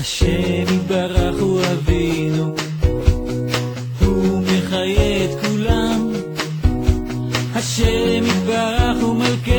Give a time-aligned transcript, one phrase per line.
[0.00, 2.54] השם יתברך הוא אבינו,
[4.00, 6.12] הוא מחיה את כולם.
[7.54, 9.52] השם יתברך הוא מלכנו,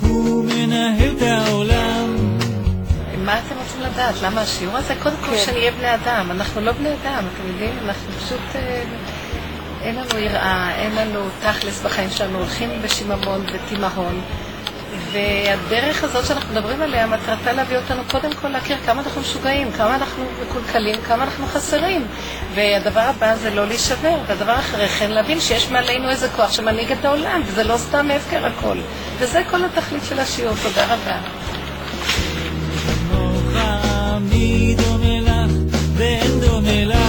[0.00, 2.16] הוא מנהל את העולם.
[3.24, 4.14] מה אתם רוצים לדעת?
[4.22, 4.94] למה השיעור הזה?
[5.02, 6.30] קודם כל שנהיה בני אדם.
[6.30, 7.78] אנחנו לא בני אדם, אתם יודעים?
[7.84, 8.40] אנחנו פשוט...
[8.54, 8.82] אה,
[9.82, 14.20] אין לנו יראה, אין לנו תכלס בחיים שלנו, הולכים בשיממון ותימהון.
[15.12, 19.94] והדרך הזאת שאנחנו מדברים עליה, מטרתה להביא אותנו קודם כל להכיר כמה אנחנו משוגעים, כמה
[19.94, 22.06] אנחנו מקולקלים, כמה אנחנו חסרים.
[22.54, 27.04] והדבר הבא זה לא להישבר, והדבר אחרי כן להבין שיש מעלינו איזה כוח שמנהיג את
[27.04, 28.78] העולם, וזה לא סתם הפקר הכל.
[29.18, 31.18] וזה כל התכלית של השיעור, תודה רבה.
[35.98, 37.07] ואין דומה לך.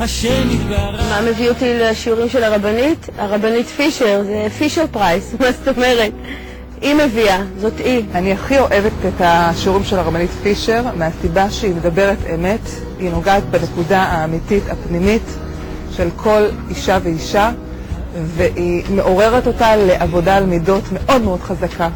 [0.00, 3.06] השם יתברך מה מביא אותי לשיעורים של הרבנית?
[3.18, 6.12] הרבנית פישר, זה פישר פרייס, מה זאת אומרת?
[6.80, 8.04] היא מביאה, זאת היא.
[8.14, 12.60] אני הכי אוהבת את השיעורים של הרבנית פישר מהסיבה שהיא מדברת אמת,
[12.98, 15.22] היא נוגעת בנקודה האמיתית הפנימית
[15.96, 17.50] של כל אישה ואישה
[18.14, 21.88] והיא מעוררת אותה לעבודה על מידות מאוד מאוד חזקה.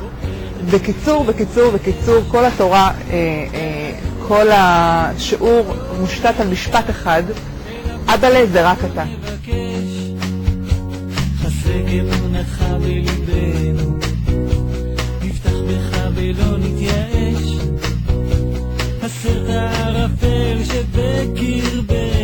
[0.70, 3.14] בקיצור, בקיצור, בקיצור, כל התורה, אה,
[3.54, 3.92] אה,
[4.28, 7.22] כל השיעור מושתת על משפט אחד,
[8.14, 9.04] אבאלה זה רק אתה.
[16.18, 17.42] ולא נתייאש,
[19.48, 22.17] הערפל שבקרבנו,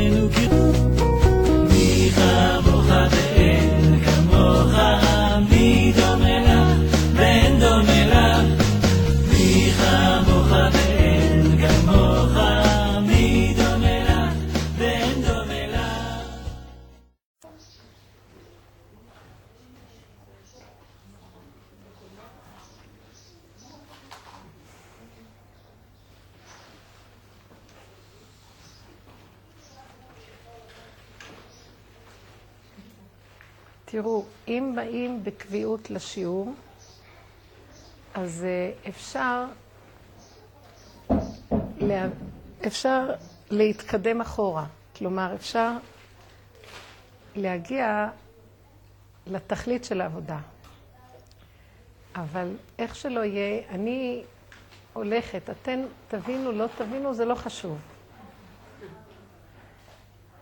[34.49, 36.53] אם באים בקביעות לשיעור,
[38.15, 39.44] אז אה, אפשר,
[41.78, 42.06] לה...
[42.66, 43.10] אפשר
[43.50, 44.66] להתקדם אחורה.
[44.97, 45.71] כלומר, אפשר
[47.37, 48.09] להגיע
[49.27, 50.38] לתכלית של העבודה.
[52.16, 54.22] אבל איך שלא יהיה, אני
[54.93, 57.78] הולכת, אתן תבינו, לא תבינו, זה לא חשוב.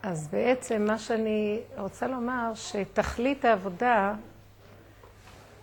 [0.03, 4.13] אז בעצם מה שאני רוצה לומר, שתכלית העבודה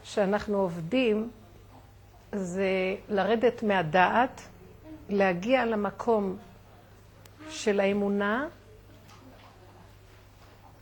[0.04, 1.30] שאנחנו עובדים
[2.32, 2.68] זה
[3.08, 4.40] לרדת מהדעת,
[5.08, 6.36] להגיע למקום
[7.50, 8.46] של האמונה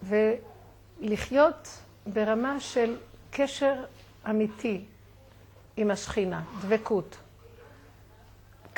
[0.02, 1.68] ולחיות
[2.06, 2.96] ברמה של
[3.30, 3.84] קשר
[4.30, 4.84] אמיתי
[5.76, 7.16] עם השכינה, דבקות.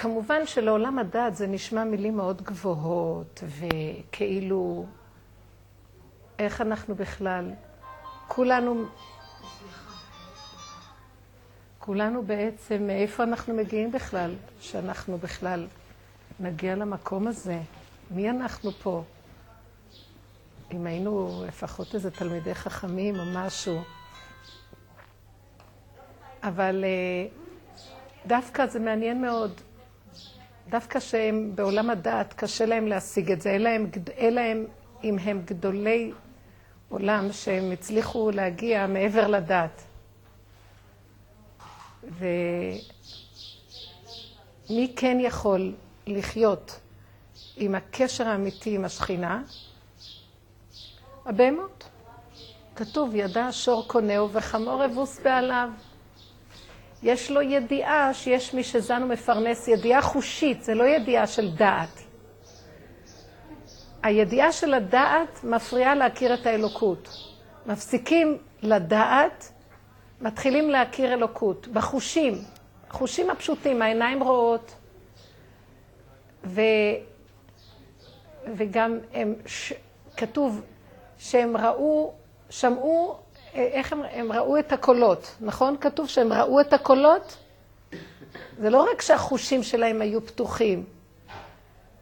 [0.01, 4.87] כמובן שלעולם הדעת זה נשמע מילים מאוד גבוהות, וכאילו,
[6.39, 7.51] איך אנחנו בכלל,
[8.29, 8.85] כולנו,
[11.79, 15.67] כולנו בעצם, מאיפה אנחנו מגיעים בכלל, שאנחנו בכלל
[16.41, 17.61] נגיע למקום הזה?
[18.11, 19.03] מי אנחנו פה?
[20.73, 23.83] אם היינו לפחות איזה תלמידי חכמים או משהו.
[26.43, 27.27] אבל אה,
[28.27, 29.61] דווקא זה מעניין מאוד.
[30.71, 33.57] דווקא שהם בעולם הדעת, קשה להם להשיג את זה,
[34.19, 34.41] אלא
[35.05, 36.13] אם הם גדולי
[36.89, 39.83] עולם שהם הצליחו להגיע מעבר לדעת.
[44.69, 45.75] ומי כן יכול
[46.07, 46.81] לחיות
[47.57, 49.43] עם הקשר האמיתי עם השכינה?
[51.27, 51.89] הבהמות.
[52.77, 55.69] כתוב, ידע שור קונהו וחמור אבוס בעליו.
[57.03, 62.01] יש לו ידיעה שיש מי שזן ומפרנס, ידיעה חושית, זה לא ידיעה של דעת.
[64.03, 67.09] הידיעה של הדעת מפריעה להכיר את האלוקות.
[67.67, 69.53] מפסיקים לדעת,
[70.21, 72.35] מתחילים להכיר אלוקות, בחושים,
[72.91, 74.75] החושים הפשוטים, העיניים רואות,
[76.45, 76.61] ו...
[78.57, 79.73] וגם הם, ש...
[80.17, 80.63] כתוב
[81.19, 82.13] שהם ראו,
[82.51, 83.17] שמעו
[83.55, 85.77] איך הם, הם ראו את הקולות, נכון?
[85.81, 87.37] כתוב שהם ראו את הקולות?
[88.59, 90.85] זה לא רק שהחושים שלהם היו פתוחים,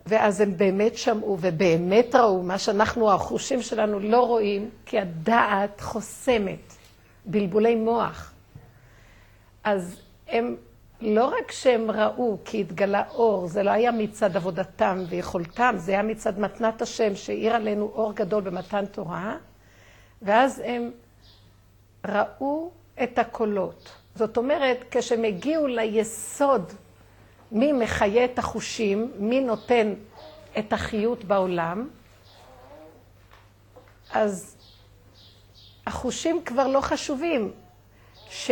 [0.06, 6.72] ואז הם באמת שמעו ובאמת ראו מה שאנחנו, החושים שלנו לא רואים, כי הדעת חוסמת,
[7.24, 8.32] בלבולי מוח.
[9.64, 10.56] אז הם,
[11.00, 16.02] לא רק שהם ראו כי התגלה אור, זה לא היה מצד עבודתם ויכולתם, זה היה
[16.02, 19.36] מצד מתנת השם שהאיר עלינו אור גדול במתן תורה,
[20.22, 20.90] ואז הם
[22.06, 22.70] ראו
[23.02, 23.90] את הקולות.
[24.14, 26.72] זאת אומרת, כשהם הגיעו ליסוד,
[27.52, 29.94] מי מחיה את החושים, מי נותן
[30.58, 31.88] את החיות בעולם,
[34.12, 34.56] אז
[35.86, 37.52] החושים כבר לא חשובים.
[38.30, 38.50] ש...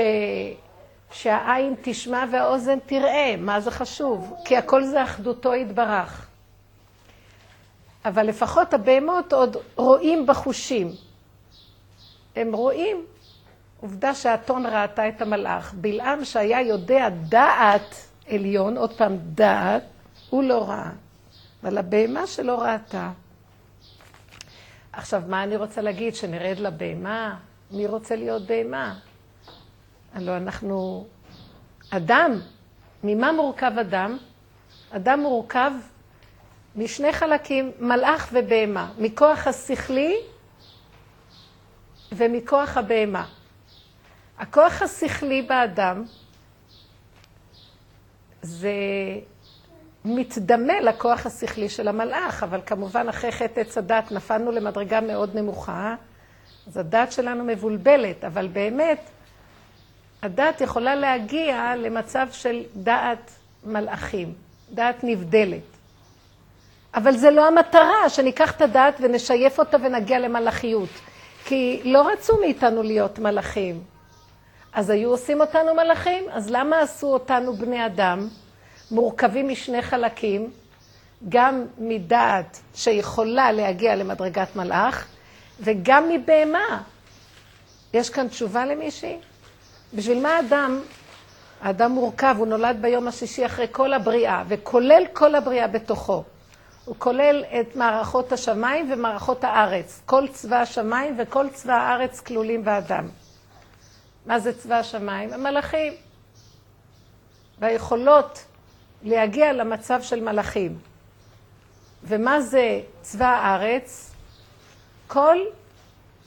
[1.13, 4.35] שהעין תשמע והאוזן תראה, מה זה חשוב?
[4.45, 6.27] כי הכל זה אחדותו יתברך.
[8.05, 10.91] אבל לפחות הבהמות עוד רואים בחושים.
[12.37, 13.07] הם רואים.
[13.81, 15.75] עובדה שהאתון ראתה את המלאך.
[15.75, 17.95] בלעם שהיה יודע דעת
[18.29, 19.83] עליון, עוד פעם דעת,
[20.31, 20.91] הוא לא ראה.
[21.63, 23.11] אבל הבהמה שלא ראתה.
[24.93, 26.15] עכשיו, מה אני רוצה להגיד?
[26.15, 27.37] שנרד לבהמה?
[27.71, 28.99] מי רוצה להיות בהמה?
[30.15, 31.07] הלוא אנחנו
[31.91, 32.41] אדם.
[33.05, 34.19] ממה מורכב אדם?
[34.91, 35.73] אדם מורכב
[36.77, 40.17] משני חלקים, מלאך ובהמה, מכוח השכלי
[42.13, 43.27] ומכוח הבהמה.
[44.39, 46.05] הכוח השכלי באדם
[48.43, 48.73] זה
[50.05, 55.95] מתדמה לכוח השכלי של המלאך, אבל כמובן אחרי חטא עץ הדת נפלנו למדרגה מאוד נמוכה,
[56.67, 59.01] אז הדת שלנו מבולבלת, אבל באמת
[60.23, 63.31] הדת יכולה להגיע למצב של דעת
[63.65, 64.33] מלאכים,
[64.71, 65.63] דעת נבדלת.
[66.95, 70.89] אבל זה לא המטרה, שניקח את הדעת ונשייף אותה ונגיע למלאכיות.
[71.45, 73.96] כי לא רצו מאיתנו להיות מלאכים.
[74.77, 76.25] אז היו עושים אותנו מלאכים?
[76.31, 78.29] אז למה עשו אותנו בני אדם,
[78.91, 80.51] מורכבים משני חלקים,
[81.29, 85.07] גם מדעת שיכולה להגיע למדרגת מלאך,
[85.61, 86.83] וגם מבהמה?
[87.95, 89.17] יש כאן תשובה למישהי?
[89.95, 90.81] בשביל מה אדם,
[91.63, 96.23] האדם מורכב, הוא נולד ביום השישי אחרי כל הבריאה, וכולל כל הבריאה בתוכו.
[96.85, 100.03] הוא כולל את מערכות השמיים ומערכות הארץ.
[100.07, 103.09] כל צבא השמיים וכל צבא הארץ כלולים באדם.
[104.27, 105.33] מה זה צבא השמיים?
[105.33, 105.93] המלאכים.
[107.59, 108.45] והיכולות
[109.03, 110.79] להגיע למצב של מלאכים.
[112.05, 114.15] ומה זה צבא הארץ?
[115.07, 115.37] כל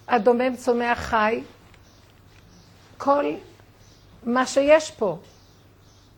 [0.07, 1.43] הדומם צומח חי,
[2.97, 3.25] כל
[4.23, 5.17] מה שיש פה,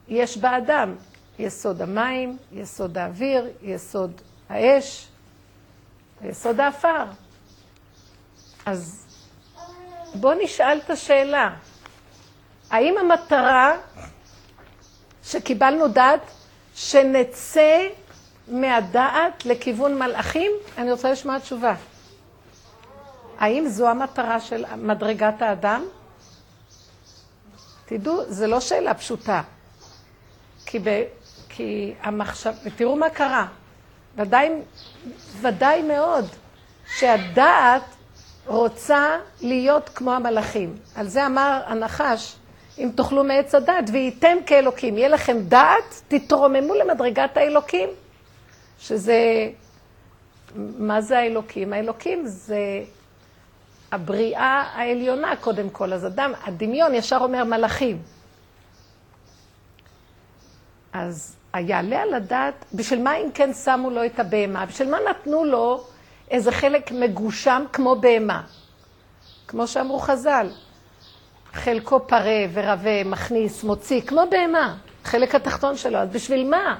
[0.07, 0.95] יש באדם.
[1.39, 5.07] יסוד המים, יסוד האוויר, יסוד האש,
[6.21, 7.05] יסוד האפר.
[8.65, 9.05] אז
[10.15, 11.55] בואו נשאל את השאלה,
[12.71, 13.73] האם המטרה
[15.23, 16.19] שקיבלנו דעת,
[16.75, 17.87] שנצא
[18.47, 20.51] מהדעת לכיוון מלאכים?
[20.77, 21.75] אני רוצה לשמוע תשובה.
[23.39, 25.83] האם זו המטרה של מדרגת האדם?
[27.85, 29.41] תדעו, זו לא שאלה פשוטה.
[30.65, 31.03] כי, ב,
[31.49, 32.53] כי המחשב...
[32.63, 33.47] ותראו מה קרה.
[34.15, 34.49] ודאי,
[35.41, 36.25] ודאי מאוד
[36.97, 37.83] שהדעת
[38.45, 40.75] רוצה להיות כמו המלאכים.
[40.95, 42.35] על זה אמר הנחש,
[42.77, 44.97] אם תאכלו מעץ הדעת, וייתם כאלוקים.
[44.97, 47.89] יהיה לכם דעת, תתרוממו למדרגת האלוקים.
[48.79, 49.49] שזה...
[50.55, 51.73] מה זה האלוקים?
[51.73, 52.83] האלוקים זה
[53.91, 55.93] הבריאה העליונה קודם כל.
[55.93, 58.01] אז אדם, הדמיון ישר אומר מלאכים.
[60.93, 64.65] אז היעלה על הדעת, בשביל מה אם כן שמו לו את הבהמה?
[64.65, 65.83] בשביל מה נתנו לו
[66.31, 68.43] איזה חלק מגושם כמו בהמה?
[69.47, 70.49] כמו שאמרו חז"ל,
[71.53, 76.77] חלקו פרה ורבה, מכניס, מוציא, כמו בהמה, חלק התחתון שלו, אז בשביל מה?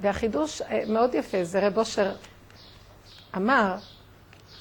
[0.00, 2.12] והחידוש אה, מאוד יפה, זה רב אושר
[3.36, 3.74] אמר,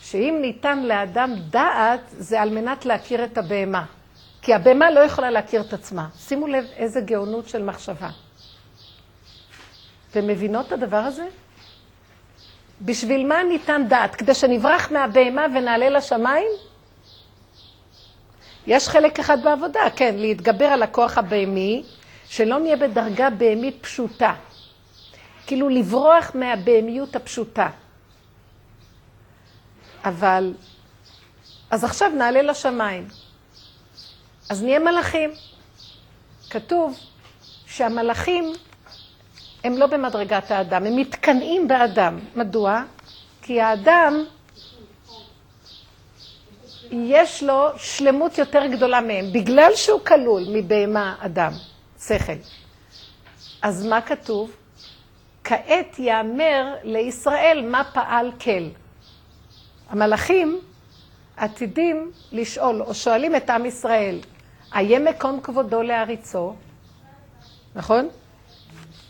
[0.01, 3.85] שאם ניתן לאדם דעת, זה על מנת להכיר את הבהמה.
[4.41, 6.07] כי הבהמה לא יכולה להכיר את עצמה.
[6.17, 8.09] שימו לב איזה גאונות של מחשבה.
[10.11, 11.27] אתם מבינות את הדבר הזה?
[12.81, 14.15] בשביל מה ניתן דעת?
[14.15, 16.47] כדי שנברח מהבהמה ונעלה לשמיים?
[18.67, 21.83] יש חלק אחד בעבודה, כן, להתגבר על הכוח הבהמי,
[22.29, 24.33] שלא נהיה בדרגה בהמית פשוטה.
[25.47, 27.69] כאילו לברוח מהבהמיות הפשוטה.
[30.05, 30.53] אבל,
[31.69, 33.07] אז עכשיו נעלה לשמיים.
[34.49, 35.29] אז נהיה מלאכים.
[36.49, 36.99] כתוב
[37.65, 38.53] שהמלאכים
[39.63, 42.19] הם לא במדרגת האדם, הם מתקנאים באדם.
[42.35, 42.83] מדוע?
[43.41, 44.25] כי האדם,
[46.91, 51.51] יש לו שלמות יותר גדולה מהם, בגלל שהוא כלול מבהמה אדם,
[52.07, 52.33] שכל.
[53.61, 54.51] אז מה כתוב?
[55.43, 58.67] כעת יאמר לישראל מה פעל כל.
[59.89, 60.59] המלאכים
[61.37, 64.19] עתידים לשאול, או שואלים את עם ישראל,
[64.75, 66.53] איה מקום כבודו להריצו?
[67.75, 68.09] נכון?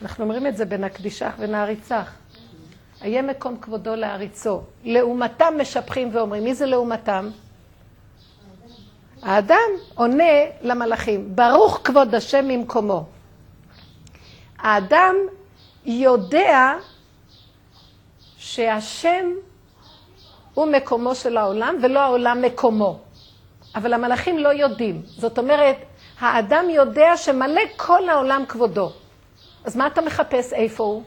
[0.02, 2.12] אנחנו אומרים את זה בנקדישך ונעריצך.
[3.02, 4.62] איה מקום כבודו להריצו.
[4.84, 6.44] לעומתם משבחים ואומרים.
[6.44, 7.30] מי זה לעומתם?
[9.22, 10.24] האדם עונה
[10.62, 13.06] למלאכים, ברוך כבוד השם ממקומו.
[14.60, 15.16] האדם
[15.86, 16.74] יודע
[18.38, 19.26] שהשם
[20.54, 23.00] הוא מקומו של העולם ולא העולם מקומו.
[23.76, 25.02] אבל המלאכים לא יודעים.
[25.06, 25.78] זאת אומרת,
[26.20, 28.92] האדם יודע שמלא כל העולם כבודו.
[29.64, 31.04] אז מה אתה מחפש איפה הוא?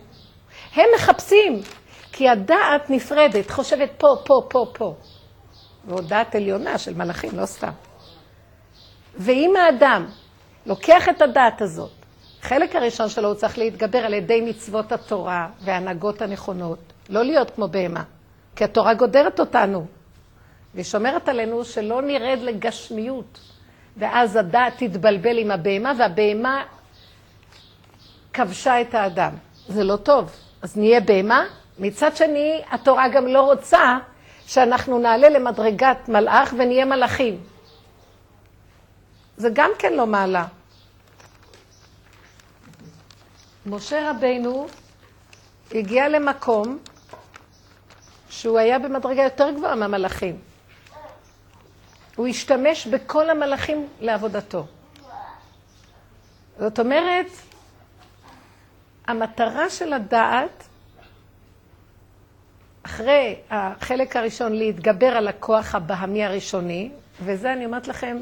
[0.74, 1.60] הם מחפשים,
[2.12, 4.94] כי הדעת נפרדת, חושבת פה, פה, פה, פה.
[5.84, 7.70] ועוד דעת עליונה של מלאכים, לא סתם.
[9.22, 10.06] ואם האדם
[10.66, 11.90] לוקח את הדעת הזאת,
[12.42, 17.68] חלק הראשון שלו הוא צריך להתגבר על ידי מצוות התורה וההנהגות הנכונות, לא להיות כמו
[17.68, 18.02] בהמה,
[18.56, 19.86] כי התורה גודרת אותנו,
[20.74, 23.40] והיא שומרת עלינו שלא נרד לגשמיות,
[23.96, 26.64] ואז הדעת תתבלבל עם הבהמה, והבהמה
[28.32, 29.32] כבשה את האדם.
[29.68, 30.30] זה לא טוב.
[30.62, 31.44] אז נהיה בהמה.
[31.78, 33.98] מצד שני, התורה גם לא רוצה
[34.46, 37.40] שאנחנו נעלה למדרגת מלאך ונהיה מלאכים.
[39.40, 40.46] זה גם כן לא מעלה.
[43.66, 44.66] משה רבינו
[45.74, 46.78] הגיע למקום
[48.30, 50.38] שהוא היה במדרגה יותר גבוהה מהמלאכים.
[52.16, 54.66] הוא השתמש בכל המלאכים לעבודתו.
[56.58, 57.26] זאת אומרת,
[59.06, 60.64] המטרה של הדעת,
[62.82, 66.90] אחרי החלק הראשון להתגבר על הכוח הבהמי הראשוני,
[67.24, 68.16] וזה אני אומרת לכם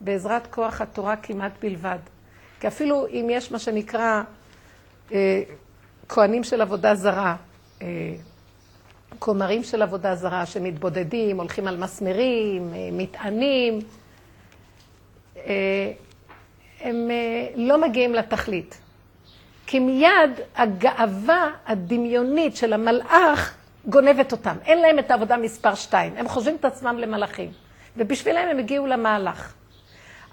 [0.00, 1.98] בעזרת כוח התורה כמעט בלבד.
[2.60, 4.22] כי אפילו אם יש מה שנקרא
[5.12, 5.42] אה,
[6.08, 7.36] כהנים של עבודה זרה,
[7.82, 7.86] אה,
[9.18, 13.78] כומרים של עבודה זרה שמתבודדים, הולכים על מסמרים, אה, מטענים,
[15.36, 15.92] אה,
[16.80, 18.80] הם אה, לא מגיעים לתכלית.
[19.66, 23.54] כי מיד הגאווה הדמיונית של המלאך
[23.86, 24.56] גונבת אותם.
[24.64, 26.12] אין להם את העבודה מספר שתיים.
[26.16, 27.50] הם חושבים את עצמם למלאכים.
[27.96, 29.52] ובשבילם הם הגיעו למהלך.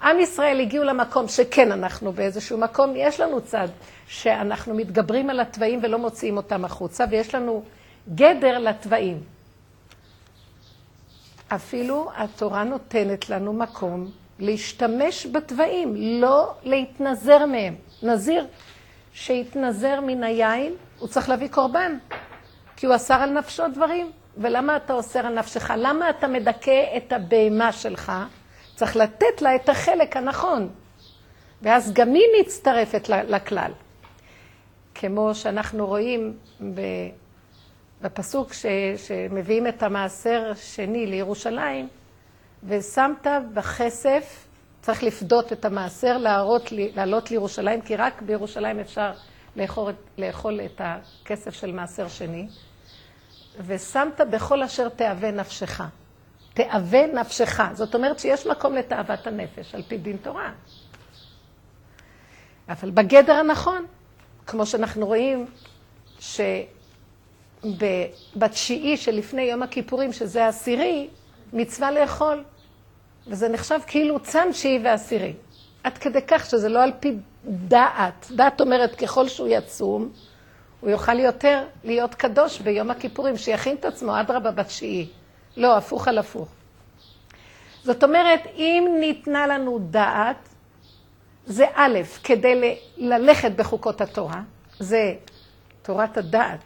[0.02, 3.68] עם ישראל הגיעו למקום שכן, אנחנו באיזשהו מקום, יש לנו צד
[4.06, 7.62] שאנחנו מתגברים על התוואים ולא מוציאים אותם החוצה, ויש לנו
[8.14, 9.20] גדר לתוואים.
[11.48, 17.74] אפילו התורה נותנת לנו מקום להשתמש בתוואים, לא להתנזר מהם.
[18.02, 18.46] נזיר
[19.12, 21.98] שהתנזר מן היין, הוא צריך להביא קורבן,
[22.76, 24.10] כי הוא אסר על נפשו דברים.
[24.36, 25.70] ולמה אתה אוסר על נפשך?
[25.76, 28.12] למה אתה מדכא את הבהמה שלך?
[28.76, 30.68] צריך לתת לה את החלק הנכון.
[31.62, 33.72] ואז גם היא מצטרפת לכלל.
[34.94, 36.36] כמו שאנחנו רואים
[38.02, 38.66] בפסוק ש,
[38.96, 41.88] שמביאים את המעשר שני לירושלים,
[42.64, 44.46] ושמת בכסף,
[44.80, 49.12] צריך לפדות את המעשר, להראות, לעלות לירושלים, כי רק בירושלים אפשר
[49.56, 52.48] לאכול, לאכול את הכסף של מעשר שני,
[53.66, 55.80] ושמת בכל אשר תאווה נפשך.
[56.56, 57.60] תאווה נפשך.
[57.72, 60.52] זאת אומרת שיש מקום לתאוות הנפש, על פי דין תורה.
[62.68, 63.86] אבל בגדר הנכון,
[64.46, 65.46] כמו שאנחנו רואים,
[67.64, 71.08] שבתשיעי שלפני יום הכיפורים, שזה העשירי,
[71.52, 72.44] מצווה לאכול.
[73.26, 75.32] וזה נחשב כאילו צם תשיעי ועשירי.
[75.84, 78.26] עד כדי כך שזה לא על פי דעת.
[78.30, 80.08] דעת אומרת, ככל שהוא יצום,
[80.80, 85.08] הוא יוכל יותר להיות קדוש ביום הכיפורים, שיכין את עצמו, אדרבה בתשיעי.
[85.56, 86.48] לא, הפוך על הפוך.
[87.84, 90.48] זאת אומרת, אם ניתנה לנו דעת,
[91.46, 94.42] זה א', כדי ללכת בחוקות התורה,
[94.78, 95.14] זה
[95.82, 96.58] תורת הדעת.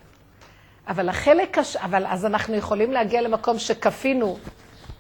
[0.89, 1.77] אבל החלק, הש...
[1.77, 4.39] אבל אז אנחנו יכולים להגיע למקום שכפינו,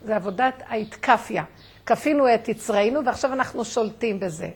[0.04, 1.44] זה עבודת ההתקפיה.
[1.87, 4.49] כפינו את יצרנו ועכשיו אנחנו שולטים בזה.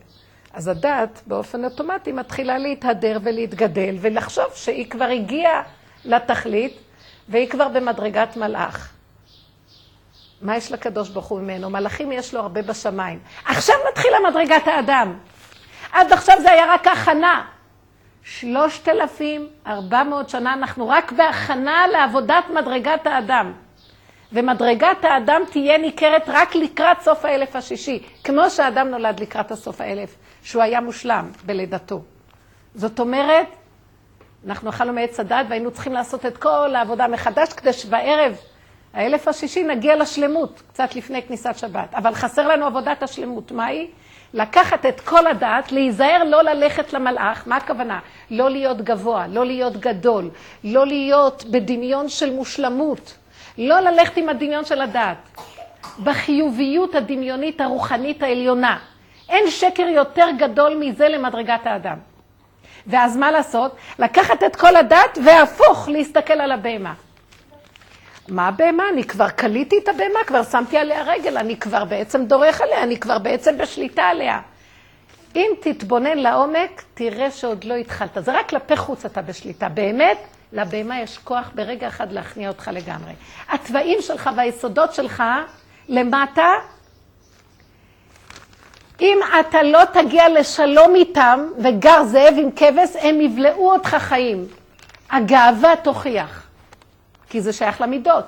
[0.52, 5.62] אז הדעת באופן אוטומטי מתחילה להתהדר ולהתגדל ולחשוב שהיא כבר הגיעה
[6.04, 6.76] לתכלית
[7.28, 8.93] והיא כבר במדרגת מלאך.
[10.44, 11.70] מה יש לקדוש ברוך הוא ממנו?
[11.70, 13.18] מלאכים יש לו הרבה בשמיים.
[13.44, 15.18] עכשיו מתחילה מדרגת האדם.
[15.92, 17.44] עד עכשיו זה היה רק הכנה.
[18.22, 23.52] שלושת אלפים ארבע מאות שנה אנחנו רק בהכנה לעבודת מדרגת האדם.
[24.32, 30.16] ומדרגת האדם תהיה ניכרת רק לקראת סוף האלף השישי, כמו שהאדם נולד לקראת הסוף האלף,
[30.42, 32.02] שהוא היה מושלם בלידתו.
[32.74, 33.46] זאת אומרת,
[34.46, 38.36] אנחנו אכלנו מעץ הדת והיינו צריכים לעשות את כל העבודה מחדש, כדי שבערב
[38.94, 41.94] האלף השישי נגיע לשלמות, קצת לפני כניסת שבת.
[41.94, 43.52] אבל חסר לנו עבודת השלמות.
[43.52, 43.86] מהי?
[44.34, 47.98] לקחת את כל הדעת, להיזהר לא ללכת למלאך, מה הכוונה?
[48.30, 50.30] לא להיות גבוה, לא להיות גדול,
[50.64, 53.14] לא להיות בדמיון של מושלמות,
[53.58, 55.16] לא ללכת עם הדמיון של הדעת.
[56.04, 58.78] בחיוביות הדמיונית הרוחנית העליונה.
[59.28, 61.96] אין שקר יותר גדול מזה למדרגת האדם.
[62.86, 63.76] ואז מה לעשות?
[63.98, 66.94] לקחת את כל הדעת והפוך להסתכל על הבהמה.
[68.28, 68.84] מה הבהמה?
[68.92, 73.00] אני כבר כליתי את הבהמה, כבר שמתי עליה רגל, אני כבר בעצם דורך עליה, אני
[73.00, 74.40] כבר בעצם בשליטה עליה.
[75.36, 78.18] אם תתבונן לעומק, תראה שעוד לא התחלת.
[78.20, 79.68] זה רק כלפי חוץ אתה בשליטה.
[79.68, 80.18] באמת,
[80.52, 83.12] לבהמה יש כוח ברגע אחד להכניע אותך לגמרי.
[83.48, 85.22] התוואים שלך והיסודות שלך
[85.88, 86.46] למטה,
[89.00, 94.46] אם אתה לא תגיע לשלום איתם, וגר זאב עם כבש, הם יבלעו אותך חיים.
[95.10, 96.43] הגאווה תוכיח,
[97.34, 98.24] כי זה שייך למידות.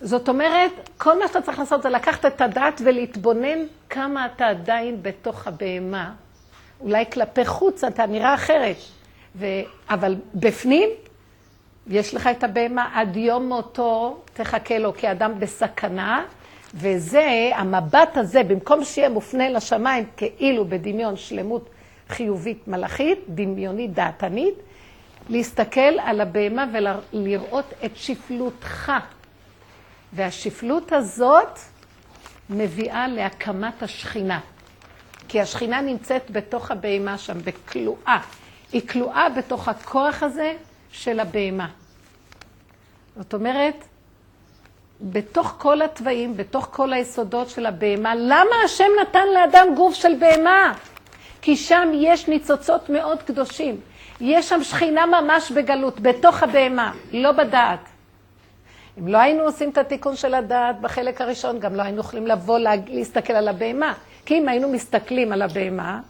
[0.00, 3.58] זאת אומרת, כל מה שאתה צריך לעשות זה לקחת את הדעת ולהתבונן
[3.90, 6.12] כמה אתה עדיין בתוך הבהמה.
[6.80, 8.76] אולי כלפי חוץ אתה נראה אחרת,
[9.36, 9.46] ו...
[9.90, 10.88] אבל בפנים
[11.86, 16.24] יש לך את הבהמה עד יום מותו, תחכה לו כאדם בסכנה,
[16.74, 21.70] וזה, המבט הזה, במקום שיהיה מופנה לשמיים כאילו בדמיון שלמות
[22.08, 24.54] חיובית מלאכית, דמיונית דעתנית,
[25.28, 28.92] להסתכל על הבהמה ולראות את שפלותך.
[30.12, 31.58] והשפלות הזאת
[32.50, 34.40] מביאה להקמת השכינה.
[35.28, 38.20] כי השכינה נמצאת בתוך הבהמה שם, בכלואה.
[38.72, 40.54] היא כלואה בתוך הכוח הזה
[40.92, 41.68] של הבהמה.
[43.16, 43.84] זאת אומרת,
[45.00, 50.74] בתוך כל התוואים, בתוך כל היסודות של הבהמה, למה השם נתן לאדם גוף של בהמה?
[51.42, 53.80] כי שם יש ניצוצות מאוד קדושים.
[54.20, 57.80] יש שם שכינה ממש בגלות, בתוך הבהמה, לא בדעת.
[58.98, 62.58] אם לא היינו עושים את התיקון של הדעת בחלק הראשון, גם לא היינו יכולים לבוא
[62.88, 63.94] להסתכל על הבהמה.
[64.26, 66.00] כי אם היינו מסתכלים על הבהמה,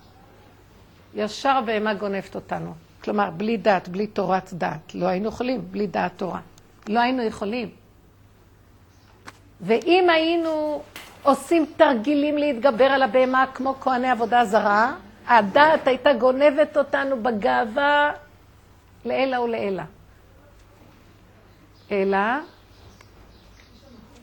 [1.14, 2.72] ישר הבהמה גונבת אותנו.
[3.04, 4.94] כלומר, בלי דעת, בלי תורת דעת.
[4.94, 6.40] לא היינו יכולים, בלי דעת תורה.
[6.88, 7.68] לא היינו יכולים.
[9.60, 10.82] ואם היינו
[11.22, 14.94] עושים תרגילים להתגבר על הבהמה כמו כהני עבודה זרה,
[15.28, 18.12] הדעת הייתה גונבת אותנו בגאווה
[19.04, 19.82] לעילא ולעילא.
[21.90, 22.18] אלא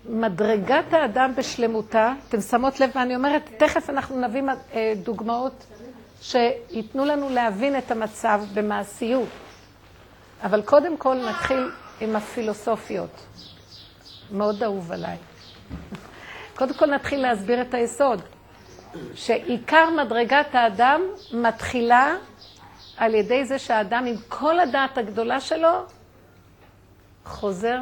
[0.09, 3.49] מדרגת האדם בשלמותה, אתם שמות לב מה אני אומרת?
[3.57, 4.41] תכף אנחנו נביא
[4.73, 5.65] אה, דוגמאות
[6.21, 9.29] שייתנו לנו להבין את המצב במעשיות.
[10.43, 11.71] אבל קודם כל נתחיל
[12.01, 13.25] עם הפילוסופיות.
[14.31, 15.17] מאוד אהוב עליי.
[16.55, 18.21] קודם כל נתחיל להסביר את היסוד.
[19.15, 21.01] שעיקר מדרגת האדם
[21.33, 22.15] מתחילה
[22.97, 25.85] על ידי זה שהאדם עם כל הדעת הגדולה שלו
[27.25, 27.77] חוזר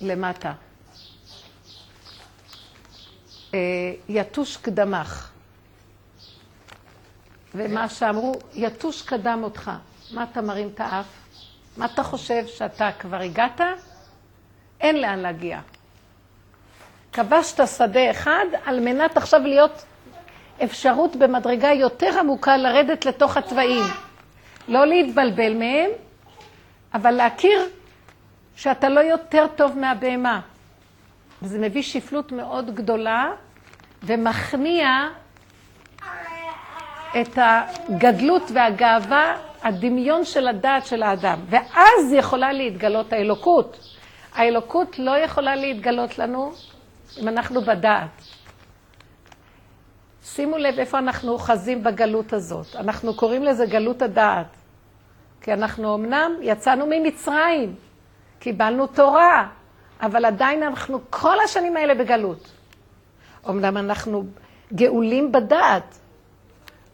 [0.00, 0.52] למטה.
[3.54, 3.58] אה,
[4.08, 5.30] יתוש קדמך.
[7.54, 9.70] ומה שאמרו, יתוש קדם אותך.
[10.10, 11.06] מה אתה מרים את האף?
[11.76, 13.60] מה אתה חושב שאתה כבר הגעת?
[14.80, 15.60] אין לאן להגיע.
[17.12, 19.84] כבשת שדה אחד על מנת עכשיו להיות
[20.64, 23.84] אפשרות במדרגה יותר עמוקה לרדת לתוך הצבעים.
[24.68, 25.90] לא להתבלבל מהם,
[26.94, 27.60] אבל להכיר
[28.56, 30.40] שאתה לא יותר טוב מהבהמה.
[31.42, 33.30] וזה מביא שפלות מאוד גדולה
[34.02, 34.88] ומכניע
[37.20, 41.38] את הגדלות והגאווה, הדמיון של הדעת של האדם.
[41.48, 43.96] ואז יכולה להתגלות האלוקות.
[44.34, 46.52] האלוקות לא יכולה להתגלות לנו
[47.20, 48.33] אם אנחנו בדעת.
[50.24, 52.76] שימו לב איפה אנחנו אוחזים בגלות הזאת.
[52.76, 54.46] אנחנו קוראים לזה גלות הדעת.
[55.40, 57.74] כי אנחנו אמנם יצאנו ממצרים,
[58.38, 59.48] קיבלנו תורה,
[60.00, 62.52] אבל עדיין אנחנו כל השנים האלה בגלות.
[63.48, 64.24] אמנם אנחנו
[64.74, 65.98] גאולים בדעת,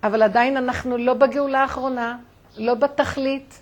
[0.02, 2.16] אבל עדיין אנחנו לא בגאולה האחרונה,
[2.58, 3.60] לא בתכלית.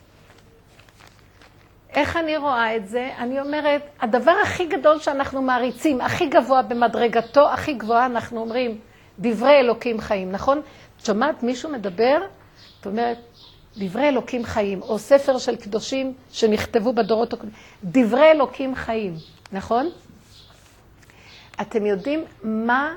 [1.90, 3.10] איך אני רואה את זה?
[3.18, 8.78] אני אומרת, הדבר הכי גדול שאנחנו מעריצים, הכי גבוה במדרגתו, הכי גבוהה, אנחנו אומרים,
[9.18, 10.58] דברי אלוקים חיים, נכון?
[10.58, 12.18] את שומעת מישהו מדבר?
[12.76, 13.18] זאת אומרת,
[13.76, 17.54] דברי אלוקים חיים, או ספר של קדושים שנכתבו בדורות הקודמים.
[17.84, 19.14] דברי אלוקים חיים,
[19.52, 19.90] נכון?
[21.60, 22.94] אתם יודעים מה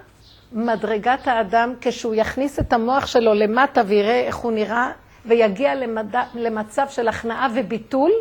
[0.51, 4.91] מדרגת האדם כשהוא יכניס את המוח שלו למטה ויראה איך הוא נראה,
[5.25, 6.15] ויגיע למד...
[6.34, 8.12] למצב של הכנעה וביטול?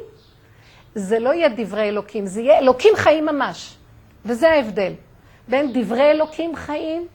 [0.95, 3.77] זה לא יהיה דברי אלוקים, זה יהיה אלוקים חיים ממש.
[4.25, 4.93] וזה ההבדל
[5.49, 7.07] בין דברי אלוקים חיים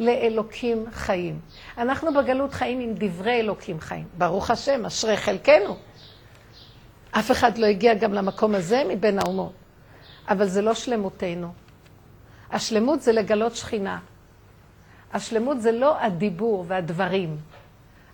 [0.00, 1.40] לאלוקים חיים.
[1.78, 4.04] אנחנו בגלות חיים עם דברי אלוקים חיים.
[4.18, 5.76] ברוך השם, אשרי חלקנו.
[7.10, 9.52] אף אחד לא הגיע גם למקום הזה מבין האומות.
[10.28, 11.52] אבל זה לא שלמותנו.
[12.50, 13.98] השלמות זה לגלות שכינה.
[15.12, 17.36] השלמות זה לא הדיבור והדברים.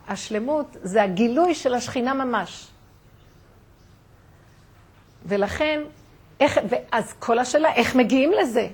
[0.08, 2.66] השלמות זה הגילוי של השכינה ממש.
[5.24, 5.80] ולכן,
[6.40, 6.58] איך,
[6.92, 8.68] אז כל השאלה, איך מגיעים לזה?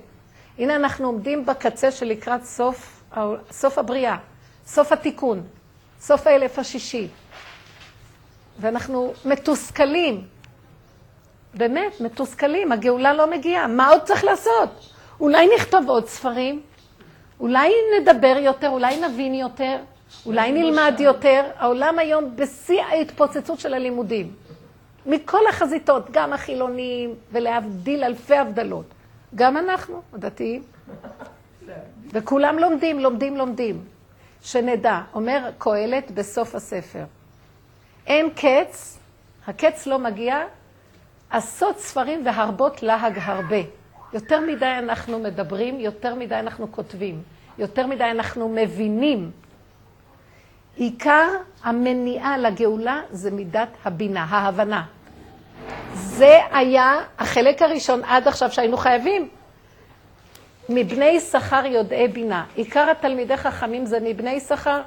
[0.59, 3.02] הנה אנחנו עומדים בקצה של לקראת סוף,
[3.51, 4.17] סוף הבריאה,
[4.67, 5.43] סוף התיקון,
[6.01, 7.09] סוף האלף השישי.
[8.61, 10.25] ואנחנו מתוסכלים.
[11.55, 14.91] באמת, מתוסכלים, הגאולה לא מגיעה, מה עוד צריך לעשות?
[15.21, 16.63] אולי נכתוב עוד ספרים?
[17.41, 19.77] אולי נדבר יותר, אולי נבין יותר,
[20.27, 21.45] אולי נלמד יותר.
[21.57, 24.33] העולם היום בשיא ההתפוצצות של הלימודים.
[25.07, 28.87] מכל החזיתות, גם החילונים, ולהבדיל אלפי הבדלות.
[29.35, 30.63] גם אנחנו, הדתיים.
[32.13, 33.85] וכולם לומדים, לומדים, לומדים.
[34.43, 37.05] שנדע, אומר קהלת בסוף הספר,
[38.07, 38.99] אין קץ,
[39.47, 40.39] הקץ לא מגיע,
[41.31, 43.57] עשות ספרים והרבות להג הרבה.
[44.13, 47.23] יותר מדי אנחנו מדברים, יותר מדי אנחנו כותבים,
[47.59, 49.31] יותר מדי אנחנו מבינים.
[50.77, 51.29] עיקר
[51.63, 54.85] המניעה לגאולה זה מידת הבינה, ההבנה.
[55.95, 59.29] זה היה החלק הראשון עד עכשיו שהיינו חייבים.
[60.69, 62.45] מבני יששכר יודעי בינה.
[62.55, 64.83] עיקר התלמידי חכמים זה מבני יששכר.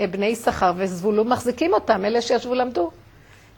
[0.00, 2.90] אה, בני יששכר וזבולון מחזיקים אותם, אלה שישבו למדו.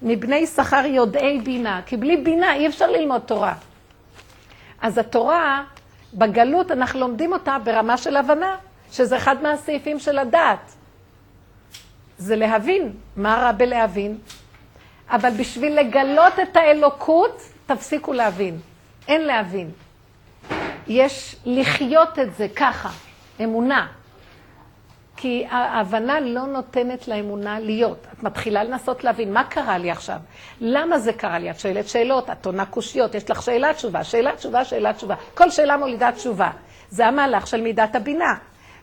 [0.03, 3.55] מבני יששכר יודעי בינה, כי בלי בינה אי אפשר ללמוד תורה.
[4.83, 5.65] אז התורה,
[6.15, 8.57] בגלות אנחנו לומדים אותה ברמה של הבנה,
[8.93, 10.73] שזה אחד מהסעיפים של הדעת.
[12.19, 14.19] זה להבין, מה רע בלהבין?
[15.11, 18.59] אבל בשביל לגלות את האלוקות, תפסיקו להבין.
[19.09, 19.71] אין להבין.
[20.87, 22.91] יש לחיות את זה ככה,
[23.45, 23.87] אמונה.
[25.17, 28.07] כי ההבנה לא נותנת לאמונה להיות.
[28.13, 30.17] את מתחילה לנסות להבין, מה קרה לי עכשיו?
[30.61, 31.51] למה זה קרה לי?
[31.51, 35.15] את שואלת שאלות, את עונה קושיות, יש לך שאלה תשובה, שאלה תשובה, שאלה תשובה.
[35.35, 36.51] כל שאלה מולידה תשובה.
[36.91, 38.35] זה המהלך של מידת הבינה.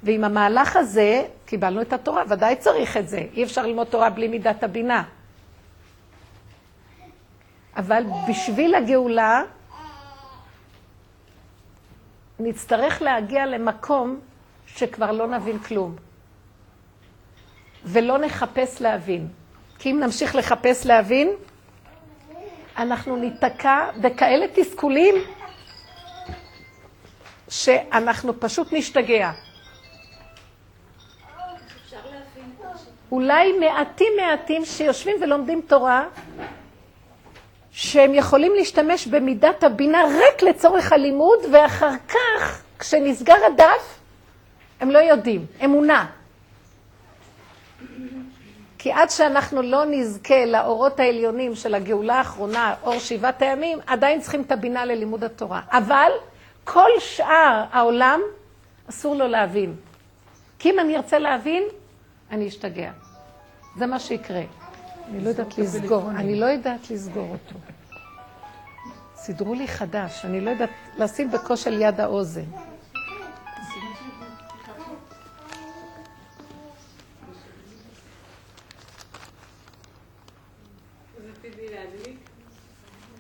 [0.04, 3.24] ועם המהלך הזה קיבלנו את התורה, ודאי צריך את זה.
[3.34, 5.04] אי אפשר ללמוד תורה בלי מידת הבינה.
[7.78, 9.42] אבל בשביל הגאולה,
[12.40, 14.20] נצטרך להגיע למקום
[14.68, 15.96] שכבר לא נבין כלום.
[17.84, 19.28] ולא נחפש להבין.
[19.80, 21.30] כי אם נמשיך לחפש להבין,
[22.78, 25.16] אנחנו ניתקע בכאלה תסכולים
[27.50, 29.32] שאנחנו פשוט נשתגע.
[33.12, 36.06] אולי מעטים מעטים שיושבים ולומדים תורה,
[37.80, 44.00] שהם יכולים להשתמש במידת הבינה רק לצורך הלימוד, ואחר כך, כשנסגר הדף,
[44.80, 46.06] הם לא יודעים, אמונה.
[48.78, 54.42] כי עד שאנחנו לא נזכה לאורות העליונים של הגאולה האחרונה, אור שבעת הימים, עדיין צריכים
[54.42, 55.62] את הבינה ללימוד התורה.
[55.72, 56.12] אבל
[56.64, 58.20] כל שאר העולם,
[58.90, 59.76] אסור לו להבין.
[60.60, 61.64] כי אם אני ארצה להבין,
[62.32, 62.92] אני אשתגע.
[63.78, 64.42] זה מה שיקרה.
[65.10, 67.60] אני לא יודעת לסגור, אני לא יודעת לסגור אותו.
[69.16, 72.46] סידרו לי חדש, אני לא יודעת לשים בקושי על יד האוזן.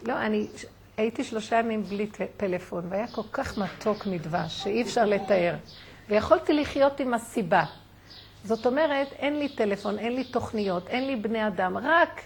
[0.03, 0.47] לא, אני
[0.97, 5.55] הייתי שלושה ימים בלי פלאפון, והיה כל כך מתוק מדבש, שאי אפשר לתאר.
[6.09, 7.63] ויכולתי לחיות עם הסיבה.
[8.43, 12.21] זאת אומרת, אין לי טלפון, אין לי תוכניות, אין לי בני אדם, רק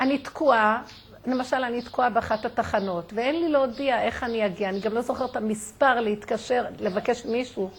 [0.00, 0.82] אני תקועה,
[1.26, 5.30] למשל, אני תקועה באחת התחנות, ואין לי להודיע איך אני אגיע, אני גם לא זוכרת
[5.30, 7.70] את המספר להתקשר, לבקש מישהו,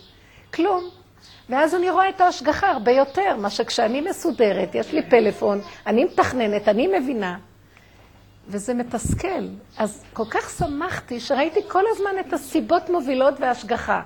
[0.53, 0.83] כלום.
[1.49, 6.67] ואז אני רואה את ההשגחה הרבה יותר, מה שכשאני מסודרת, יש לי פלאפון, אני מתכננת,
[6.67, 7.37] אני מבינה,
[8.47, 9.47] וזה מתסכל.
[9.77, 14.01] אז כל כך שמחתי שראיתי כל הזמן את הסיבות מובילות וההשגחה.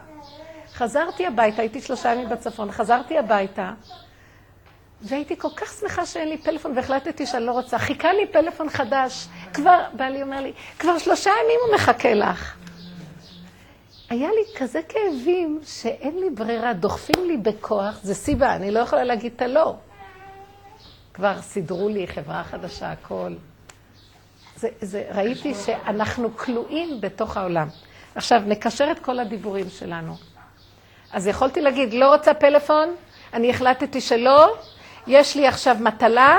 [0.74, 3.72] חזרתי הביתה, הייתי שלושה ימים בצפון, חזרתי הביתה,
[5.02, 7.80] והייתי כל כך שמחה שאין לי פלאפון, והחלטתי שאני לא רוצה.
[7.80, 9.28] חיכה לי פלאפון חדש.
[9.54, 12.56] כבר, בעלי אומר לי, כבר שלושה ימים הוא מחכה לך.
[14.10, 19.04] היה לי כזה כאבים שאין לי ברירה, דוחפים לי בכוח, זה סיבה, אני לא יכולה
[19.04, 19.76] להגיד את הלא.
[21.14, 23.34] כבר סידרו לי חברה חדשה, הכל.
[24.56, 27.68] זה, זה, ראיתי שאנחנו כלואים בתוך העולם.
[28.16, 30.16] עכשיו, נקשר את כל הדיבורים שלנו.
[31.14, 32.96] אז יכולתי להגיד, לא רוצה פלאפון,
[33.34, 34.54] אני החלטתי שלא,
[35.08, 36.38] יש לי עכשיו מטלה,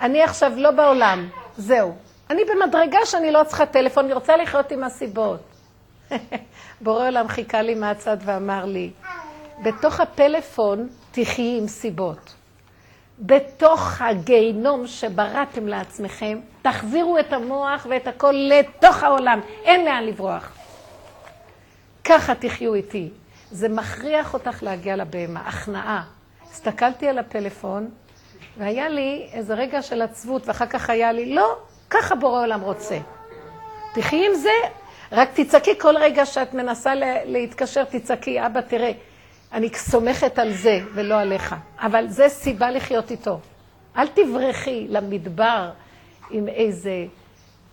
[0.00, 1.94] אני עכשיו לא בעולם, זהו.
[2.30, 5.40] אני במדרגה שאני לא צריכה טלפון, אני רוצה לחיות עם הסיבות.
[6.80, 8.90] בורא עולם חיכה לי מהצד ואמר לי,
[9.62, 12.34] בתוך הפלאפון תחי עם סיבות.
[13.18, 20.52] בתוך הגיהנום שבראתם לעצמכם, תחזירו את המוח ואת הכל לתוך העולם, אין לאן לברוח.
[22.04, 23.08] ככה תחיו איתי.
[23.50, 26.04] זה מכריח אותך להגיע לבהמה, הכנעה.
[26.50, 27.90] הסתכלתי על הפלאפון,
[28.58, 31.56] והיה לי איזה רגע של עצבות, ואחר כך היה לי, לא,
[31.90, 32.98] ככה בורא עולם רוצה.
[33.94, 34.50] תחי עם זה,
[35.12, 36.92] רק תצעקי כל רגע שאת מנסה
[37.24, 38.92] להתקשר, תצעקי, אבא, תראה,
[39.52, 41.54] אני סומכת על זה ולא עליך.
[41.78, 43.40] אבל זה סיבה לחיות איתו.
[43.96, 45.70] אל תברחי למדבר
[46.30, 47.06] עם איזה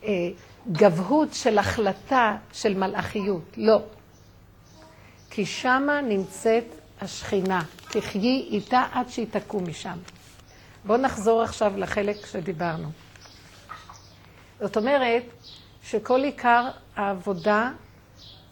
[0.03, 0.09] אה,
[0.71, 3.79] גבהות של החלטה של מלאכיות, לא.
[5.35, 6.63] כי שמה נמצאת
[7.01, 9.97] השכינה, תחיי איתה עד שהיא תקום משם.
[10.85, 12.89] בואו נחזור עכשיו לחלק שדיברנו.
[14.59, 15.23] זאת אומרת
[15.83, 17.71] שכל עיקר העבודה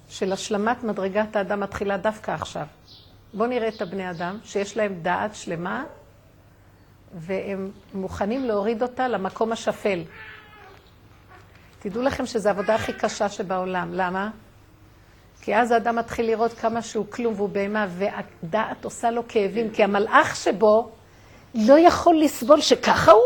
[0.10, 2.68] של השלמת מדרגת האדם מתחילה דווקא עכשיו.
[3.34, 5.84] בואו נראה את הבני אדם שיש להם דעת שלמה
[7.14, 10.04] והם מוכנים להוריד אותה למקום השפל.
[11.80, 13.90] תדעו לכם שזו העבודה הכי קשה שבעולם.
[13.94, 14.30] למה?
[15.46, 19.84] כי אז האדם מתחיל לראות כמה שהוא כלום והוא בהמה, והדעת עושה לו כאבים, כי
[19.84, 20.92] המלאך שבו
[21.56, 23.22] לא יכול לסבול שככה הוא.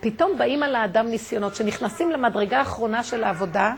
[0.00, 3.72] פתאום באים על האדם ניסיונות שנכנסים למדרגה האחרונה של העבודה,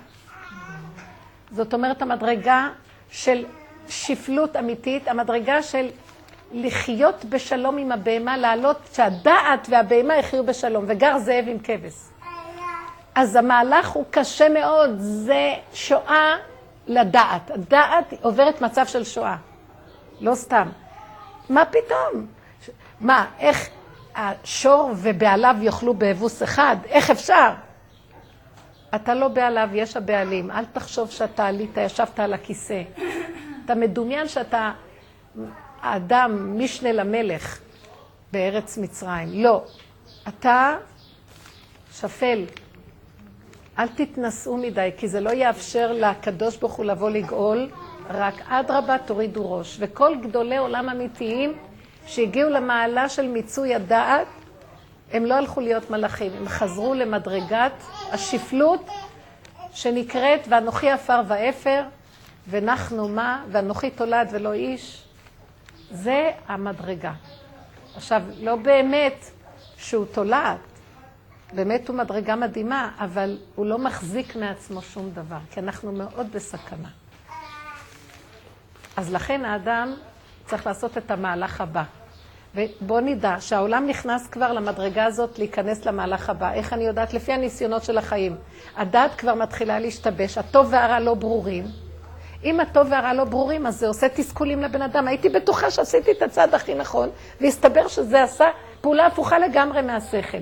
[1.51, 2.69] זאת אומרת המדרגה
[3.11, 3.45] של
[3.89, 5.89] שפלות אמיתית, המדרגה של
[6.53, 11.95] לחיות בשלום עם הבהמה, לעלות, שהדעת והבהמה יחיו בשלום, וגר זאב עם כבש.
[13.15, 16.52] אז המהלך הוא קשה מאוד, זה שואה
[16.87, 17.51] לדעת.
[17.51, 19.37] הדעת עוברת מצב של שואה,
[20.21, 20.69] לא סתם.
[21.49, 22.27] מה פתאום?
[23.01, 23.69] מה, איך
[24.15, 26.77] השור ובעליו יאכלו באבוס אחד?
[26.89, 27.51] איך אפשר?
[28.95, 30.51] אתה לא בעליו, יש הבעלים.
[30.51, 32.83] אל תחשוב שאתה עלית, ישבת על הכיסא.
[33.65, 34.73] אתה מדומיין שאתה
[35.83, 37.59] האדם, משנה למלך
[38.33, 39.43] בארץ מצרים.
[39.43, 39.65] לא.
[40.29, 40.77] אתה
[41.93, 42.45] שפל.
[43.79, 47.69] אל תתנשאו מדי, כי זה לא יאפשר לקדוש ברוך הוא לבוא לגאול,
[48.11, 49.77] רק אדרבה תורידו ראש.
[49.81, 51.53] וכל גדולי עולם אמיתיים
[52.07, 54.27] שהגיעו למעלה של מיצוי הדעת,
[55.13, 57.73] הם לא הלכו להיות מלאכים, הם חזרו למדרגת
[58.11, 58.89] השפלות
[59.73, 61.83] שנקראת ואנוכי עפר ואפר
[62.49, 65.05] ונחנו מה ואנוכי תולד ולא איש.
[65.91, 67.13] זה המדרגה.
[67.97, 69.25] עכשיו, לא באמת
[69.77, 70.72] שהוא תולעת,
[71.55, 76.89] באמת הוא מדרגה מדהימה, אבל הוא לא מחזיק מעצמו שום דבר, כי אנחנו מאוד בסכנה.
[78.97, 79.95] אז לכן האדם
[80.47, 81.83] צריך לעשות את המהלך הבא.
[82.55, 86.53] ובואו נדע שהעולם נכנס כבר למדרגה הזאת להיכנס למהלך הבא.
[86.53, 87.15] איך אני יודעת?
[87.15, 88.37] לפי הניסיונות של החיים.
[88.77, 91.65] הדת כבר מתחילה להשתבש, הטוב והרע לא ברורים.
[92.45, 95.09] אם הטוב והרע לא ברורים, אז זה עושה תסכולים לבן אדם.
[95.09, 97.09] הייתי בטוחה שעשיתי את הצעד הכי נכון,
[97.41, 98.47] והסתבר שזה עשה
[98.81, 100.39] פעולה הפוכה לגמרי מהשכל.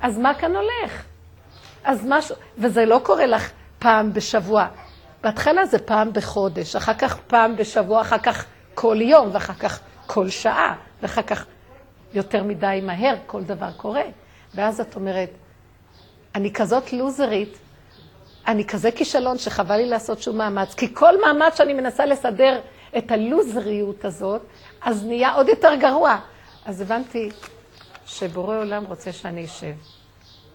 [0.00, 1.02] אז מה כאן הולך?
[1.84, 4.66] אז משהו, וזה לא קורה לך פעם בשבוע.
[5.22, 10.28] בהתחלה זה פעם בחודש, אחר כך פעם בשבוע, אחר כך כל יום, ואחר כך כל
[10.28, 11.46] שעה, ואחר כך
[12.14, 14.02] יותר מדי מהר, כל דבר קורה.
[14.54, 15.30] ואז את אומרת,
[16.34, 17.58] אני כזאת לוזרית,
[18.46, 22.60] אני כזה כישלון שחבל לי לעשות שום מאמץ, כי כל מאמץ שאני מנסה לסדר
[22.98, 24.42] את הלוזריות הזאת,
[24.82, 26.16] אז נהיה עוד יותר גרוע.
[26.64, 27.30] אז הבנתי
[28.06, 29.74] שבורא עולם רוצה שאני אשב.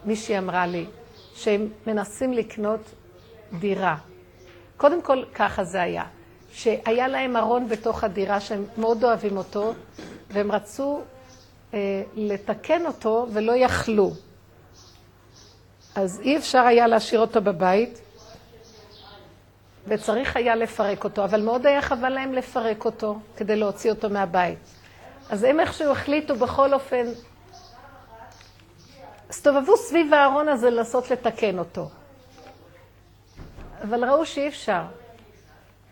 [0.05, 0.85] מישהי אמרה לי
[1.35, 2.79] שהם מנסים לקנות
[3.59, 3.97] דירה.
[4.77, 6.03] קודם כל, ככה זה היה.
[6.53, 9.73] שהיה להם ארון בתוך הדירה שהם מאוד אוהבים אותו,
[10.29, 11.01] והם רצו
[11.73, 14.11] אה, לתקן אותו ולא יכלו.
[15.95, 18.01] אז אי אפשר היה להשאיר אותו בבית,
[19.87, 24.57] וצריך היה לפרק אותו, אבל מאוד היה חבל להם לפרק אותו כדי להוציא אותו מהבית.
[25.29, 27.05] אז הם איכשהו החליטו בכל אופן,
[29.31, 31.89] הסתובבו סביב הארון הזה לנסות לתקן אותו.
[33.83, 34.81] אבל ראו שאי אפשר.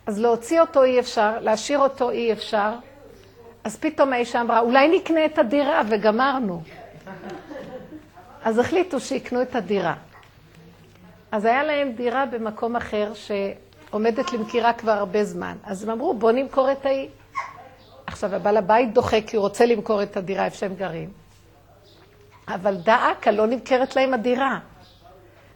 [0.06, 2.72] אז להוציא אותו אי אפשר, להשאיר אותו אי אפשר.
[3.64, 6.62] אז פתאום האישה אמרה, אולי נקנה את הדירה וגמרנו.
[8.44, 9.96] אז החליטו שיקנו את הדירה.
[11.32, 15.58] אז היה להם דירה במקום אחר שעומדת למכירה כבר הרבה זמן.
[15.64, 17.08] אז הם אמרו, בואו נמכור את ההיא.
[18.08, 21.29] עכשיו, הבעל הבית דוחה כי הוא רוצה למכור את הדירה איפה שהם גרים.
[22.50, 24.60] אבל דאקה, לא נמכרת להם הדירה.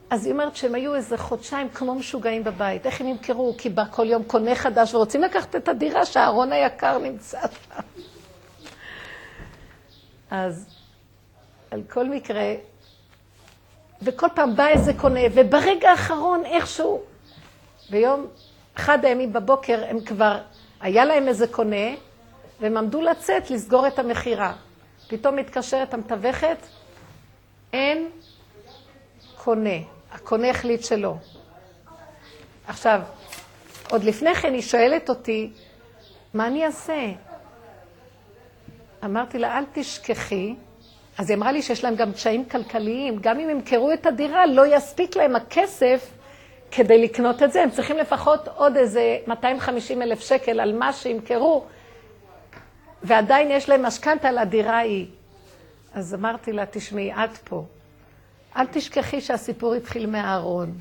[0.09, 2.85] אז היא אומרת שהם היו איזה חודשיים כמו משוגעים בבית.
[2.85, 3.55] איך הם ימכרו?
[3.57, 7.39] כי בא כל יום קונה חדש ורוצים לקחת את הדירה שהארון היקר נמצא.
[10.31, 10.69] אז
[11.71, 12.53] על כל מקרה,
[14.01, 17.01] וכל פעם בא איזה קונה, וברגע האחרון איכשהו,
[17.89, 18.27] ביום,
[18.75, 20.37] אחד הימים בבוקר הם כבר,
[20.81, 21.95] היה להם איזה קונה,
[22.59, 24.53] והם עמדו לצאת לסגור את המכירה.
[25.07, 26.57] פתאום מתקשרת המתווכת,
[27.73, 28.09] אין
[29.35, 29.77] קונה.
[30.11, 31.13] הקונה החליט שלא.
[32.67, 33.01] עכשיו,
[33.89, 35.51] עוד לפני כן היא שואלת אותי,
[36.33, 37.11] מה אני אעשה?
[39.05, 40.55] אמרתי לה, אל תשכחי.
[41.17, 43.17] אז היא אמרה לי שיש להם גם קשיים כלכליים.
[43.21, 46.09] גם אם ימכרו את הדירה, לא יספיק להם הכסף
[46.71, 47.63] כדי לקנות את זה.
[47.63, 51.65] הם צריכים לפחות עוד איזה 250 אלף שקל על מה שימכרו,
[53.03, 55.07] ועדיין יש להם משכנתה לדירה ההיא.
[55.93, 57.65] אז אמרתי לה, תשמעי, את פה.
[58.55, 60.77] אל תשכחי שהסיפור התחיל מהארון.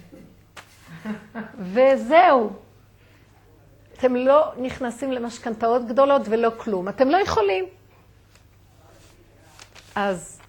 [1.73, 2.51] וזהו.
[3.99, 6.89] אתם לא נכנסים למשכנתאות גדולות ולא כלום.
[6.89, 7.65] אתם לא יכולים.
[9.95, 10.41] אז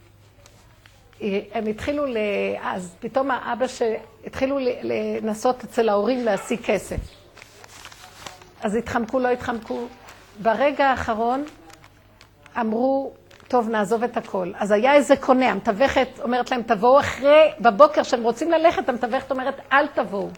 [1.22, 2.18] אה, הם התחילו, ל...
[2.62, 7.00] אז פתאום האבא שהתחילו לנסות אצל ההורים להשיג כסף.
[8.62, 9.88] אז התחמקו, לא התחמקו.
[10.42, 11.46] ברגע האחרון
[12.60, 13.14] אמרו,
[13.48, 14.52] טוב, נעזוב את הכל.
[14.56, 19.56] אז היה איזה קונה, המתווכת אומרת להם, תבואו אחרי, בבוקר שהם רוצים ללכת, המתווכת אומרת,
[19.72, 20.30] אל תבואו.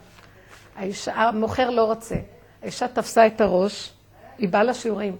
[0.75, 2.15] האישה, המוכר לא רוצה.
[2.63, 3.93] האישה תפסה את הראש,
[4.37, 5.15] היא באה לשיעורים,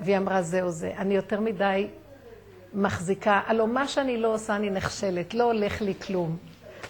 [0.00, 1.86] והיא אמרה, זהו זה, אני יותר מדי
[2.74, 6.36] מחזיקה, הלוא מה שאני לא עושה אני נכשלת, לא הולך לי כלום.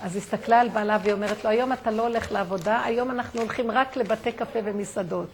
[0.00, 3.70] אז הסתכלה על בעלה והיא אומרת לו, היום אתה לא הולך לעבודה, היום אנחנו הולכים
[3.70, 5.28] רק לבתי קפה ומסעדות.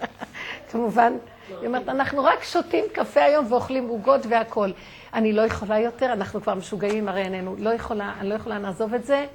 [0.70, 1.12] כמובן,
[1.48, 4.72] היא אומרת, אנחנו רק שותים קפה היום ואוכלים עוגות והכול.
[5.14, 7.56] אני לא יכולה יותר, אנחנו כבר משוגעים הרי עינינו.
[7.58, 9.26] לא יכולה, אני לא יכולה לעזוב את זה,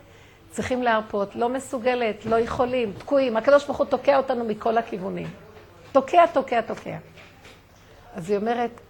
[0.52, 3.38] צריכים להרפות, לא מסוגלת, לא יכולים, תקועים.
[3.38, 5.28] הקדוש ברוך הוא תוקע אותנו מכל הכיוונים.
[5.92, 6.98] תוקע, תוקע, תוקע.
[8.16, 8.82] אז היא אומרת,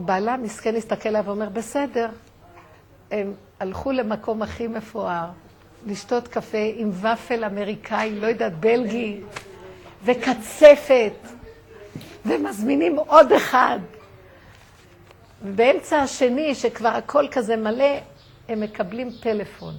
[0.00, 2.08] בעלה מסכן הסתכל עליו ואומר, בסדר,
[3.10, 5.26] הם הלכו למקום הכי מפואר,
[5.86, 9.20] לשתות קפה עם ופל אמריקאי, לא יודעת, בלגי,
[10.04, 11.12] וקצפת,
[12.26, 13.78] ומזמינים עוד אחד.
[15.42, 17.98] ובאמצע השני, שכבר הכל כזה מלא,
[18.48, 19.74] הם מקבלים טלפון.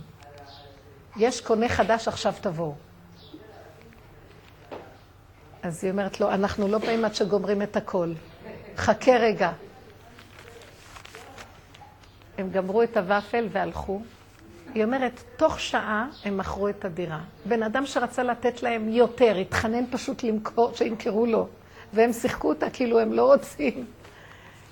[1.17, 2.75] יש קונה חדש, עכשיו תבואו.
[5.63, 8.13] אז היא אומרת לו, אנחנו לא באים עד שגומרים את הכל.
[8.77, 9.51] חכה רגע.
[12.37, 14.01] הם גמרו את הוואפל והלכו.
[14.73, 17.19] היא אומרת, תוך שעה הם מכרו את הדירה.
[17.45, 21.47] בן אדם שרצה לתת להם יותר, התחנן פשוט למכור, שימכרו לו.
[21.93, 23.85] והם שיחקו אותה כאילו הם לא רוצים.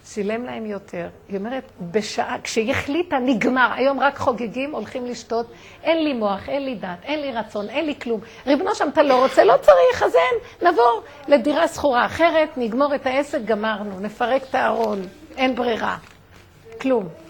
[0.06, 1.08] שילם להם יותר.
[1.30, 5.46] היא אומרת, בשעה, כשהיא החליטה, נגמר, היום רק חוגגים, הולכים לשתות,
[5.84, 8.20] אין לי מוח, אין לי דת, אין לי רצון, אין לי כלום.
[8.48, 13.06] ריבונו שם, אתה לא רוצה, לא צריך, אז אין, נבוא לדירה שכורה אחרת, נגמור את
[13.06, 15.02] העסק, גמרנו, נפרק את הארון,
[15.38, 15.98] אין ברירה.
[16.82, 17.21] כלום.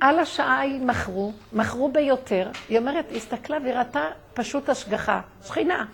[0.00, 2.50] על השעה היא מכרו, מכרו ביותר.
[2.68, 4.04] היא אומרת, הסתכלה וראתה
[4.34, 5.84] פשוט השגחה, שכינה.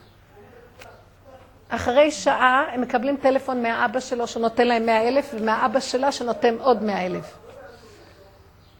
[1.68, 6.82] אחרי שעה הם מקבלים טלפון מהאבא שלו שנותן להם מאה אלף, ומהאבא שלה שנותן עוד
[6.82, 7.38] מאה אלף.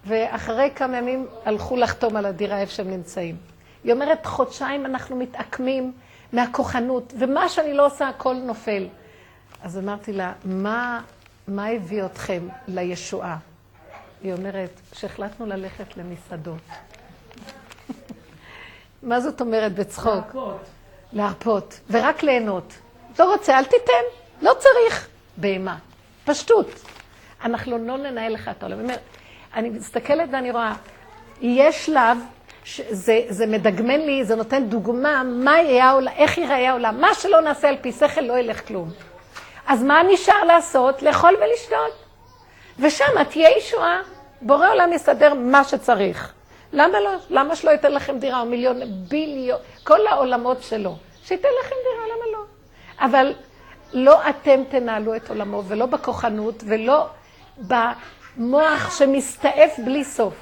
[0.06, 3.36] ואחרי כמה ימים הלכו לחתום על הדירה איפה שהם נמצאים.
[3.84, 5.92] היא אומרת, חודשיים אנחנו מתעקמים
[6.32, 8.86] מהכוחנות, ומה שאני לא עושה, הכל נופל.
[9.62, 11.00] אז אמרתי לה, מה,
[11.48, 13.36] מה הביא אתכם לישועה?
[14.22, 16.62] היא אומרת, שהחלטנו ללכת למסעדות.
[19.02, 20.34] מה זאת אומרת בצחוק?
[20.34, 20.60] להרפות.
[21.12, 22.72] להרפות, ורק ליהנות.
[23.18, 24.04] לא רוצה, אל תיתן,
[24.42, 25.08] לא צריך.
[25.36, 25.76] בהמה.
[26.24, 26.66] פשטות.
[27.44, 28.86] אנחנו לא ננהל לך את העולם.
[29.54, 30.74] אני מסתכלת ואני רואה,
[31.40, 32.18] יש שלב,
[32.90, 37.00] זה, זה מדגמן לי, זה נותן דוגמה, מה יהיה העולם, איך ייראה העולם.
[37.00, 38.90] מה שלא נעשה על פי שכל לא ילך כלום.
[39.66, 41.02] אז מה נשאר לעשות?
[41.02, 41.99] לאכול ולשתות.
[42.78, 44.00] ושם תהיה ישועה.
[44.42, 46.32] בורא עולם יסדר מה שצריך.
[46.72, 47.10] למה לא?
[47.30, 50.96] למה שלא ייתן לכם דירה או מיליון, ביליון, כל העולמות שלו.
[51.24, 52.44] שייתן לכם דירה, למה לא?
[53.00, 53.34] אבל
[53.92, 57.06] לא אתם תנהלו את עולמו, ולא בכוחנות, ולא
[57.58, 60.34] במוח שמסתעף בלי סוף.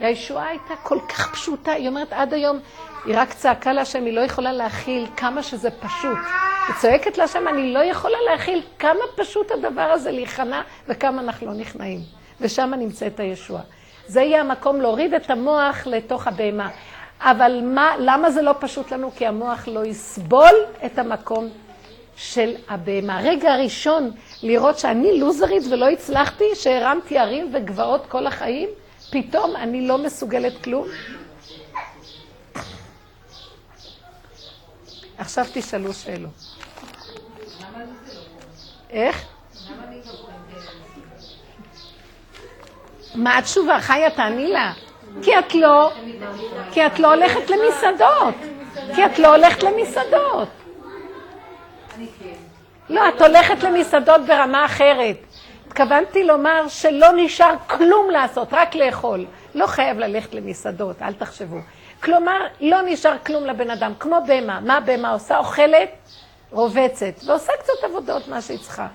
[0.00, 2.58] והישועה הייתה כל כך פשוטה, היא אומרת עד היום,
[3.04, 6.18] היא רק צעקה להשם, היא לא יכולה להכיל כמה שזה פשוט.
[6.68, 11.52] היא צועקת להשם, אני לא יכולה להכיל כמה פשוט הדבר הזה להיכנע וכמה אנחנו לא
[11.54, 12.00] נכנעים.
[12.40, 13.62] ושם נמצאת הישועה.
[14.06, 16.68] זה יהיה המקום להוריד את המוח לתוך הבהמה.
[17.20, 19.10] אבל מה, למה זה לא פשוט לנו?
[19.16, 20.54] כי המוח לא יסבול
[20.86, 21.48] את המקום
[22.16, 23.18] של הבהמה.
[23.18, 24.10] הרגע הראשון
[24.42, 28.68] לראות שאני לוזרית ולא הצלחתי, שהרמתי הרים וגבעות כל החיים,
[29.12, 30.86] פתאום אני לא מסוגלת כלום.
[35.20, 36.30] עכשיו תשאלו שאלות.
[38.90, 39.24] איך?
[43.14, 43.80] מה התשובה?
[43.80, 44.72] חיה, תעני לה.
[45.22, 45.92] כי את לא,
[46.72, 48.34] כי את לא הולכת למסעדות.
[48.94, 50.48] כי את לא הולכת למסעדות.
[52.88, 55.16] לא, את הולכת למסעדות ברמה אחרת.
[55.66, 59.26] התכוונתי לומר שלא נשאר כלום לעשות, רק לאכול.
[59.54, 61.58] לא חייב ללכת למסעדות, אל תחשבו.
[62.02, 64.60] כלומר, לא נשאר כלום לבן אדם, כמו בהמה.
[64.60, 65.38] מה בהמה עושה?
[65.38, 65.90] אוכלת,
[66.50, 68.88] רובצת, ועושה קצת עבודות, מה שהיא צריכה.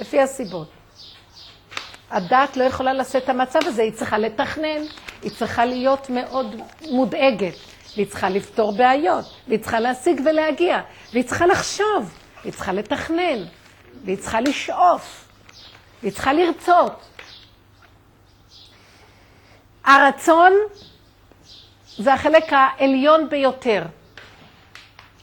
[0.00, 0.68] לפי הסיבות.
[2.10, 4.82] הדעת לא יכולה לשאת את המצב הזה, היא צריכה לתכנן,
[5.22, 6.56] היא צריכה להיות מאוד
[6.90, 7.54] מודאגת,
[7.96, 10.80] והיא צריכה לפתור בעיות, והיא צריכה להשיג ולהגיע,
[11.12, 13.44] והיא צריכה לחשוב, והיא צריכה לתכנן,
[14.04, 15.28] והיא צריכה לשאוף,
[16.02, 17.04] והיא צריכה לרצות.
[19.84, 20.52] הרצון
[21.98, 23.82] זה החלק העליון ביותר.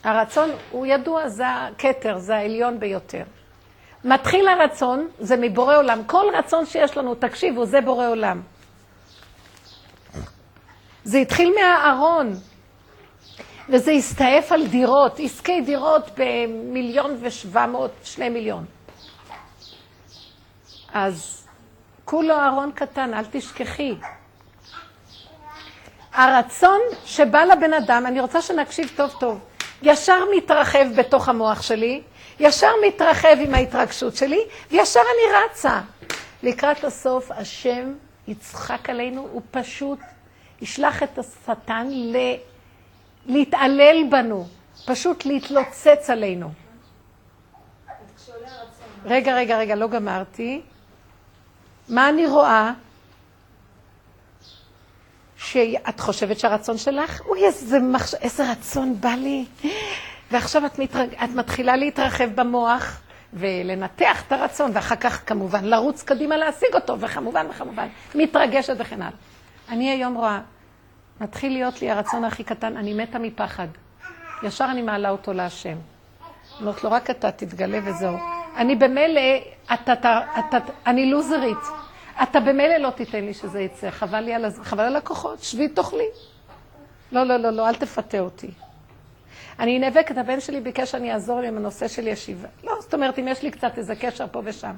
[0.03, 3.23] הרצון הוא ידוע, זה הכתר, זה העליון ביותר.
[4.03, 6.01] מתחיל הרצון, זה מבורא עולם.
[6.05, 8.41] כל רצון שיש לנו, תקשיבו, זה בורא עולם.
[11.03, 12.33] זה התחיל מהארון,
[13.69, 18.65] וזה הסתעף על דירות, עסקי דירות במיליון ושבע מאות, שני מיליון.
[20.93, 21.47] אז
[22.05, 23.95] כולו ארון קטן, אל תשכחי.
[26.15, 29.39] הרצון שבא לבן אדם, אני רוצה שנקשיב טוב טוב,
[29.81, 32.01] ישר מתרחב בתוך המוח שלי,
[32.39, 34.39] ישר מתרחב עם ההתרגשות שלי,
[34.71, 35.81] וישר אני רצה.
[36.43, 37.93] לקראת הסוף, השם
[38.27, 39.99] יצחק עלינו, הוא פשוט
[40.61, 42.17] ישלח את השטן ל...
[43.25, 44.47] להתעלל בנו,
[44.85, 46.49] פשוט להתלוצץ עלינו.
[49.05, 50.61] רגע, רגע, רגע, לא גמרתי.
[51.89, 52.71] מה אני רואה?
[55.45, 58.13] שאת חושבת שהרצון שלך, אוי, איזה, מחש...
[58.13, 59.45] איזה רצון בא לי.
[60.31, 61.09] ועכשיו את, מתרג...
[61.23, 63.01] את מתחילה להתרחב במוח
[63.33, 69.17] ולנתח את הרצון, ואחר כך כמובן לרוץ קדימה להשיג אותו, וכמובן וכמובן, מתרגשת וכן הלאה.
[69.69, 70.39] אני היום רואה,
[71.21, 73.67] מתחיל להיות לי הרצון הכי קטן, אני מתה מפחד.
[74.43, 75.77] ישר אני מעלה אותו להשם.
[76.61, 78.17] אומרת לו, רק אתה תתגלה וזהו.
[78.57, 79.21] אני במילא,
[80.87, 81.84] אני לוזרית.
[82.23, 86.07] אתה במילא לא תיתן לי שזה יצא, חבל לי על, חבל על הכוחות, שבי תאכלי.
[87.11, 88.51] לא, לא, לא, לא, אל תפתה אותי.
[89.59, 92.47] אני נאבקת, הבן שלי ביקש שאני אעזור לי עם הנושא של ישיבה.
[92.63, 94.73] לא, זאת אומרת, אם יש לי קצת איזה קשר פה ושם.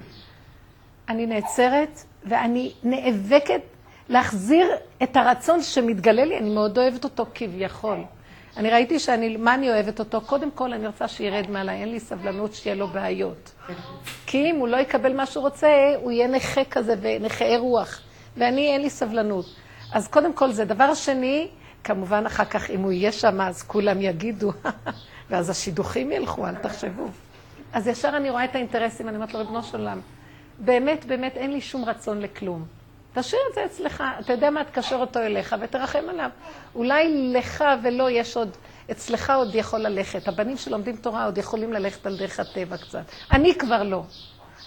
[1.10, 3.62] אני נעצרת, ואני נאבקת
[4.10, 4.68] להחזיר
[5.04, 8.04] את הרצון שמתגלה לי, אני מאוד אוהבת אותו כביכול.
[8.58, 10.22] אני ראיתי שאני, מה אני אוהבת אותו?
[10.22, 13.52] קודם כל, אני רוצה שירד מעליי, אין לי סבלנות שיהיה לו בעיות.
[14.28, 15.68] כי אם הוא לא יקבל מה שהוא רוצה,
[16.02, 18.02] הוא יהיה נכה כזה ונכה רוח.
[18.38, 19.46] ואני, אין לי סבלנות.
[19.94, 20.66] אז קודם כל זה.
[20.66, 21.48] דבר שני,
[21.84, 24.52] כמובן אחר כך, אם הוא יהיה שם, אז כולם יגידו,
[25.30, 27.08] ואז השידוכים ילכו, אל תחשבו.
[27.74, 30.00] אז ישר אני רואה את האינטרסים, אני אומרת לו, ריבונו של עולם,
[30.60, 32.66] באמת, באמת אין לי שום רצון לכלום.
[33.14, 36.30] תשאיר את זה אצלך, אתה יודע מה, תקשר אותו אליך ותרחם עליו.
[36.76, 38.58] אולי לך ולא יש עוד,
[38.92, 40.28] אצלך עוד יכול ללכת.
[40.28, 43.04] הבנים שלומדים תורה עוד יכולים ללכת על דרך הטבע קצת.
[43.32, 44.04] אני כבר לא.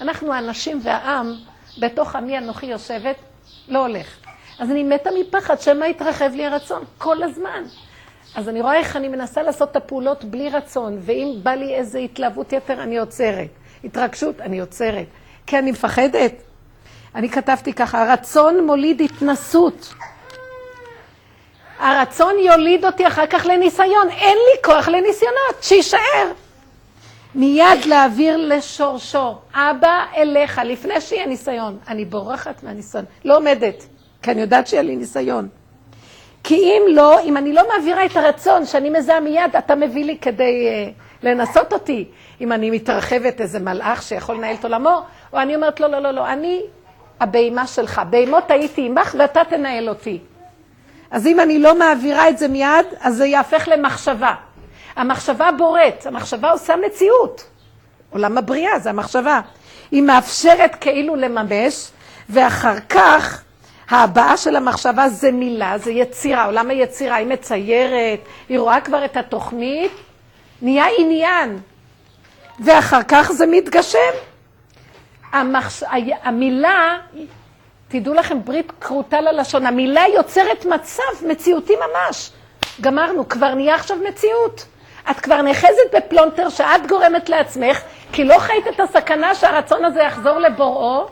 [0.00, 1.34] אנחנו האנשים והעם,
[1.78, 3.16] בתוך עמי אנוכי יושבת,
[3.68, 4.16] לא הולך.
[4.58, 7.64] אז אני מתה מפחד שמא יתרחב לי הרצון כל הזמן.
[8.34, 11.98] אז אני רואה איך אני מנסה לעשות את הפעולות בלי רצון, ואם בא לי איזו
[11.98, 13.48] התלהבות יתר, אני עוצרת.
[13.84, 15.06] התרגשות, אני עוצרת.
[15.46, 16.32] כי אני מפחדת.
[17.14, 19.94] אני כתבתי ככה, הרצון מוליד התנסות.
[21.80, 24.08] הרצון יוליד אותי אחר כך לניסיון.
[24.10, 26.32] אין לי כוח לניסיונות, שיישאר.
[27.34, 29.34] מיד להעביר לשורשו.
[29.54, 31.78] אבא אליך, לפני שיהיה ניסיון.
[31.88, 33.04] אני בורחת מהניסיון.
[33.24, 33.86] לא עומדת,
[34.22, 35.48] כי אני יודעת שיהיה לי ניסיון.
[36.44, 40.18] כי אם לא, אם אני לא מעבירה את הרצון שאני מזהה מיד, אתה מביא לי
[40.18, 42.04] כדי uh, לנסות אותי.
[42.40, 45.02] אם אני מתרחבת איזה מלאך שיכול לנהל את עולמו,
[45.32, 46.60] או אני אומרת, לא, לא, לא, לא, אני
[47.20, 48.00] הבהמה שלך.
[48.10, 50.18] בהמות הייתי עמך ואתה תנהל אותי.
[51.10, 54.34] אז אם אני לא מעבירה את זה מיד, אז זה יהפך למחשבה.
[54.96, 57.44] המחשבה בוראת, המחשבה עושה מציאות.
[58.10, 59.40] עולם הבריאה זה המחשבה.
[59.90, 61.90] היא מאפשרת כאילו לממש,
[62.28, 63.42] ואחר כך
[63.90, 66.44] ההבעה של המחשבה זה מילה, זה יצירה.
[66.44, 69.92] עולם היצירה, היא מציירת, היא רואה כבר את התוכנית,
[70.62, 71.58] נהיה עניין.
[72.60, 74.12] ואחר כך זה מתגשם.
[75.32, 75.82] המחש...
[76.22, 76.98] המילה,
[77.92, 82.30] תדעו לכם, ברית כרותה ללשון, המילה יוצרת מצב מציאותי ממש.
[82.80, 84.66] גמרנו, כבר נהיה עכשיו מציאות.
[85.10, 87.80] את כבר נאחזת בפלונטר שאת גורמת לעצמך,
[88.12, 91.08] כי לא חיית את הסכנה שהרצון הזה יחזור לבוראו,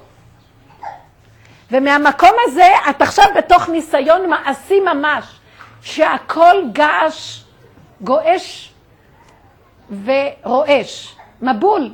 [1.71, 5.25] ומהמקום הזה את עכשיו בתוך ניסיון מעשי ממש,
[5.83, 7.41] שהכל געש,
[8.01, 8.73] גועש
[10.05, 11.17] ורועש.
[11.43, 11.91] מבול.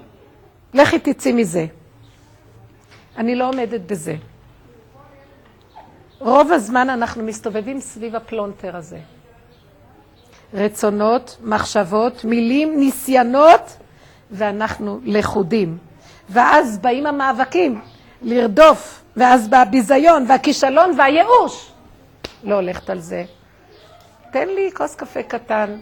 [0.75, 1.67] לכי תצאי מזה.
[3.17, 4.15] אני לא עומדת בזה.
[6.25, 8.99] רוב הזמן אנחנו מסתובבים סביב הפלונטר הזה.
[10.55, 13.77] רצונות, מחשבות, מילים, ניסיונות,
[14.31, 15.79] ואנחנו לכודים.
[16.31, 17.81] ואז באים המאבקים,
[18.23, 21.73] לרדוף, ואז בא הביזיון והכישלון והייאוש.
[22.45, 23.25] לא הולכת על זה.
[24.33, 25.77] תן לי כוס קפה קטן,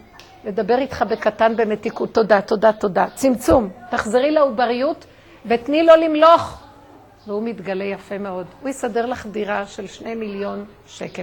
[0.45, 2.15] לדבר איתך בקטן במתיקות.
[2.15, 3.07] תודה, תודה, תודה.
[3.15, 3.69] צמצום.
[3.91, 5.05] תחזרי לעובריות
[5.47, 6.62] ותני לו למלוך.
[7.27, 8.47] והוא מתגלה יפה מאוד.
[8.61, 11.23] הוא יסדר לך דירה של שני מיליון שקל.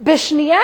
[0.00, 0.60] בשנייה!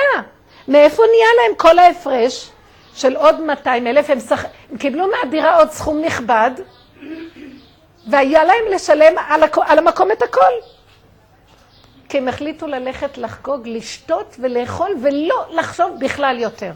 [0.68, 2.51] מאיפה נהיה להם כל ההפרש
[2.95, 4.11] של עוד 200 אלף?
[4.11, 4.45] הם, שח...
[4.70, 6.51] הם קיבלו מהדירה עוד סכום נכבד,
[8.11, 9.59] והיה להם לשלם על, הכ...
[9.59, 10.53] על המקום את הכל.
[12.09, 16.72] כי הם החליטו ללכת לחגוג, לשתות ולאכול ולא לחשוב בכלל יותר.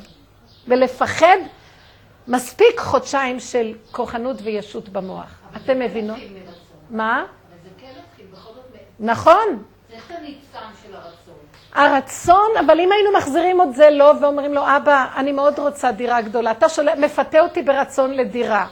[0.68, 1.36] ולפחד
[2.28, 5.38] מספיק חודשיים של כוחנות וישות במוח.
[5.56, 6.18] אתם מבינות?
[6.90, 7.24] מה?
[9.00, 9.62] נכון.
[9.88, 11.34] את הניצן של הרצון.
[11.74, 16.20] הרצון, אבל אם היינו מחזירים עוד זה לא, ואומרים לו, אבא, אני מאוד רוצה דירה
[16.20, 18.66] גדולה, אתה שולח, מפתה אותי ברצון לדירה.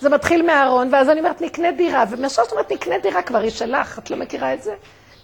[0.00, 3.50] זה מתחיל מהארון, ואז אני אומרת, נקנה דירה, ומאשר שאת אומרת, נקנה דירה, כבר היא
[3.50, 4.74] שלך, את לא מכירה את זה?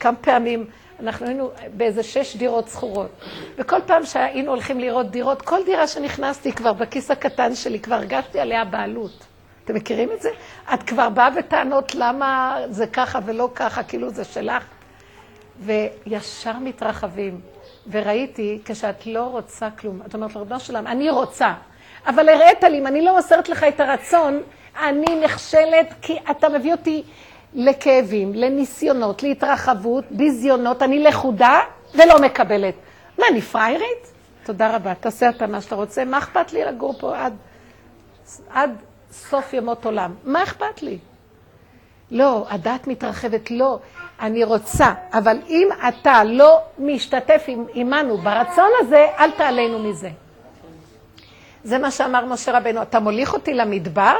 [0.00, 0.66] כמה פעמים,
[1.00, 3.10] אנחנו היינו באיזה שש דירות שכורות,
[3.58, 8.40] וכל פעם שהיינו הולכים לראות דירות, כל דירה שנכנסתי כבר בכיס הקטן שלי, כבר הרגשתי
[8.40, 9.26] עליה בעלות.
[9.66, 10.28] אתם מכירים את זה?
[10.74, 14.64] את כבר באה בטענות למה זה ככה ולא ככה, כאילו זה שלך.
[15.60, 17.40] וישר מתרחבים.
[17.90, 21.52] וראיתי, כשאת לא רוצה כלום, את אומרת לרבנו שלם, אני רוצה,
[22.06, 24.42] אבל הראית לי, אם אני לא מוסרת לך את הרצון,
[24.80, 27.02] אני נכשלת כי אתה מביא אותי
[27.54, 31.60] לכאבים, לניסיונות, להתרחבות, ביזיונות, אני לכודה
[31.94, 32.74] ולא מקבלת.
[33.18, 34.12] מה, אני פריירית?
[34.44, 37.36] תודה רבה, תעשה אתה מה שאתה רוצה, מה אכפת לי לגור פה עד,
[38.50, 38.70] עד
[39.16, 40.14] סוף ימות עולם?
[40.24, 40.98] מה אכפת לי?
[42.10, 43.78] לא, הדעת מתרחבת, לא.
[44.20, 50.10] אני רוצה, אבל אם אתה לא משתתף עם, עמנו ברצון הזה, אל תעלינו מזה.
[51.64, 54.16] זה מה שאמר משה רבנו, אתה מוליך אותי למדבר?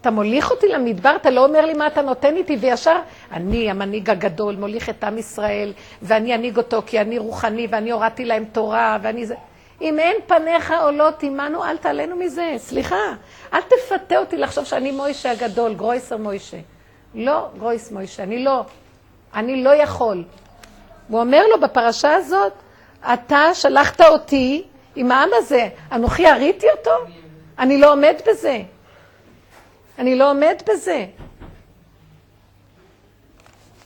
[0.00, 2.96] אתה מוליך אותי למדבר, אתה לא אומר לי מה אתה נותן איתי, וישר
[3.32, 5.72] אני המנהיג הגדול, מוליך את עם ישראל,
[6.02, 9.34] ואני אנהיג אותו כי אני רוחני, ואני הורדתי להם תורה, ואני זה...
[9.82, 13.14] אם אין פניך עולות עמנו, אל תעלינו מזה, סליחה.
[13.54, 16.56] אל תפתה אותי לחשוב שאני מוישה הגדול, גרויסר מוישה.
[17.14, 18.64] לא, גרויס מוישה, אני לא.
[19.34, 20.24] אני לא יכול.
[21.08, 22.52] הוא אומר לו בפרשה הזאת,
[23.12, 24.64] אתה שלחת אותי
[24.96, 26.90] עם העם הזה, אנוכי הריתי אותו?
[27.58, 28.62] אני לא עומד בזה.
[29.98, 31.06] אני לא עומד בזה.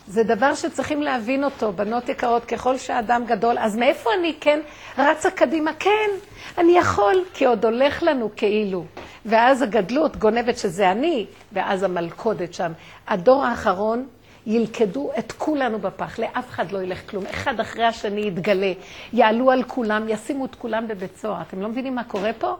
[0.08, 4.60] זה דבר שצריכים להבין אותו, בנות יקרות, ככל שהאדם גדול, אז מאיפה אני כן
[4.98, 5.70] רצה קדימה?
[5.78, 6.10] כן,
[6.58, 8.84] אני יכול, כי עוד הולך לנו כאילו.
[9.26, 12.72] ואז הגדלות גונבת שזה אני, ואז המלכודת שם.
[13.08, 14.06] הדור האחרון
[14.46, 18.72] ילכדו את כולנו בפח, לאף אחד לא ילך כלום, אחד אחרי השני יתגלה,
[19.12, 21.42] יעלו על כולם, ישימו את כולם בבית סוהר.
[21.42, 22.56] אתם לא מבינים מה קורה פה?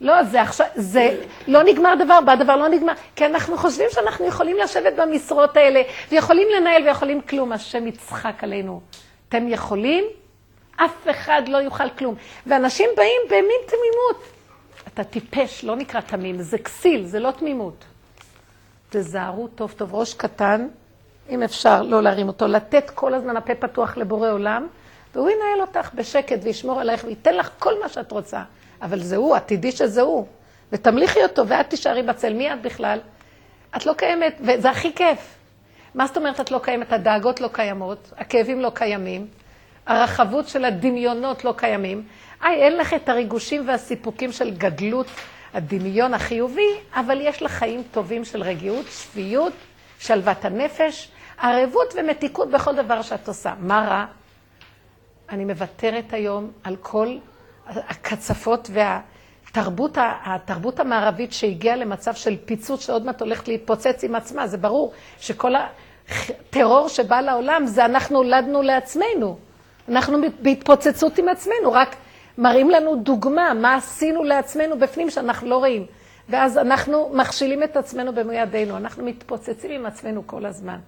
[0.00, 4.56] לא, זה עכשיו, זה לא נגמר דבר, בדבר לא נגמר, כי אנחנו חושבים שאנחנו יכולים
[4.64, 8.80] לשבת במשרות האלה, ויכולים לנהל ויכולים כלום, השם יצחק עלינו.
[9.28, 10.04] אתם יכולים?
[10.76, 12.14] אף אחד לא יוכל כלום.
[12.46, 14.24] ואנשים באים במין תמימות.
[14.88, 17.84] אתה טיפש, לא נקרא תמים, זה כסיל, זה לא תמימות.
[18.90, 20.68] תזהרו טוב טוב, ראש קטן,
[21.30, 24.66] אם אפשר לא להרים אותו, לתת כל הזמן הפה פתוח לבורא עולם,
[25.14, 28.42] והוא ינהל אותך בשקט וישמור עלייך וייתן לך כל מה שאת רוצה.
[28.84, 30.26] אבל זה הוא, עתידי שזה הוא.
[30.72, 32.32] ותמליכי אותו ואת תישארי בצל.
[32.34, 32.98] מי את בכלל?
[33.76, 35.34] את לא קיימת, וזה הכי כיף.
[35.94, 36.92] מה זאת אומרת את לא קיימת?
[36.92, 39.26] הדאגות לא קיימות, הכאבים לא קיימים,
[39.86, 42.04] הרחבות של הדמיונות לא קיימים.
[42.42, 45.06] איי, אין לך את הריגושים והסיפוקים של גדלות
[45.54, 49.52] הדמיון החיובי, אבל יש לך חיים טובים של רגיעות, שפיות,
[49.98, 51.08] שלוות הנפש,
[51.38, 53.54] ערבות ומתיקות בכל דבר שאת עושה.
[53.58, 54.04] מה רע?
[55.28, 57.16] אני מוותרת היום על כל
[57.66, 64.46] הקצפות והתרבות התרבות המערבית שהגיעה למצב של פיצוץ שעוד מעט הולכת להתפוצץ עם עצמה.
[64.46, 69.38] זה ברור שכל הטרור שבא לעולם זה אנחנו הולדנו לעצמנו.
[69.88, 71.96] אנחנו בהתפוצצות עם עצמנו, רק
[72.38, 75.86] מראים לנו דוגמה, מה עשינו לעצמנו בפנים שאנחנו לא רואים.
[76.28, 80.78] ואז אנחנו מכשילים את עצמנו במו ידינו, אנחנו מתפוצצים עם עצמנו כל הזמן.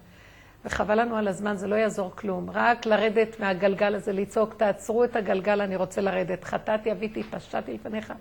[0.66, 2.50] וחבל לנו על הזמן, זה לא יעזור כלום.
[2.54, 6.44] רק לרדת מהגלגל הזה, לצעוק, תעצרו את הגלגל, אני רוצה לרדת.
[6.44, 8.12] חטאתי, אביתי, פשעתי לפניך.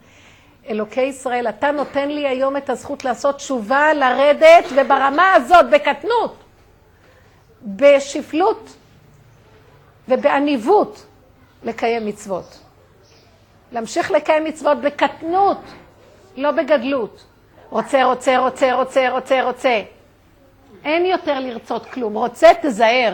[0.70, 6.44] אלוקי ישראל, אתה נותן לי היום את הזכות לעשות תשובה, לרדת, וברמה הזאת, בקטנות,
[7.62, 8.70] בשפלות
[10.08, 11.06] ובעניבות,
[11.64, 12.60] לקיים מצוות.
[13.72, 15.62] להמשיך לקיים מצוות בקטנות,
[16.38, 17.26] לא בגדלות.
[17.70, 19.95] רוצה, רוצה, רוצה, רוצה, רוצה, רוצה.
[20.84, 22.18] אין יותר לרצות כלום.
[22.18, 23.14] רוצה, תזהר.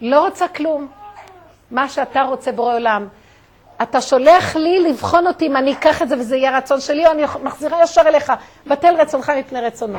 [0.00, 0.88] לא רוצה כלום.
[1.70, 3.08] מה שאתה רוצה בורא עולם.
[3.82, 7.12] אתה שולח לי לבחון אותי אם אני אקח את זה וזה יהיה רצון שלי, או
[7.12, 8.32] אני מחזירה ישר אליך.
[8.66, 9.98] בטל רצונך מפני רצונו.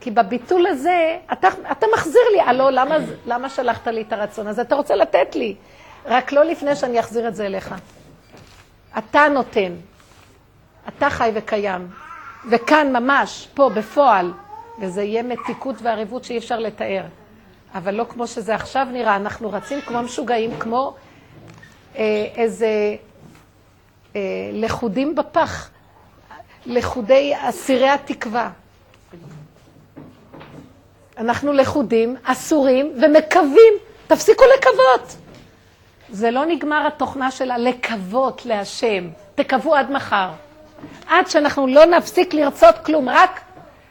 [0.00, 2.96] כי בביטול הזה, אתה, אתה מחזיר לי, הלו, למה,
[3.26, 4.62] למה שלחת לי את הרצון הזה?
[4.62, 5.56] אתה רוצה לתת לי.
[6.06, 7.74] רק לא לפני שאני אחזיר את זה אליך.
[8.98, 9.72] אתה נותן.
[10.88, 11.88] אתה חי וקיים.
[12.50, 14.32] וכאן ממש, פה, בפועל,
[14.78, 17.04] וזה יהיה מתיקות וערבות שאי אפשר לתאר.
[17.74, 20.94] אבל לא כמו שזה עכשיו נראה, אנחנו רצים כמו משוגעים, כמו
[21.96, 22.96] אה, איזה
[24.16, 24.20] אה,
[24.52, 25.70] לכודים בפח,
[26.66, 28.50] לכודי אסירי התקווה.
[31.18, 33.74] אנחנו לכודים, אסורים ומקווים.
[34.06, 35.16] תפסיקו לקוות.
[36.10, 39.08] זה לא נגמר התוכנה של הלקוות להשם.
[39.34, 40.30] תקוו עד מחר.
[41.08, 43.40] עד שאנחנו לא נפסיק לרצות כלום, רק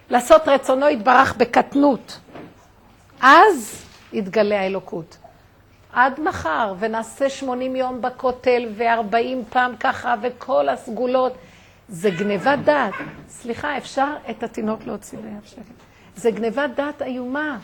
[0.09, 2.19] לעשות רצונו יתברך בקטנות.
[3.21, 5.17] אז יתגלה האלוקות.
[5.93, 9.15] עד מחר, ונעשה 80 יום בכותל, ו-40
[9.49, 11.33] פעם ככה, וכל הסגולות.
[11.89, 12.93] זה גניבת דעת.
[13.29, 15.61] סליחה, אפשר את התינוק להוציא באפשר.
[16.15, 17.57] זה גניבת דעת איומה.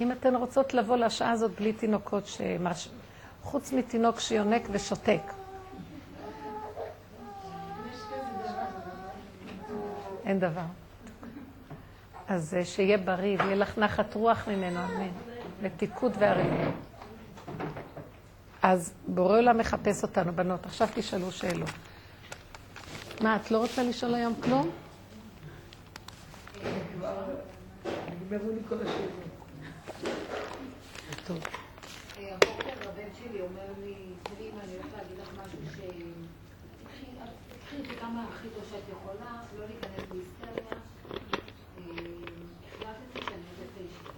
[0.00, 2.88] אם אתן רוצות לבוא לשעה הזאת בלי תינוקות, שמש...
[3.42, 5.22] חוץ מתינוק שיונק ושותק.
[10.24, 10.64] אין דבר.
[12.28, 15.08] אז אה, שיהיה בריא ויהיה לך נחת רוח ממנו, אמן.
[15.62, 16.70] מתיקות והריבה.
[18.62, 20.66] אז בורא עולם מחפש אותנו, בנות.
[20.66, 21.70] עכשיו תשאלו שאלות.
[23.20, 24.70] מה, את לא רוצה לשאול היום כלום?
[31.26, 31.38] טוב.
[32.32, 35.78] הבוקר הבן שלי אומר לי, תראי אני הולכת להגיד לך משהו ש...
[36.86, 37.06] קחי
[37.66, 40.72] קחי את זה כמה הכי טוב שאת יכולה, לא להיכנס בהיסטריה.
[41.78, 41.92] אה,
[42.68, 44.10] החלטתי שאני הולכת לישיבה.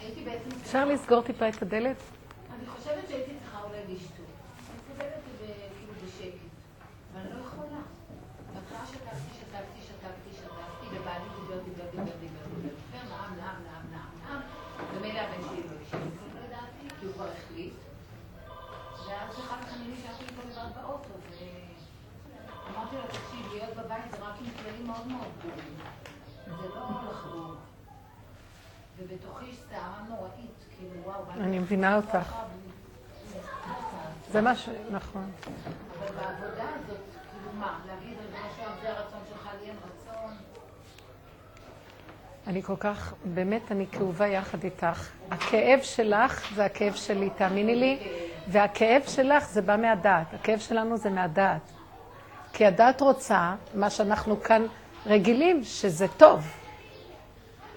[0.00, 0.50] הייתי בעצם...
[0.62, 1.96] אפשר לסגור טיפה את הדלת?
[31.40, 32.32] אני מבינה אותך.
[34.32, 34.68] זה מה ש...
[34.90, 35.30] נכון.
[35.98, 36.98] אבל בעבודה הזאת,
[37.30, 38.16] כאילו מה, להגיד
[38.56, 40.32] של עולם, זה הרצון שלך, לי אין רצון.
[42.46, 45.10] אני כל כך, באמת, אני כאובה יחד איתך.
[45.30, 47.98] הכאב שלך זה הכאב שלי, תאמיני לי,
[48.48, 50.34] והכאב שלך זה בא מהדעת.
[50.34, 51.70] הכאב שלנו זה מהדעת.
[52.52, 54.66] כי הדעת רוצה מה שאנחנו כאן
[55.06, 56.46] רגילים, שזה טוב.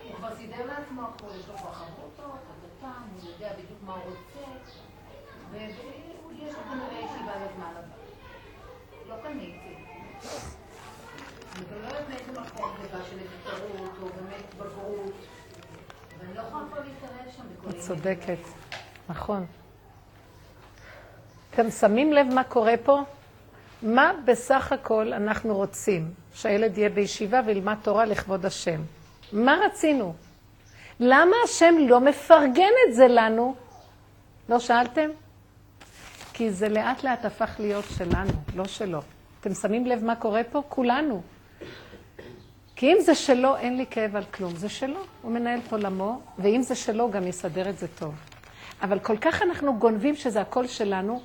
[0.03, 4.01] הוא כבר סידר לעצמו הכל, יש לו כבר חברותות, חתותם, הוא יודע בדיוק מה הוא
[4.03, 4.49] רוצה,
[5.51, 5.76] ויש
[6.55, 7.95] לו כנראה ישיבה לזמן הבא.
[9.09, 9.76] לא קניתי.
[11.55, 15.14] אני גם לא יודעת מאיזה מקום זה בא של נבצרות, או באמת בגרות,
[16.20, 17.72] ואני לא יכולה כבר להתערב שם בכל את עניין.
[17.88, 18.38] צודקת,
[19.09, 19.45] נכון.
[21.53, 23.01] אתם שמים לב מה קורה פה?
[23.81, 26.11] מה בסך הכל אנחנו רוצים?
[26.34, 28.81] שהילד יהיה בישיבה וילמד תורה לכבוד השם.
[29.34, 30.13] מה רצינו?
[30.99, 33.55] למה השם לא מפרגן את זה לנו?
[34.49, 35.09] לא שאלתם?
[36.34, 38.99] כי זה לאט לאט הפך להיות שלנו, לא שלו.
[39.41, 40.61] אתם שמים לב מה קורה פה?
[40.69, 41.21] כולנו.
[42.76, 44.55] כי אם זה שלו, אין לי כאב על כלום.
[44.55, 48.13] זה שלו, הוא מנהל את עולמו, ואם זה שלו, גם יסדר את זה טוב.
[48.82, 51.21] אבל כל כך אנחנו גונבים שזה הכל שלנו,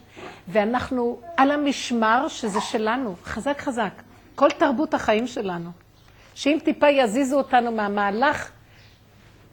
[0.49, 3.92] ואנחנו על המשמר שזה שלנו, חזק חזק.
[4.34, 5.70] כל תרבות החיים שלנו.
[6.34, 8.51] שאם טיפה יזיזו אותנו מהמהלך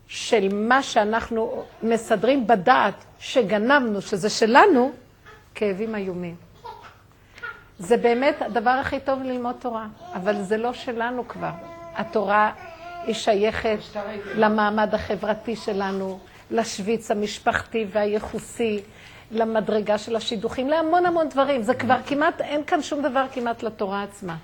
[0.08, 4.92] של מה שאנחנו מסדרים בדעת, שגנבנו, שזה שלנו,
[5.56, 6.36] כאבים איומים.
[7.80, 11.75] זה באמת הדבר הכי טוב ללמוד תורה, אבל זה לא שלנו כבר.
[11.96, 12.52] התורה
[13.04, 13.78] היא שייכת
[14.36, 16.20] למעמד החברתי שלנו,
[16.52, 18.82] לשוויץ המשפחתי והייחוסי,
[19.32, 21.62] למדרגה של השידוכים, להמון המון דברים.
[21.62, 24.38] זה כבר כמעט, אין כאן שום דבר כמעט לתורה עצמה.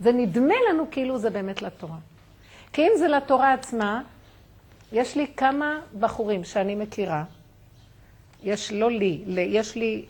[0.00, 1.96] זה נדמה לנו כאילו זה באמת לתורה.
[2.72, 4.02] כי אם זה לתורה עצמה,
[4.92, 7.24] יש לי כמה בחורים שאני מכירה,
[8.42, 10.04] יש לא לי, יש לי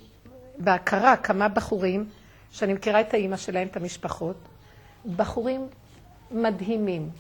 [0.59, 2.05] בהכרה כמה בחורים
[2.53, 4.37] שאני מכירה את האימא שלהם, את המשפחות,
[5.17, 5.69] בחורים
[6.31, 7.11] מדהימים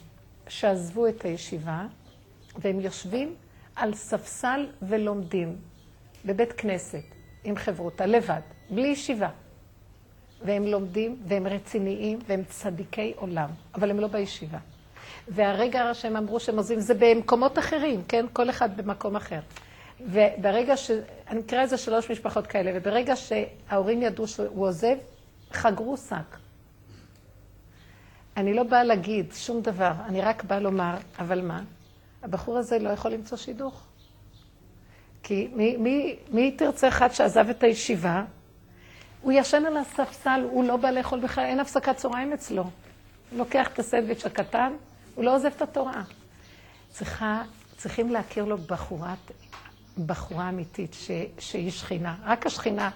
[0.48, 1.86] שעזבו את הישיבה
[2.58, 3.34] והם יושבים
[3.76, 5.56] על ספסל ולומדים
[6.24, 7.02] בבית כנסת
[7.44, 8.40] עם חברותה, לבד,
[8.70, 9.28] בלי ישיבה.
[10.44, 14.58] והם לומדים והם רציניים והם צדיקי עולם, אבל הם לא בישיבה.
[15.28, 18.26] והרגע שהם אמרו שהם עוזבים, זה במקומות אחרים, כן?
[18.32, 19.40] כל אחד במקום אחר.
[20.00, 20.90] וברגע ש...
[21.28, 24.96] אני מכירה איזה שלוש משפחות כאלה, וברגע שההורים ידעו שהוא עוזב,
[25.52, 26.36] חגרו שק.
[28.36, 31.62] אני לא באה להגיד שום דבר, אני רק באה לומר, אבל מה?
[32.22, 33.86] הבחור הזה לא יכול למצוא שידוך.
[35.22, 38.24] כי מי, מי, מי תרצה אחד שעזב את הישיבה?
[39.22, 42.62] הוא ישן על הספסל, הוא לא בא לאכול בכלל, אין הפסקת צהריים אצלו.
[42.62, 44.72] הוא לוקח את הסנדוויץ' הקטן,
[45.14, 46.02] הוא לא עוזב את התורה.
[46.90, 47.42] צריכה,
[47.76, 49.30] צריכים להכיר לו בחורת,
[50.06, 52.16] בחורה אמיתית ש, שהיא שכינה.
[52.24, 52.90] רק השכינה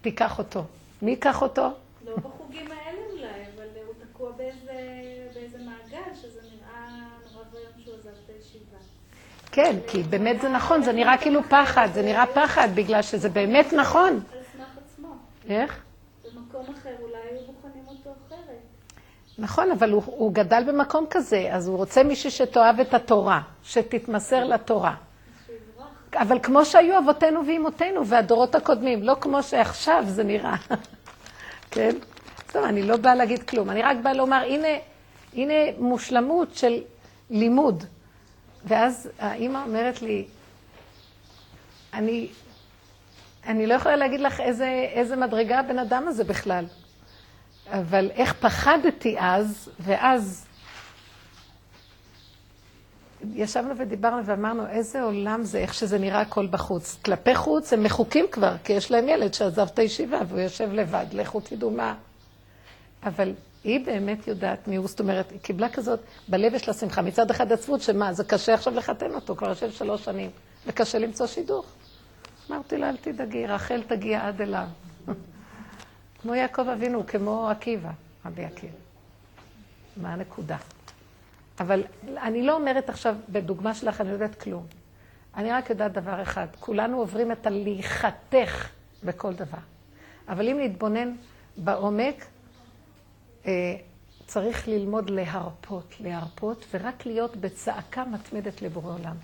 [0.00, 0.64] תיקח אותו.
[1.02, 1.70] מי ייקח אותו?
[2.04, 4.72] לא בחוגים האלה אולי, אבל הוא תקוע באיזה,
[5.34, 6.88] באיזה מעגל, שזה נראה
[7.32, 8.78] נורא ואיום שהוא עזב את הישיבה.
[9.52, 13.72] כן, כי באמת זה נכון, זה נראה כאילו פחד, זה נראה פחד, בגלל שזה באמת
[13.72, 14.20] נכון.
[15.48, 15.80] איך?
[16.24, 18.58] במקום אחר אולי היו בוחנים אותו אחרת.
[19.38, 24.44] נכון, אבל הוא, הוא גדל במקום כזה, אז הוא רוצה מישהי שתאהב את התורה, שתתמסר
[24.44, 24.94] לתורה.
[26.14, 30.56] אבל כמו שהיו אבותינו ואימותינו והדורות הקודמים, לא כמו שעכשיו זה נראה.
[31.70, 31.96] כן?
[32.52, 34.68] טוב, אני לא באה להגיד כלום, אני רק באה לומר, הנה,
[35.34, 36.80] הנה מושלמות של
[37.30, 37.84] לימוד.
[38.64, 40.24] ואז האימא אומרת לי,
[41.94, 42.28] אני,
[43.46, 46.64] אני לא יכולה להגיד לך איזה, איזה מדרגה הבן אדם הזה בכלל.
[47.70, 50.46] אבל איך פחדתי אז, ואז
[53.34, 56.98] ישבנו ודיברנו ואמרנו, איזה עולם זה, איך שזה נראה הכל בחוץ.
[57.04, 61.06] כלפי חוץ הם מחוקים כבר, כי יש להם ילד שעזב את הישיבה והוא יושב לבד,
[61.12, 61.94] לכו תדעו מה.
[63.02, 63.32] אבל
[63.64, 67.02] היא באמת יודעת מי הוא, זאת אומרת, היא קיבלה כזאת, בלב יש לה שמחה.
[67.02, 70.30] מצד אחד עצבות, שמה, זה קשה עכשיו לחתן אותו, כבר יושב שלוש שנים,
[70.66, 71.66] וקשה למצוא שידוך.
[72.50, 74.66] אמרתי לה, אל תדאגי, רחל תגיע עד אליו.
[76.22, 77.90] כמו יעקב אבינו, כמו עקיבא,
[78.26, 78.72] רבי עקיבא.
[79.96, 80.56] מה הנקודה?
[81.60, 84.66] אבל אני לא אומרת עכשיו, בדוגמה שלך, אני לא יודעת כלום.
[85.36, 88.68] אני רק יודעת דבר אחד, כולנו עוברים את הלהיחתך
[89.04, 89.58] בכל דבר.
[90.28, 91.12] אבל אם נתבונן
[91.56, 92.24] בעומק,
[94.26, 99.16] צריך ללמוד להרפות, להרפות, ורק להיות בצעקה מתמדת לבורא עולם.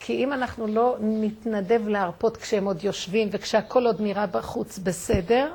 [0.00, 5.52] כי אם אנחנו לא נתנדב להרפות כשהם עוד יושבים וכשהכול עוד נראה בחוץ בסדר,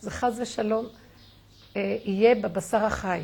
[0.00, 0.86] זה חס ושלום
[1.76, 3.22] אה, יהיה בבשר החי.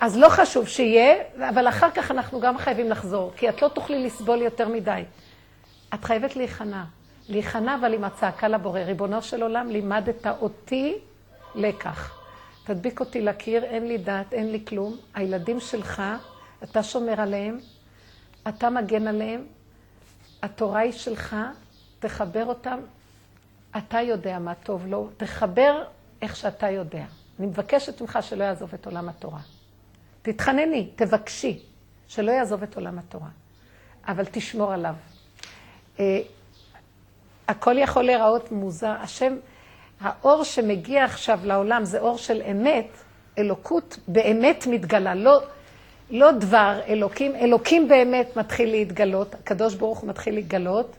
[0.00, 1.14] אז לא חשוב שיהיה,
[1.50, 5.02] אבל אחר כך אנחנו גם חייבים לחזור, כי את לא תוכלי לסבול יותר מדי.
[5.94, 6.84] את חייבת להיכנע.
[7.28, 8.80] להיכנע אבל עם הצעקה לבורא.
[8.80, 10.94] ריבונו של עולם, לימדת אותי
[11.54, 12.15] לקח.
[12.66, 14.96] תדביק אותי לקיר, אין לי דעת, אין לי כלום.
[15.14, 16.02] הילדים שלך,
[16.62, 17.58] אתה שומר עליהם,
[18.48, 19.46] אתה מגן עליהם,
[20.42, 21.36] התורה היא שלך,
[21.98, 22.78] תחבר אותם,
[23.76, 25.84] אתה יודע מה טוב לו, תחבר
[26.22, 27.04] איך שאתה יודע.
[27.38, 29.40] אני מבקשת ממך שלא יעזוב את עולם התורה.
[30.22, 31.62] תתחנני, תבקשי,
[32.08, 33.28] שלא יעזוב את עולם התורה,
[34.08, 34.94] אבל תשמור עליו.
[36.00, 36.20] אה,
[37.48, 38.94] הכל יכול להיראות מוזר.
[39.00, 39.36] השם,
[40.00, 42.86] האור שמגיע עכשיו לעולם זה אור של אמת,
[43.38, 45.40] אלוקות באמת מתגלה, לא,
[46.10, 50.96] לא דבר אלוקים, אלוקים באמת מתחיל להתגלות, הקדוש ברוך הוא מתחיל להתגלות,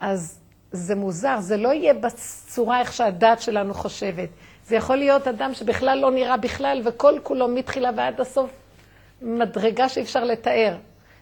[0.00, 0.38] אז
[0.72, 4.28] זה מוזר, זה לא יהיה בצורה איך שהדת שלנו חושבת.
[4.66, 8.50] זה יכול להיות אדם שבכלל לא נראה בכלל, וכל כולו מתחילה ועד הסוף
[9.22, 10.76] מדרגה שאי אפשר לתאר.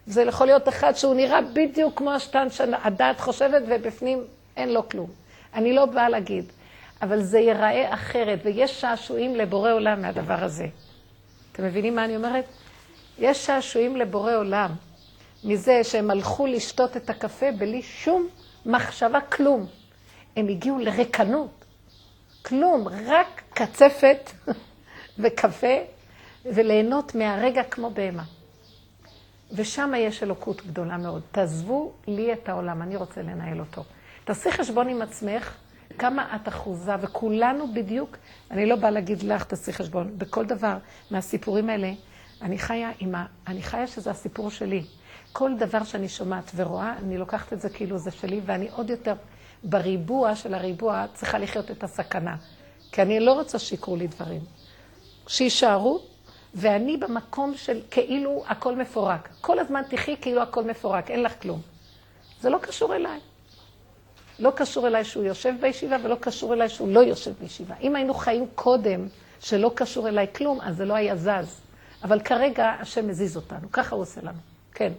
[0.07, 4.23] זה יכול להיות אחד שהוא נראה בדיוק כמו השטן שהדעת חושבת, ובפנים
[4.57, 5.09] אין לו כלום.
[5.53, 6.45] אני לא באה להגיד,
[7.01, 10.67] אבל זה ייראה אחרת, ויש שעשועים לבורא עולם מהדבר הזה.
[11.51, 12.45] אתם מבינים מה אני אומרת?
[13.19, 14.71] יש שעשועים לבורא עולם
[15.43, 18.27] מזה שהם הלכו לשתות את הקפה בלי שום
[18.65, 19.65] מחשבה, כלום.
[20.37, 21.65] הם הגיעו לרקנות.
[22.45, 24.31] כלום, רק קצפת
[25.19, 25.75] וקפה,
[26.45, 28.23] וליהנות מהרגע כמו בהמה.
[29.51, 31.21] ושם יש אלוקות גדולה מאוד.
[31.31, 33.83] תעזבו לי את העולם, אני רוצה לנהל אותו.
[34.29, 35.53] תעשי חשבון עם עצמך,
[35.97, 38.17] כמה את אחוזה, וכולנו בדיוק,
[38.51, 40.77] אני לא באה להגיד לך, תעשי חשבון, בכל דבר
[41.11, 41.91] מהסיפורים האלה,
[42.41, 43.25] אני חיה עם ה...
[43.47, 44.83] אני חיה שזה הסיפור שלי.
[45.33, 49.13] כל דבר שאני שומעת ורואה, אני לוקחת את זה כאילו זה שלי, ואני עוד יותר
[49.63, 52.35] בריבוע של הריבוע צריכה לחיות את הסכנה.
[52.91, 54.41] כי אני לא רוצה שיקרו לי דברים.
[55.27, 55.99] שיישארו,
[56.55, 59.29] ואני במקום של כאילו הכל מפורק.
[59.41, 61.61] כל הזמן תחי כאילו הכל מפורק, אין לך כלום.
[62.41, 63.19] זה לא קשור אליי.
[64.39, 67.75] לא קשור אליי שהוא יושב בישיבה ולא קשור אליי שהוא לא יושב בישיבה.
[67.81, 69.07] אם היינו חיים קודם
[69.39, 71.61] שלא קשור אליי כלום, אז זה לא היה זז.
[72.03, 74.37] אבל כרגע השם מזיז אותנו, ככה הוא עושה לנו.
[74.73, 74.91] כן,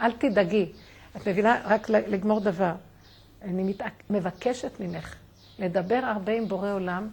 [0.00, 0.72] אל תדאגי.
[1.16, 1.60] את מבינה?
[1.64, 2.72] רק לגמור דבר.
[3.42, 3.80] אני מת...
[4.10, 5.14] מבקשת ממך
[5.58, 7.08] לדבר הרבה עם בורא עולם,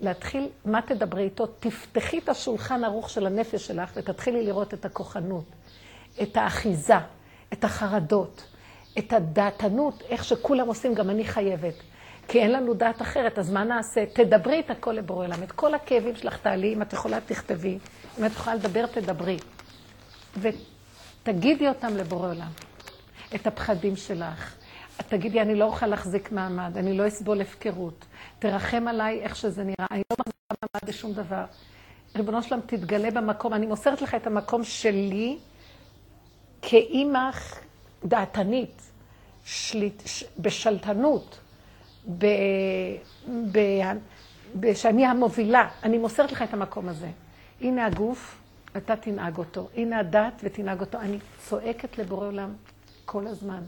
[0.00, 1.46] להתחיל, מה תדברי איתו?
[1.46, 5.44] תפתחי את השולחן ערוך של הנפש שלך ותתחילי לראות את הכוחנות,
[6.22, 6.98] את האחיזה,
[7.52, 8.44] את החרדות,
[8.98, 11.74] את הדעתנות, איך שכולם עושים, גם אני חייבת.
[12.28, 14.04] כי אין לנו דעת אחרת, אז מה נעשה?
[14.06, 15.42] תדברי את הכל לבורא עולם.
[15.42, 17.78] את כל הכאבים שלך תעלי, אם את יכולה תכתבי,
[18.18, 19.38] אם את יכולה לדבר תדברי.
[20.36, 22.50] ותגידי אותם לבורא עולם.
[23.34, 24.54] את הפחדים שלך.
[25.08, 28.04] תגידי, אני לא אוכל להחזיק מעמד, אני לא אסבול הפקרות.
[28.38, 31.44] תרחם עליי איך שזה נראה, אני לא מחזיקה מעמד לשום דבר.
[32.16, 35.38] ריבונו שלם, תתגלה במקום, אני מוסרת לך את המקום שלי
[36.62, 37.30] כאימא
[38.04, 38.83] דעתנית,
[39.44, 41.38] שליט, ש, בשלטנות,
[42.18, 42.26] ב,
[43.52, 43.58] ב,
[44.60, 47.10] ב, שאני המובילה, אני מוסרת לך את המקום הזה.
[47.60, 48.40] הנה הגוף,
[48.76, 49.68] אתה תנהג אותו.
[49.76, 51.00] הנה הדת ותנהג אותו.
[51.00, 52.52] אני צועקת לבורא עולם
[53.04, 53.62] כל הזמן.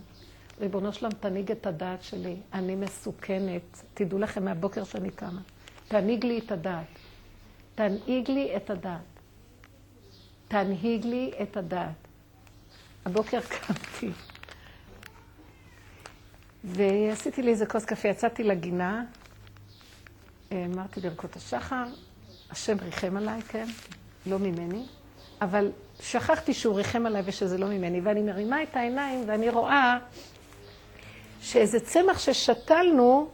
[0.60, 2.36] ריבונו שלם, תנהיג את הדעת שלי.
[2.52, 3.82] אני מסוכנת.
[3.94, 5.40] תדעו לכם מהבוקר שאני קמה.
[5.88, 6.86] תנהיג לי את הדעת.
[7.74, 9.00] תנהיג לי את הדעת.
[10.48, 11.94] תנהיג לי את הדעת.
[13.04, 14.10] הבוקר קמתי,
[16.66, 19.02] ועשיתי לי איזה כוס קפה, יצאתי לגינה,
[20.52, 21.84] אמרתי ברכות השחר,
[22.50, 23.66] השם ריחם עליי, כן?
[24.26, 24.82] לא ממני,
[25.42, 29.98] אבל שכחתי שהוא ריחם עליי ושזה לא ממני, ואני מרימה את העיניים ואני רואה
[31.40, 33.28] שאיזה צמח ששתלנו,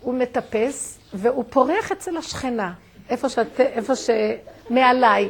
[0.00, 2.72] הוא מטפס והוא פורח אצל השכנה,
[3.08, 5.28] איפה, שאת, איפה שמעליי,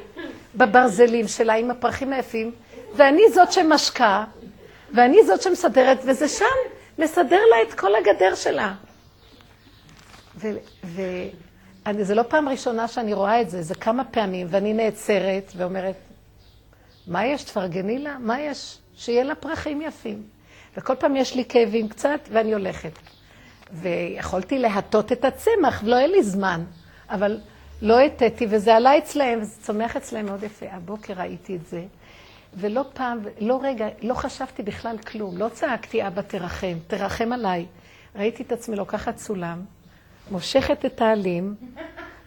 [0.55, 2.53] בברזלים שלה עם הפרחים היפים,
[2.94, 4.24] ואני זאת שמשקה,
[4.94, 6.44] ואני זאת שמסדרת, וזה שם
[7.01, 8.74] מסדר לה את כל הגדר שלה.
[11.94, 15.96] וזה לא פעם ראשונה שאני רואה את זה, זה כמה פעמים, ואני נעצרת ואומרת,
[17.07, 17.44] מה יש?
[17.44, 18.16] תפרגני לה?
[18.18, 18.78] מה יש?
[18.96, 20.22] שיהיה לה פרחים יפים.
[20.76, 22.92] וכל פעם יש לי כאבים קצת, ואני הולכת.
[23.72, 26.64] ויכולתי להטות את הצמח, ולא היה לי זמן,
[27.11, 27.40] אבל
[27.82, 30.66] לא הטתי, וזה עלה אצלהם, וזה צומח אצלהם מאוד יפה.
[30.70, 31.82] הבוקר ראיתי את זה,
[32.55, 35.36] ולא פעם, לא רגע, לא חשבתי בכלל כלום.
[35.38, 37.66] לא צעקתי, אבא, תרחם, תרחם עליי.
[38.16, 39.61] ראיתי את עצמי לוקחת סולם,
[40.30, 41.55] מושכת את העלים.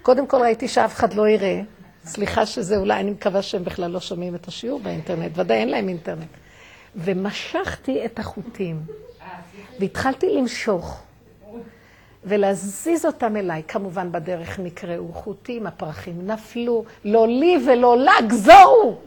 [0.01, 1.61] קודם כל ראיתי שאף אחד לא יראה.
[2.05, 5.89] סליחה שזה אולי, אני מקווה שהם בכלל לא שומעים את השיעור באינטרנט, ודאי אין להם
[5.89, 6.27] אינטרנט.
[6.95, 8.81] ומשכתי את החוטים,
[9.79, 11.01] והתחלתי למשוך,
[12.25, 13.63] ולהזיז אותם אליי.
[13.67, 18.97] כמובן בדרך נקראו חוטים, הפרחים נפלו, לא לי ולא לה, גזורו!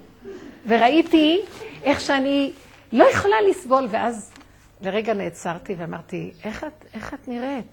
[0.67, 1.41] וראיתי
[1.83, 2.53] איך שאני
[2.93, 4.33] לא יכולה לסבול, ואז
[4.81, 7.67] לרגע נעצרתי ואמרתי, איך את, איך את נראית?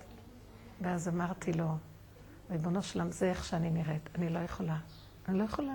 [0.82, 1.66] ואז אמרתי לו,
[2.52, 4.76] ריבונו שלם, זה איך שאני נראית, אני לא יכולה,
[5.30, 5.74] אני לא יכולה.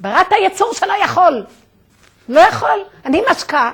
[0.00, 1.46] בראת היצור שלא יכול,
[2.28, 3.72] לא יכול, אני משקה,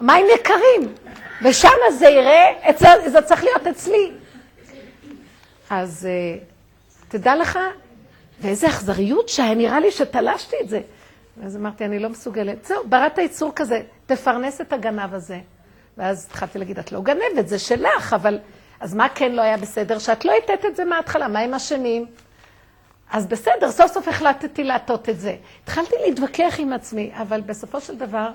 [0.00, 0.94] מים יקרים,
[1.42, 4.12] ושם זה יראה, אצל, זה צריך להיות אצלי.
[5.70, 6.44] אז uh,
[7.08, 7.58] תדע לך,
[8.40, 10.80] ואיזה אכזריות שהיה נראה לי שתלשתי את זה.
[11.40, 12.64] ואז אמרתי, אני לא מסוגלת.
[12.64, 15.40] זהו, בראת יצור כזה, תפרנס את הגנב הזה.
[15.98, 18.38] ואז התחלתי להגיד, את לא גנבת, זה שלך, אבל...
[18.80, 19.98] אז מה כן לא היה בסדר?
[19.98, 22.06] שאת לא הטעת את זה מההתחלה, מה עם השנים?
[23.10, 25.36] אז בסדר, סוף סוף החלטתי להטות את זה.
[25.62, 28.30] התחלתי להתווכח עם עצמי, אבל בסופו של דבר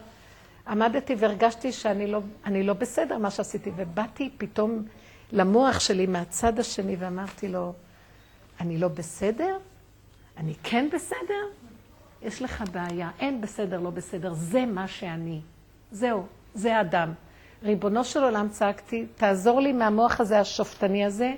[0.67, 4.83] עמדתי והרגשתי שאני לא, לא בסדר מה שעשיתי, ובאתי פתאום
[5.31, 7.73] למוח שלי מהצד השני ואמרתי לו,
[8.61, 9.57] אני לא בסדר?
[10.37, 11.62] אני כן בסדר?
[12.23, 15.41] יש לך בעיה, אין בסדר, לא בסדר, זה מה שאני.
[15.91, 17.13] זהו, זה האדם.
[17.63, 21.33] ריבונו של עולם צעקתי, תעזור לי מהמוח הזה, השופטני הזה,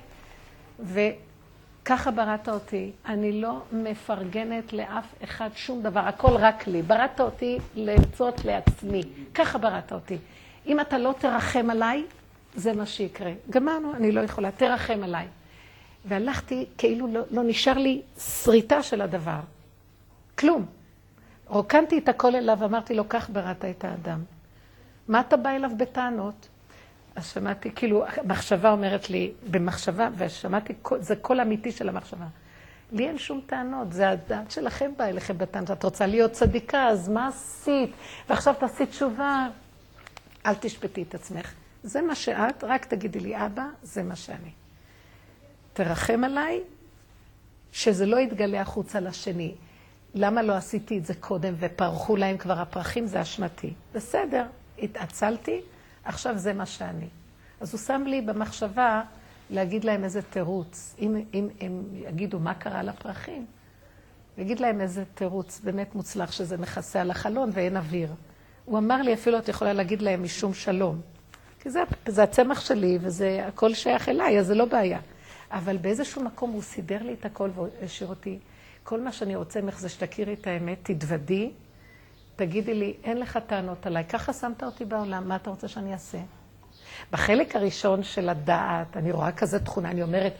[0.80, 2.92] וככה בראת אותי.
[3.06, 6.82] אני לא מפרגנת לאף אחד שום דבר, הכל רק לי.
[6.82, 9.02] בראת אותי לרצות לעצמי,
[9.34, 10.18] ככה בראת אותי.
[10.66, 12.04] אם אתה לא תרחם עליי,
[12.54, 13.32] זה מה שיקרה.
[13.50, 15.26] גמרנו, אני לא יכולה, תרחם עליי.
[16.04, 19.40] והלכתי, כאילו לא, לא נשאר לי שריטה של הדבר.
[20.38, 20.66] כלום.
[21.46, 24.22] רוקנתי את הכל אליו, אמרתי לו, כך בראת את האדם.
[25.08, 26.48] מה אתה בא אליו בטענות?
[27.16, 32.26] אז שמעתי, כאילו, המחשבה אומרת לי, במחשבה, ושמעתי, זה קול אמיתי של המחשבה.
[32.92, 35.70] לי אין שום טענות, זה הדעת שלכם באה אליכם בטענות.
[35.70, 37.90] את רוצה להיות צדיקה, אז מה עשית?
[38.28, 39.48] ועכשיו תעשי תשובה.
[40.46, 41.54] אל תשפטי את עצמך.
[41.82, 44.50] זה מה שאת, רק תגידי לי, אבא, זה מה שאני.
[45.72, 46.60] תרחם עליי,
[47.72, 49.54] שזה לא יתגלה החוצה לשני.
[50.18, 53.06] למה לא עשיתי את זה קודם ופרחו להם כבר הפרחים?
[53.06, 53.72] זה אשמתי.
[53.94, 54.46] בסדר,
[54.82, 55.60] התעצלתי,
[56.04, 57.08] עכשיו זה מה שאני.
[57.60, 59.02] אז הוא שם לי במחשבה
[59.50, 60.94] להגיד להם איזה תירוץ.
[60.98, 63.46] אם, אם הם יגידו מה קרה לפרחים,
[64.38, 68.12] יגיד להם איזה תירוץ באמת מוצלח שזה מכסה על החלון ואין אוויר.
[68.64, 71.00] הוא אמר לי, אפילו את יכולה להגיד להם משום שלום.
[71.60, 75.00] כי זה, זה הצמח שלי וזה הכל שייך אליי, אז זה לא בעיה.
[75.50, 78.38] אבל באיזשהו מקום הוא סידר לי את הכל והשאיר אותי.
[78.88, 81.50] כל מה שאני רוצה ממך זה שתכירי את האמת, תתוודי,
[82.36, 86.18] תגידי לי, אין לך טענות עליי, ככה שמת אותי בעולם, מה אתה רוצה שאני אעשה?
[87.12, 90.32] בחלק הראשון של הדעת, אני רואה כזה תכונה, אני אומרת,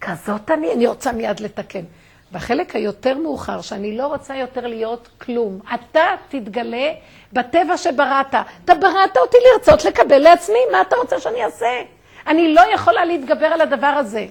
[0.00, 1.84] כזאת אני, אני רוצה מיד לתקן.
[2.32, 6.92] בחלק היותר מאוחר, שאני לא רוצה יותר להיות כלום, אתה תתגלה
[7.32, 8.34] בטבע שבראת.
[8.64, 11.82] אתה בראת אותי לרצות לקבל לעצמי, מה אתה רוצה שאני אעשה?
[12.26, 14.26] אני לא יכולה להתגבר על הדבר הזה.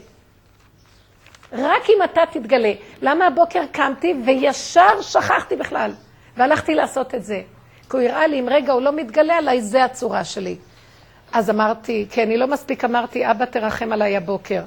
[1.53, 2.73] רק אם אתה תתגלה.
[3.01, 5.91] למה הבוקר קמתי וישר שכחתי בכלל,
[6.37, 7.41] והלכתי לעשות את זה?
[7.89, 10.57] כי הוא הראה לי, אם רגע הוא לא מתגלה עליי, זה הצורה שלי.
[11.33, 14.61] אז אמרתי, כי אני לא מספיק אמרתי, אבא תרחם עליי הבוקר.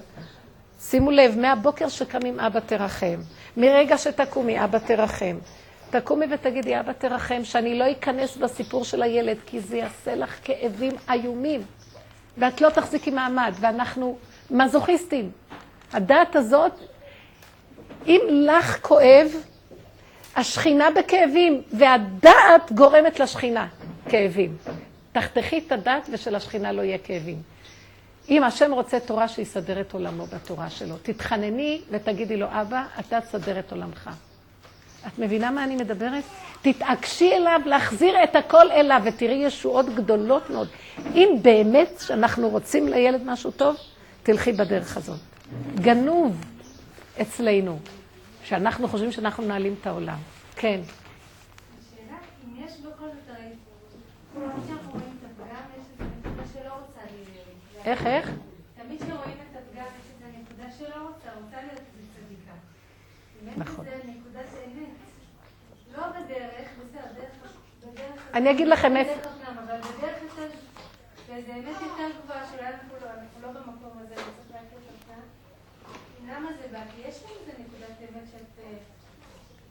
[0.80, 3.16] שימו לב, מהבוקר שקמים אבא תרחם.
[3.56, 5.36] מרגע שתקומי, אבא תרחם.
[5.90, 10.92] תקומי ותגידי, אבא תרחם, שאני לא אכנס בסיפור של הילד, כי זה יעשה לך כאבים
[11.10, 11.62] איומים.
[12.38, 14.16] ואת לא תחזיקי מעמד, ואנחנו
[14.50, 15.30] מזוכיסטים.
[15.92, 16.72] הדעת הזאת,
[18.06, 19.26] אם לך כואב,
[20.36, 23.66] השכינה בכאבים, והדעת גורמת לשכינה
[24.08, 24.56] כאבים.
[25.12, 27.36] תחתכי את הדעת ושלשכינה לא יהיה כאבים.
[28.28, 30.96] אם השם רוצה תורה, שיסדר את עולמו בתורה שלו.
[31.02, 34.10] תתחנני ותגידי לו, אבא, אתה תסדר את עולמך.
[35.06, 36.24] את מבינה מה אני מדברת?
[36.62, 40.68] תתעקשי אליו, להחזיר את הכל אליו, ותראי ישועות גדולות מאוד.
[41.14, 43.76] אם באמת שאנחנו רוצים לילד משהו טוב,
[44.22, 45.31] תלכי בדרך הזאת.
[45.74, 46.44] גנוב
[47.22, 47.78] אצלנו,
[48.44, 50.18] שאנחנו חושבים שאנחנו מנהלים את העולם.
[50.56, 50.80] כן.
[57.82, 57.86] את.
[57.86, 58.30] איך, איך?
[58.82, 61.80] תמיד כשרואים את הפגם, יש איזו נקודה שלא רוצה, רוצה להיות
[62.14, 62.52] צדיקה.
[63.56, 63.84] נכון.
[65.92, 66.02] לא.
[68.34, 69.12] אני אגיד לכם איפה-
[69.48, 70.48] אבל בדרך יותר,
[71.28, 72.88] באיזה אמת יותר גבוהה, שאולי אנחנו
[73.42, 74.14] לא במקום הזה,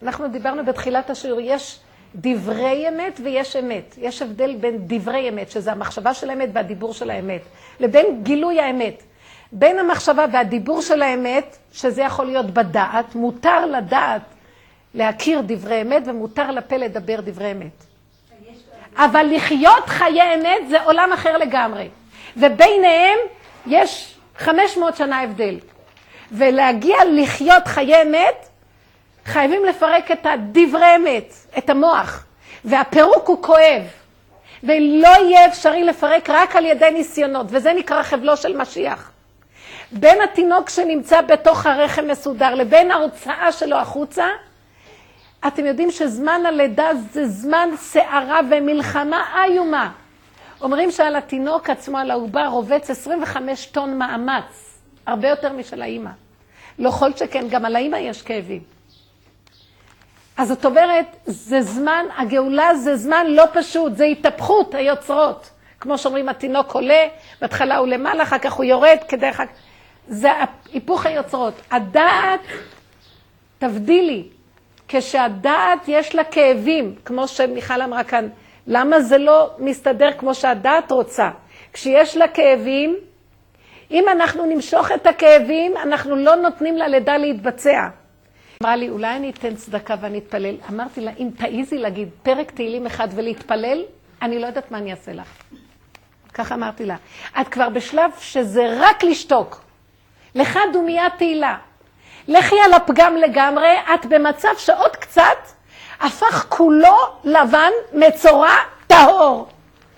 [0.03, 1.79] אנחנו דיברנו בתחילת השיעור, יש
[2.15, 3.95] דברי אמת ויש אמת.
[3.97, 7.41] יש הבדל בין דברי אמת, שזה המחשבה של האמת והדיבור של האמת,
[7.79, 9.03] לבין גילוי האמת.
[9.51, 14.21] בין המחשבה והדיבור של האמת, שזה יכול להיות בדעת, מותר לדעת
[14.93, 17.83] להכיר דברי אמת ומותר לפה לדבר דברי אמת.
[18.95, 21.89] אבל לחיות חיי אמת זה עולם אחר לגמרי.
[22.37, 23.17] וביניהם
[23.67, 25.59] יש 500 שנה הבדל.
[26.31, 28.47] ולהגיע לחיות חיי אמת,
[29.25, 32.25] חייבים לפרק את הדברי אמת, את המוח.
[32.65, 33.81] והפירוק הוא כואב.
[34.63, 39.11] ולא יהיה אפשרי לפרק רק על ידי ניסיונות, וזה נקרא חבלו של משיח.
[39.91, 44.25] בין התינוק שנמצא בתוך הרחם מסודר לבין ההוצאה שלו החוצה,
[45.47, 49.91] אתם יודעים שזמן הלידה זה זמן סערה ומלחמה איומה.
[50.61, 54.70] אומרים שעל התינוק עצמו, על העובר, רובץ 25 טון מאמץ,
[55.11, 56.09] הרבה יותר משל האימא.
[56.79, 58.61] לא כל שכן, גם על האימא יש כאבים.
[60.37, 65.49] אז זאת אומרת, זה זמן, הגאולה זה זמן לא פשוט, זה התהפכות היוצרות.
[65.79, 67.07] כמו שאומרים, התינוק עולה,
[67.41, 69.43] בהתחלה הוא למעלה, אחר כך הוא יורד, כדי אחר.
[70.07, 70.29] זה
[70.73, 71.53] היפוך היוצרות.
[71.71, 72.39] הדעת,
[73.57, 74.23] תבדילי,
[74.87, 78.27] כשהדעת יש לה כאבים, כמו שמיכל אמרה כאן,
[78.67, 81.29] למה זה לא מסתדר כמו שהדעת רוצה?
[81.73, 82.95] כשיש לה כאבים,
[83.91, 87.87] אם אנחנו נמשוך את הכאבים, אנחנו לא נותנים ללידה להתבצע.
[88.63, 90.55] אמרה לי, אולי אני אתן צדקה ואני אתפלל.
[90.69, 93.83] אמרתי לה, אם תעיזי להגיד פרק תהילים אחד ולהתפלל,
[94.21, 95.27] אני לא יודעת מה אני אעשה לך.
[96.33, 96.95] ככה אמרתי לה.
[97.41, 99.61] את כבר בשלב שזה רק לשתוק.
[100.35, 101.57] לך דומייה תהילה.
[102.27, 105.37] לכי על הפגם לגמרי, את במצב שעוד קצת
[105.99, 108.55] הפך כולו לבן, מצורע,
[108.87, 109.47] טהור.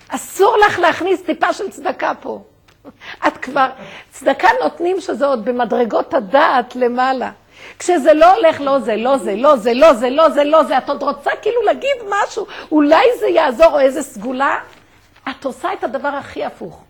[0.08, 2.42] אסור לך להכניס טיפה של צדקה פה.
[3.26, 3.70] את כבר,
[4.10, 7.30] צדקה נותנים שזה עוד במדרגות הדעת למעלה.
[7.78, 10.78] כשזה לא הולך, לא זה, לא זה, לא זה, לא זה, לא זה, לא זה,
[10.78, 14.58] את עוד רוצה כאילו להגיד משהו, אולי זה יעזור או איזה סגולה,
[15.30, 16.84] את עושה את הדבר הכי הפוך.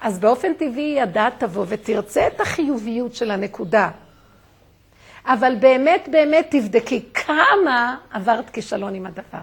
[0.00, 3.90] אז באופן טבעי הדעת תבוא ותרצה את החיוביות של הנקודה.
[5.26, 9.38] אבל באמת באמת תבדקי כמה עברת כישלון עם הדבר.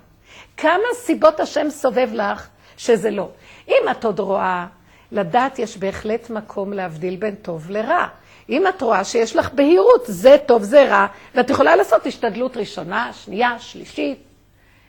[0.58, 3.30] כמה סיבות השם סובב לך שזה לא.
[3.68, 4.66] אם את עוד רואה,
[5.12, 8.08] לדעת יש בהחלט מקום להבדיל בין טוב לרע.
[8.50, 13.14] אם את רואה שיש לך בהירות, זה טוב, זה רע, ואת יכולה לעשות השתדלות ראשונה,
[13.14, 14.24] שנייה, שלישית,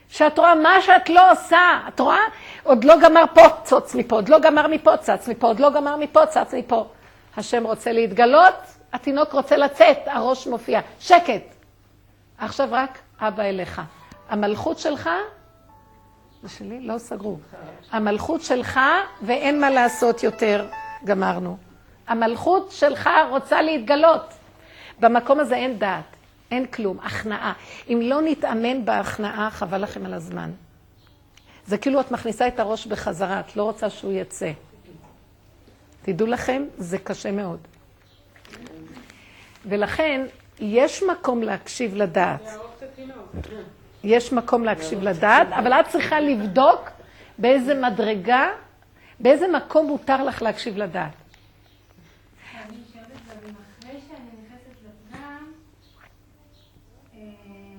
[0.09, 2.19] שאת רואה מה שאת לא עושה, את רואה?
[2.63, 5.95] עוד לא גמר פה, צוץ מפה, עוד לא גמר מפה, צץ מפה, עוד לא גמר
[5.95, 6.87] מפה, צץ מפה.
[7.37, 8.53] השם רוצה להתגלות,
[8.93, 10.81] התינוק רוצה לצאת, הראש מופיע.
[10.99, 11.43] שקט.
[12.37, 13.81] עכשיו רק אבא אליך.
[14.29, 15.09] המלכות שלך,
[16.43, 16.79] זה שלי?
[16.79, 17.37] לא סגרו.
[17.91, 18.79] המלכות שלך,
[19.21, 20.67] ואין מה לעשות יותר,
[21.05, 21.57] גמרנו.
[22.07, 24.33] המלכות שלך רוצה להתגלות.
[24.99, 26.03] במקום הזה אין דעת,
[26.51, 27.53] אין כלום, הכנעה.
[27.89, 30.51] אם לא נתאמן בהכנעה, חבל לכם על הזמן.
[31.65, 34.51] זה כאילו את מכניסה את הראש בחזרה, את לא רוצה שהוא יצא.
[36.01, 37.59] תדעו לכם, זה קשה מאוד.
[39.65, 40.25] ולכן,
[40.59, 42.41] יש מקום להקשיב לדעת.
[44.03, 46.89] יש מקום להקשיב לדעת, אבל את צריכה לבדוק
[47.37, 48.47] באיזה מדרגה,
[49.19, 51.11] באיזה מקום מותר לך להקשיב לדעת.
[57.15, 57.73] אה, אה,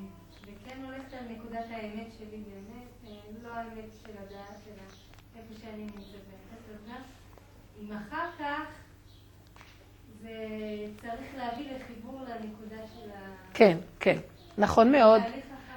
[3.42, 3.50] לא
[7.82, 8.62] אם אחר כך
[10.22, 10.28] זה
[11.00, 13.34] צריך להביא לחיבור לנקודה של ה...
[13.54, 14.16] כן, כן.
[14.58, 15.22] נכון מאוד.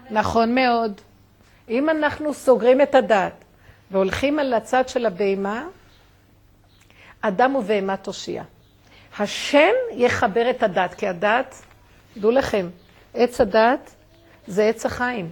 [0.09, 1.01] נכון מאוד.
[1.69, 3.33] אם אנחנו סוגרים את הדת
[3.91, 5.67] והולכים על הצד של הבהמה,
[7.21, 8.43] אדם ובהמה תושיע.
[9.19, 11.55] השם יחבר את הדת, כי הדת,
[12.17, 12.69] דעו לכם,
[13.13, 13.95] עץ הדת
[14.47, 15.31] זה עץ החיים.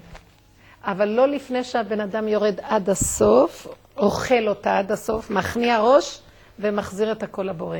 [0.83, 3.67] אבל לא לפני שהבן אדם יורד עד הסוף,
[3.97, 6.21] אוכל אותה עד הסוף, מכניע ראש
[6.59, 7.77] ומחזיר את הכל לבורא.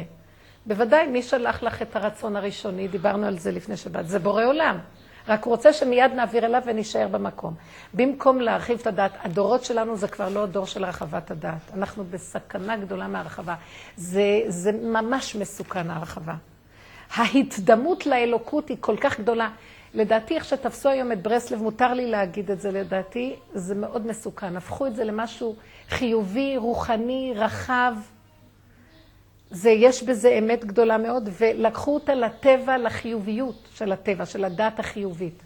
[0.66, 4.80] בוודאי, מי שלח לך את הרצון הראשוני, דיברנו על זה לפני שבת, זה בורא עולם.
[5.28, 7.54] רק הוא רוצה שמיד נעביר אליו ונישאר במקום.
[7.94, 11.72] במקום להרחיב את הדעת, הדורות שלנו זה כבר לא דור של הרחבת הדעת.
[11.74, 13.56] אנחנו בסכנה גדולה מהרחבה.
[13.98, 16.34] זה, זה ממש מסוכן ההרחבה.
[17.16, 19.50] ההתדמות לאלוקות היא כל כך גדולה.
[19.94, 24.58] לדעתי, איך שתפסו היום את ברסלב, מותר לי להגיד את זה לדעתי, זה מאוד מסוכן.
[24.58, 25.56] הפכו את זה למשהו
[25.90, 27.94] חיובי, רוחני, רחב.
[29.54, 35.44] זה, יש בזה אמת גדולה מאוד, ולקחו אותה לטבע, לחיוביות של הטבע, של הדעת החיובית.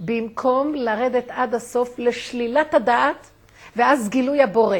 [0.00, 3.30] במקום לרדת עד הסוף לשלילת הדעת,
[3.76, 4.76] ואז גילוי הבורא.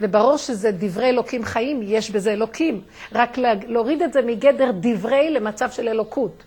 [0.00, 2.80] וברור שזה דברי אלוקים חיים, יש בזה אלוקים.
[3.12, 6.42] רק לה- להוריד את זה מגדר דברי למצב של אלוקות.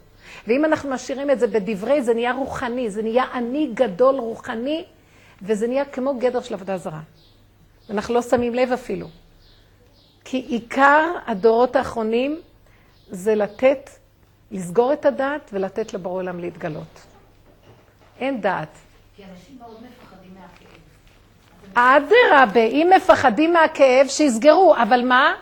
[0.47, 4.83] ואם אנחנו משאירים את זה בדברי, זה נהיה רוחני, זה נהיה אני גדול רוחני,
[5.41, 6.99] וזה נהיה כמו גדר של עבודה זרה.
[7.89, 9.07] אנחנו לא שמים לב אפילו.
[10.25, 12.39] כי עיקר הדורות האחרונים
[13.09, 13.89] זה לתת,
[14.51, 16.99] לסגור את הדעת ולתת לבורא עולם להתגלות.
[18.19, 18.67] אין דעת.
[19.15, 20.35] כי אנשים מאוד מפחדים
[21.73, 22.03] מהכאב.
[22.33, 25.33] אדרבה, אם מפחדים מהכאב, שיסגרו, אבל מה?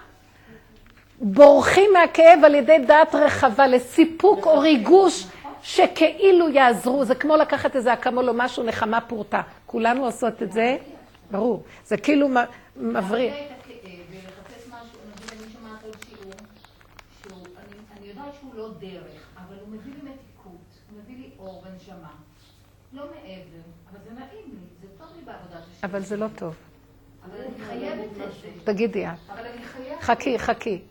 [1.21, 5.25] בורחים מהכאב על ידי דעת רחבה לסיפוק או ריגוש
[5.63, 7.05] שכאילו יעזרו.
[7.05, 9.41] זה כמו לקחת איזה אקמול או משהו, נחמה פורתא.
[9.65, 10.77] כולנו עושות את זה,
[11.31, 11.63] ברור.
[11.85, 12.35] זה כאילו מ-
[12.75, 13.33] מבריח.
[13.35, 13.79] להרגיע את הכאב
[14.11, 16.33] ולחפש משהו, נגיד אני שומעת עוד שיעור,
[17.23, 18.21] שהוא, אני, אני
[18.79, 20.51] דרך, אבל הוא מביא לי מתיקות,
[20.91, 22.11] הוא מביא לי אור ונשמה.
[22.93, 23.61] לא מעבר,
[23.91, 25.87] אבל זה נעים לי, זה טוב לי בעבודת השם.
[25.87, 26.55] אבל זה לא טוב.
[27.25, 28.49] אבל אני חייבת את זה.
[28.63, 29.11] תגידי את.
[29.29, 30.01] אבל אני חייבת.
[30.01, 30.81] חכי, חכי.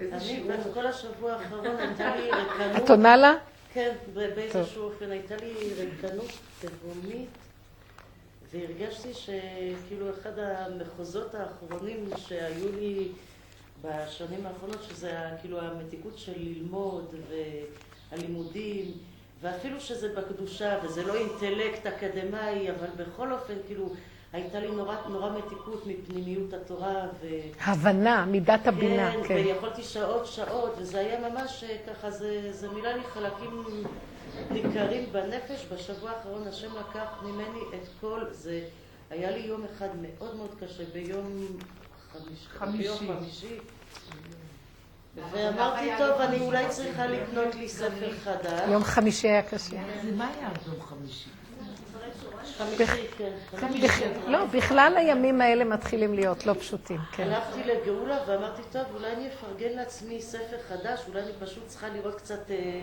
[0.00, 0.44] אני,
[0.74, 3.32] כל השבוע האחרון הייתה לי ריקנות, את עונה לה?
[3.72, 6.30] כן, ב- באיזשהו אופן הייתה לי ריקנות
[6.60, 7.28] תהומית,
[8.52, 13.08] והרגשתי שכאילו אחד המחוזות האחרונים שהיו לי
[13.82, 17.14] בשנים האחרונות, שזה כאילו המתיקות של ללמוד
[18.10, 18.92] והלימודים,
[19.42, 23.92] ואפילו שזה בקדושה וזה לא אינטלקט אקדמאי, אבל בכל אופן כאילו
[24.32, 27.26] הייתה לי נורא, נורא מתיקות מפנימיות התורה ו...
[27.60, 29.34] הבנה, מידת הבינה, כן, כן.
[29.34, 33.64] ויכולתי שעות שעות, וזה היה ממש אה, ככה, זה, זה מילא לי חלקים
[34.50, 35.66] ניכרים בנפש.
[35.72, 38.60] בשבוע האחרון השם לקח ממני את כל זה.
[39.10, 41.46] היה לי יום אחד מאוד מאוד קשה, ביום
[42.58, 43.58] חמישי.
[45.32, 48.60] ואמרתי, טוב, אני אולי צריכה לקנות לי ספר חדש.
[48.68, 49.70] יום חמישי היה קשה.
[49.70, 49.84] כן.
[53.56, 53.82] חמישי.
[53.84, 57.22] בכ- לא, בכלל הימים האלה מתחילים להיות לא פשוטים, כן.
[57.30, 62.14] הלכתי לגאולה ואמרתי, טוב, אולי אני אפרגן לעצמי ספר חדש, אולי אני פשוט צריכה לראות
[62.14, 62.80] קצת אה,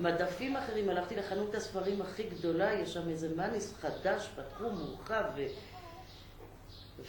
[0.00, 0.88] מדפים אחרים.
[0.88, 5.24] הלכתי לחנות הספרים הכי גדולה, יש שם איזה מאניס חדש, פתחו מורחב.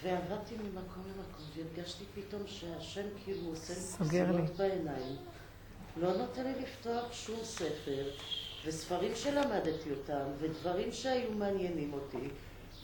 [0.03, 4.07] ועברתי ממקום למקום, והרגשתי פתאום שהשם כאילו עושה לי.
[4.07, 5.15] פסילות בעיניים,
[5.97, 8.09] לא נותן לי לפתוח שום ספר,
[8.65, 12.27] וספרים שלמדתי אותם, ודברים שהיו מעניינים אותי,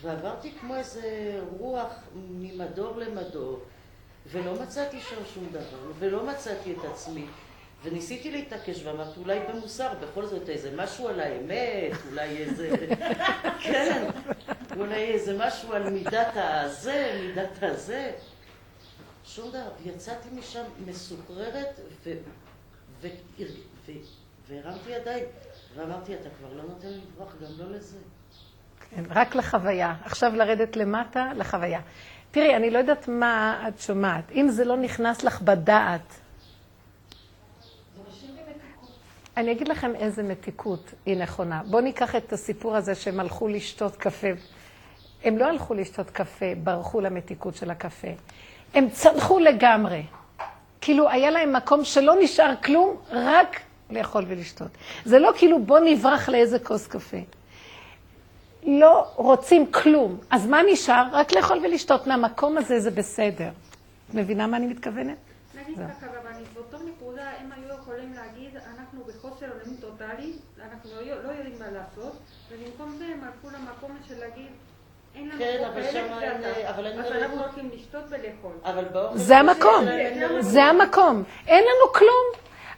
[0.02, 3.60] ועברתי כמו איזה רוח ממדור למדור,
[4.32, 7.26] ולא מצאתי שם שום דבר, ולא מצאתי את עצמי.
[7.84, 12.70] וניסיתי להתעקש ואמרתי, אולי במוסר, בכל זאת איזה משהו על האמת, אולי איזה...
[13.64, 14.06] כן,
[14.78, 18.12] אולי איזה משהו על מידת הזה, מידת הזה.
[19.26, 19.70] שום דבר.
[19.84, 22.12] ויצאתי משם מסוחררת, ו...
[23.02, 23.08] ו...
[23.88, 23.92] ו...
[24.48, 25.24] והרמתי ידיים,
[25.76, 27.98] ואמרתי, אתה כבר לא נותן לי לברוח, גם לא לזה.
[28.90, 29.96] כן, רק לחוויה.
[30.04, 31.82] עכשיו לרדת למטה, לחוויה.
[32.32, 34.32] תראי, אני לא יודעת מה את שומעת.
[34.32, 36.20] אם זה לא נכנס לך בדעת,
[39.38, 41.62] אני אגיד לכם איזה מתיקות היא נכונה.
[41.66, 44.28] בואו ניקח את הסיפור הזה שהם הלכו לשתות קפה.
[45.24, 48.08] הם לא הלכו לשתות קפה, ברחו למתיקות של הקפה.
[48.74, 50.04] הם צנחו לגמרי.
[50.82, 54.68] כאילו היה להם מקום שלא נשאר כלום, רק לאכול ולשתות.
[55.06, 57.18] זה לא כאילו בוא נברח לאיזה כוס קפה.
[58.64, 60.18] לא רוצים כלום.
[60.30, 61.04] אז מה נשאר?
[61.12, 62.08] רק לאכול ולשתות.
[62.08, 63.50] מהמקום הזה זה בסדר.
[64.14, 65.18] מבינה מה אני מתכוונת?
[65.56, 70.34] נגיד ככה רבנית, באותו נקודה הם היו יכולים להגיד, אנחנו בחוסר אונים טוטאלי,
[70.66, 72.14] אנחנו לא לא יודעים מה לעשות,
[72.52, 74.52] ובמקום זה הם הלכו למקום של להגיד,
[75.16, 76.70] אין לנו כן, אבל שמה זה אין- אתה.
[76.70, 78.52] אבל אין אז להם- אנחנו הולכים לשתות ולאכול.
[78.66, 79.18] אבל באופן...
[79.18, 79.86] זה המקום.
[80.40, 81.24] זה המקום.
[81.48, 82.26] אין לנו כלום.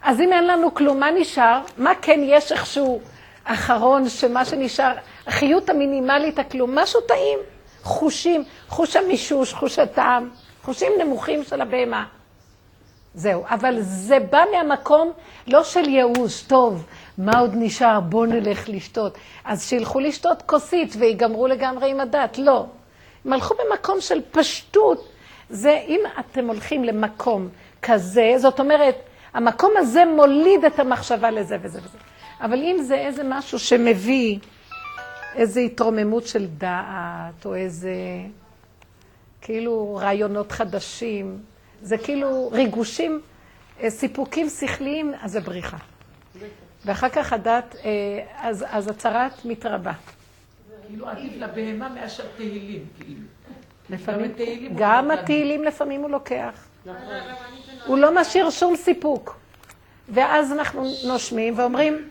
[0.03, 1.61] אז אם אין לנו כלום, מה נשאר?
[1.77, 3.01] מה כן יש איכשהו
[3.43, 4.91] אחרון, שמה שנשאר,
[5.27, 7.39] החיות המינימלית, הכלום, משהו טעים.
[7.83, 10.29] חושים, חוש המישוש, חוש הטעם,
[10.63, 12.05] חושים נמוכים של הבהמה.
[13.13, 15.11] זהו, אבל זה בא מהמקום
[15.47, 16.85] לא של ייאוש, טוב,
[17.17, 17.99] מה עוד נשאר?
[17.99, 19.17] בואו נלך לשתות.
[19.45, 22.37] אז שילכו לשתות כוסית ויגמרו לגמרי עם הדת.
[22.37, 22.65] לא.
[23.25, 25.07] הם הלכו במקום של פשטות.
[25.49, 27.49] זה, אם אתם הולכים למקום
[27.81, 28.95] כזה, זאת אומרת,
[29.33, 31.97] המקום הזה מוליד את המחשבה לזה וזה וזה.
[32.41, 34.39] אבל אם זה איזה משהו שמביא
[35.35, 37.93] איזו התרוממות של דעת, או איזה
[39.41, 41.39] כאילו רעיונות חדשים,
[41.81, 43.21] זה כאילו ריגושים,
[43.83, 45.77] אה, סיפוקים שכליים, אז זה בריחה.
[46.85, 47.89] ואחר כך הדת, אה,
[48.41, 49.91] אז, אז הצרת מתרבה.
[50.87, 53.19] כאילו עדיף לבהמה מאשר תהילים, כאילו.
[53.89, 54.31] לפעמים,
[54.75, 55.11] גם.
[55.11, 56.67] התהילים לפעמים הוא לוקח.
[56.85, 56.97] נכון.
[57.85, 59.37] הוא לא משאיר שום סיפוק.
[60.09, 62.09] ואז אנחנו נושמים ואומרים,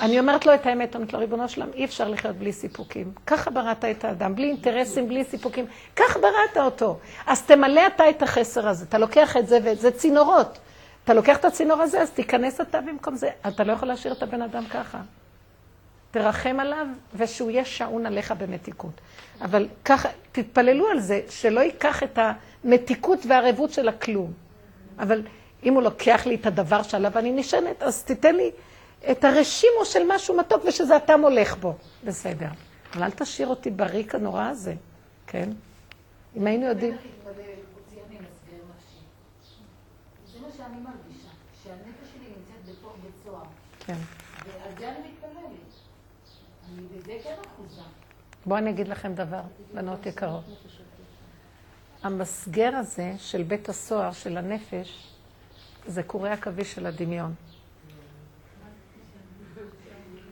[0.00, 3.12] אני אומרת לו את האמת, אומרת לו, ריבונו שלם, אי אפשר לחיות בלי סיפוקים.
[3.26, 5.66] ככה בראת את האדם, בלי אינטרסים, בלי סיפוקים.
[5.96, 6.98] כך בראת אותו.
[7.26, 8.84] אז תמלא אתה את החסר הזה.
[8.88, 10.58] אתה לוקח את זה ואת זה צינורות.
[11.06, 13.30] אתה לוקח את הצינור הזה, אז תיכנס אתה במקום זה.
[13.48, 15.00] אתה לא יכול להשאיר את הבן אדם ככה.
[16.10, 19.00] תרחם עליו, ושהוא יהיה שעון עליך במתיקות.
[19.40, 22.18] אבל ככה, תתפללו על זה, שלא ייקח את
[22.64, 24.32] המתיקות והערבות של הכלום.
[24.98, 25.22] אבל
[25.64, 28.50] אם הוא לוקח לי את הדבר שעליו אני נשענת, אז תיתן לי
[29.10, 31.74] את הרשימו של משהו מתוק ושזה אתה מולך בו.
[32.04, 32.48] בסדר.
[32.94, 34.74] אבל אל תשאיר אותי בריק הנורא הזה,
[35.26, 35.48] כן?
[36.36, 36.92] אם היינו יודעים...
[36.94, 37.32] בטח יתפלל,
[37.74, 39.62] הוציאה ממסגר נפשי.
[40.32, 41.28] זה מה שאני מרגישה,
[41.64, 43.44] שהנפש שלי נמצאת בתוך בית סוהר.
[43.86, 43.92] כן.
[43.92, 45.34] ועל זה אני מתפללת.
[46.68, 47.80] אני בזה כן אחוזה.
[48.46, 49.40] בואו אני אגיד לכם דבר,
[49.74, 50.44] בנות יקרות.
[52.02, 55.12] המסגר הזה של בית הסוהר, של הנפש,
[55.86, 57.34] זה קורי עכביש של הדמיון.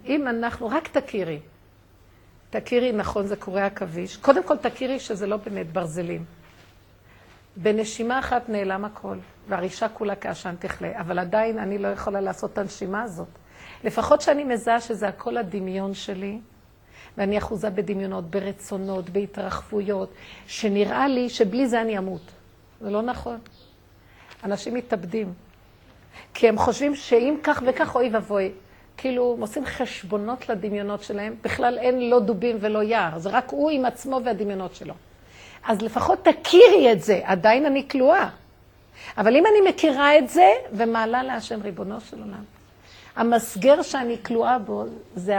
[0.07, 1.41] אם אנחנו, רק תכירי,
[2.51, 4.17] תכירי, נכון, זה קורי עכביש.
[4.17, 6.25] קודם כל תכירי שזה לא באמת ברזלים.
[7.57, 9.19] בנשימה אחת נעלם הכל,
[9.49, 13.29] והרישה כולה כעשן תכלה, אבל עדיין אני לא יכולה לעשות את הנשימה הזאת.
[13.85, 16.39] לפחות שאני מזהה שזה הכל הדמיון שלי,
[17.19, 20.15] ואני אחוזה בדמיונות, ברצונות, בהתרחבויות,
[20.47, 22.21] שנראה לי שבלי זה אני אמות.
[22.81, 23.39] זה לא נכון.
[24.45, 25.33] אנשים מתאבדים.
[26.35, 28.53] כי הם חושבים שאם כך וכך, אוי ואבוי.
[28.97, 33.71] כאילו, הם עושים חשבונות לדמיונות שלהם, בכלל אין לא דובים ולא יער, זה רק הוא
[33.71, 34.95] עם עצמו והדמיונות שלו.
[35.65, 38.29] אז לפחות תכירי את זה, עדיין אני כלואה.
[39.19, 42.54] אבל אם אני מכירה את זה, ומעלה להשם ריבונו של עולם.
[43.17, 44.85] המסגר שאני כלואה בו,
[45.15, 45.39] זה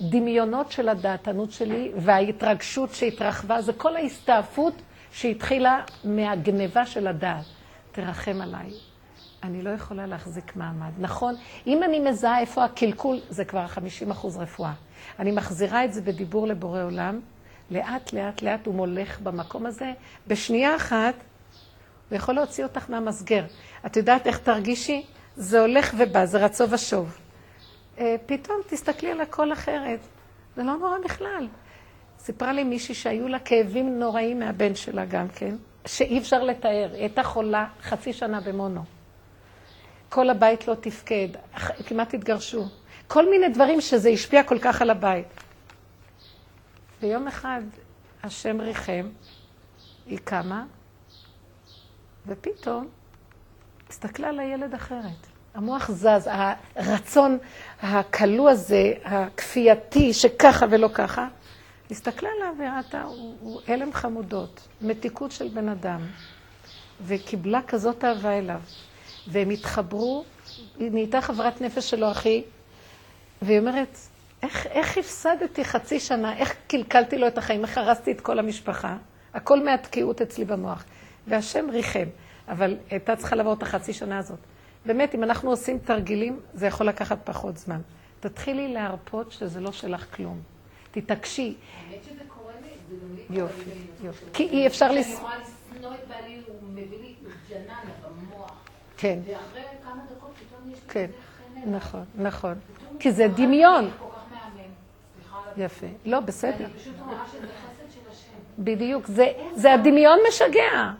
[0.00, 4.74] הדמיונות של הדעתנות שלי וההתרגשות שהתרחבה, זה כל ההסתעפות
[5.12, 7.44] שהתחילה מהגניבה של הדעת.
[7.92, 8.70] תרחם עליי.
[9.42, 10.90] אני לא יכולה להחזיק מעמד.
[10.98, 11.34] נכון,
[11.66, 13.66] אם אני מזהה איפה הקלקול, זה כבר
[14.10, 14.72] 50% רפואה.
[15.18, 17.20] אני מחזירה את זה בדיבור לבורא עולם,
[17.70, 19.92] לאט, לאט, לאט הוא מולך במקום הזה.
[20.26, 21.14] בשנייה אחת,
[22.10, 23.44] הוא יכול להוציא אותך מהמסגר.
[23.86, 25.06] את יודעת איך תרגישי?
[25.36, 27.18] זה הולך ובא, זה רצו ושוב.
[27.98, 30.00] אה, פתאום תסתכלי על הכל אחרת.
[30.56, 31.48] זה לא נורא בכלל.
[32.18, 35.54] סיפרה לי מישהי שהיו לה כאבים נוראים מהבן שלה גם כן,
[35.86, 36.88] שאי אפשר לתאר.
[36.92, 38.84] היא הייתה חולה חצי שנה במונו.
[40.08, 41.28] כל הבית לא תפקד,
[41.86, 42.64] כמעט התגרשו.
[43.08, 45.26] כל מיני דברים שזה השפיע כל כך על הבית.
[47.02, 47.62] ויום אחד
[48.22, 49.08] השם ריחם,
[50.06, 50.64] היא קמה,
[52.26, 52.88] ופתאום
[53.92, 55.26] הסתכלה על הילד אחרת.
[55.54, 56.30] המוח זז,
[56.76, 57.38] הרצון
[57.82, 61.28] הכלוא הזה, הכפייתי, שככה ולא ככה,
[61.90, 66.00] הסתכלה עליו וראתה, הוא, הוא הלם חמודות, מתיקות של בן אדם,
[67.06, 68.60] וקיבלה כזאת אהבה אליו.
[69.28, 70.24] והם התחברו,
[70.78, 72.42] היא נהייתה חברת נפש שלו, אחי,
[73.42, 73.96] והיא אומרת,
[74.42, 78.96] איך, איך הפסדתי חצי שנה, איך קלקלתי לו את החיים, איך הרסתי את כל המשפחה,
[79.34, 80.84] הכל מהתקיעות אצלי במוח.
[81.26, 82.06] והשם ריחם,
[82.48, 84.38] אבל הייתה צריכה לעבור את החצי שנה הזאת.
[84.86, 87.80] באמת, אם אנחנו עושים תרגילים, זה יכול לקחת פחות זמן.
[88.20, 90.40] תתחילי להרפות שזה לא שלך כלום.
[90.90, 91.54] תתעקשי.
[91.90, 94.06] האמת שזה קורה לי, זה גם לי קורה יופי, לי.
[94.06, 94.24] יופי.
[94.32, 95.12] כי אי אפשר לס...
[95.14, 97.14] יכולה לשנוא את בעלי, הוא מביא לי
[97.50, 98.52] ג'ננה במוח.
[98.96, 101.10] כן, ואחרי כמה דקות פתאום יש לי כן.
[101.66, 102.54] נכון, נכון.
[102.98, 103.90] כי זה דמיון.
[105.56, 105.86] יפה.
[106.04, 106.64] לא, בסדר.
[106.64, 108.64] אני פשוט רואה שזה חסד של השם.
[108.64, 109.06] בדיוק.
[109.54, 110.92] זה הדמיון משגע.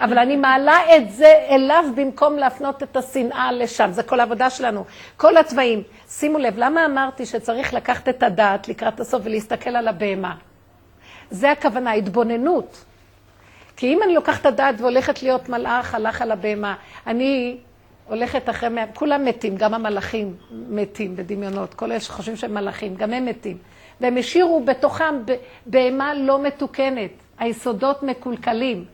[0.00, 3.92] אבל אני מעלה את זה אליו במקום להפנות את השנאה לשם.
[3.92, 4.84] זה כל העבודה שלנו.
[5.16, 5.82] כל הצבעים.
[6.08, 10.34] שימו לב, למה אמרתי שצריך לקחת את הדעת לקראת הסוף ולהסתכל על הבהמה?
[11.30, 12.84] זה הכוונה, התבוננות.
[13.76, 16.74] כי אם אני לוקחת את הדעת והולכת להיות מלאך, הלך על הבהמה,
[17.06, 17.56] אני
[18.08, 23.26] הולכת אחרי, כולם מתים, גם המלאכים מתים בדמיונות, כל אלה שחושבים שהם מלאכים, גם הם
[23.26, 23.56] מתים.
[24.00, 25.14] והם השאירו בתוכם
[25.66, 28.84] בהמה לא מתוקנת, היסודות מקולקלים.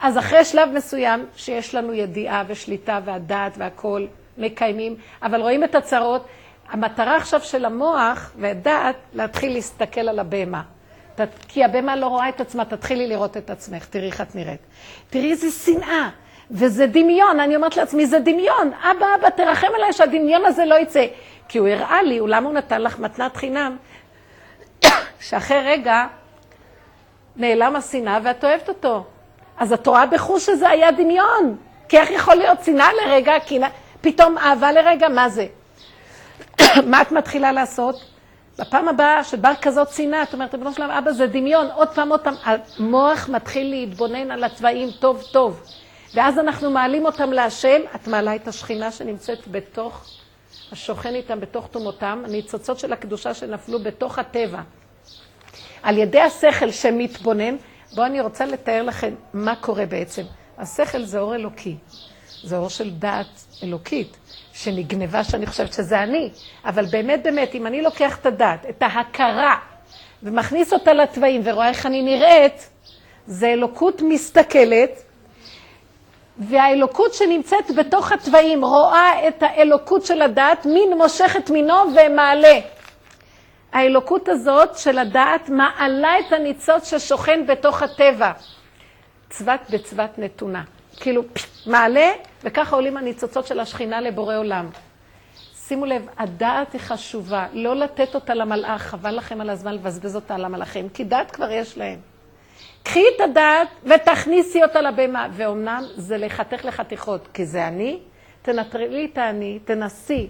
[0.00, 4.06] אז אחרי שלב מסוים, שיש לנו ידיעה ושליטה והדעת והכול,
[4.38, 6.26] מקיימים, אבל רואים את הצרות,
[6.68, 10.62] המטרה עכשיו של המוח והדעת, להתחיל להסתכל על הבהמה.
[11.48, 14.60] כי הבהמה לא רואה את עצמה, תתחילי לראות את עצמך, תראי איך את נראית.
[15.10, 16.08] תראי איזה שנאה,
[16.50, 18.72] וזה דמיון, אני אומרת לעצמי, זה דמיון.
[18.72, 21.06] אבא, אבא, תרחם עליי שהדמיון הזה לא יצא.
[21.48, 23.76] כי הוא הראה לי, למה הוא נתן לך מתנת חינם,
[25.20, 26.06] שאחרי רגע
[27.36, 29.04] נעלם השנאה ואת אוהבת אותו.
[29.60, 31.56] אז את רואה בחוש שזה היה דמיון.
[31.88, 33.68] כי איך יכול להיות שנאה לרגע, קנאה,
[34.00, 35.46] פתאום אהבה לרגע, מה זה?
[36.90, 38.04] מה את מתחילה לעשות?
[38.58, 42.20] בפעם הבאה שבא כזאת שנאה, את אומרת, ריבונו שלם, אבא, זה דמיון, עוד פעם, עוד
[42.20, 42.34] פעם.
[42.44, 45.60] המוח מתחיל להתבונן על הצבעים טוב טוב.
[46.14, 50.04] ואז אנחנו מעלים אותם להשם, את מעלה את השכינה שנמצאת בתוך,
[50.72, 54.60] השוכן איתם בתוך תומותם, הניצוצות של הקדושה שנפלו בתוך הטבע.
[55.82, 57.56] על ידי השכל שמתבונן,
[57.94, 60.22] בואו אני רוצה לתאר לכם מה קורה בעצם.
[60.58, 61.76] השכל זה אור אלוקי,
[62.44, 63.26] זה אור של דעת
[63.62, 64.16] אלוקית,
[64.52, 66.30] שנגנבה שאני חושבת שזה אני,
[66.64, 69.56] אבל באמת באמת, אם אני לוקח את הדעת, את ההכרה,
[70.22, 72.68] ומכניס אותה לתוואים ורואה איך אני נראית,
[73.26, 75.02] זה אלוקות מסתכלת,
[76.38, 82.58] והאלוקות שנמצאת בתוך התוואים רואה את האלוקות של הדעת, מין מושך את מינו ומעלה.
[83.72, 88.32] האלוקות הזאת של הדעת מעלה את הניצוץ ששוכן בתוך הטבע.
[89.30, 90.62] צבת בצבת נתונה.
[90.96, 91.22] כאילו,
[91.66, 92.10] מעלה,
[92.44, 94.68] וככה עולים הניצוצות של השכינה לבורא עולם.
[95.54, 100.34] שימו לב, הדעת היא חשובה, לא לתת אותה למלאך, חבל לכם על הזמן לבזבז אותה
[100.34, 101.98] על המלאכים, כי דעת כבר יש להם.
[102.82, 107.98] קחי את הדעת ותכניסי אותה לבהמה, ואומנם זה לחתך לחתיכות, כי זה אני,
[108.42, 110.28] תנטרלי את האני, תנסי,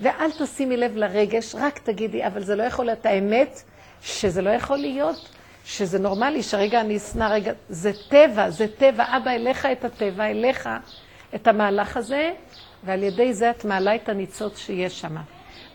[0.00, 3.62] ואל תשימי לב לרגש, רק תגידי, אבל זה לא יכול להיות האמת,
[4.02, 5.28] שזה לא יכול להיות,
[5.64, 10.68] שזה נורמלי, שרגע אני אשנא, רגע, זה טבע, זה טבע, אבא, אליך את הטבע, אליך
[11.34, 12.32] את המהלך הזה,
[12.84, 15.16] ועל ידי זה את מעלה את הניצוץ שיש שם.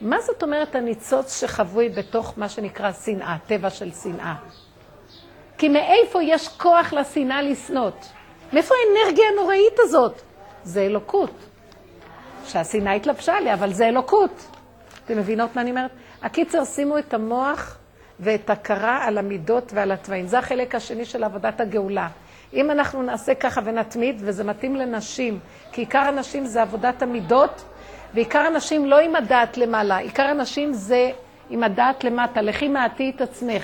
[0.01, 4.35] מה זאת אומרת הניצוץ שחבוי בתוך מה שנקרא שנאה, טבע של שנאה?
[5.57, 8.05] כי מאיפה יש כוח לשנאה לשנות?
[8.53, 10.21] מאיפה האנרגיה הנוראית הזאת?
[10.63, 11.50] זה אלוקות.
[12.45, 14.47] שהשנאה התלבשה עליה, אבל זה אלוקות.
[15.05, 15.91] אתם מבינות מה אני אומרת?
[16.21, 17.77] הקיצר, שימו את המוח
[18.19, 20.27] ואת הכרה על המידות ועל התוואים.
[20.27, 22.07] זה החלק השני של עבודת הגאולה.
[22.53, 25.39] אם אנחנו נעשה ככה ונתמיד, וזה מתאים לנשים,
[25.71, 27.63] כי עיקר הנשים זה עבודת המידות,
[28.13, 31.11] ועיקר הנשים לא עם הדעת למעלה, עיקר הנשים זה
[31.49, 32.41] עם הדעת למטה.
[32.41, 33.63] לכי מעטי את עצמך.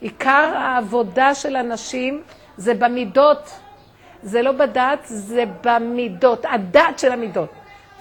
[0.00, 2.22] עיקר העבודה של הנשים
[2.56, 3.50] זה במידות.
[4.22, 7.48] זה לא בדעת, זה במידות, הדעת של המידות.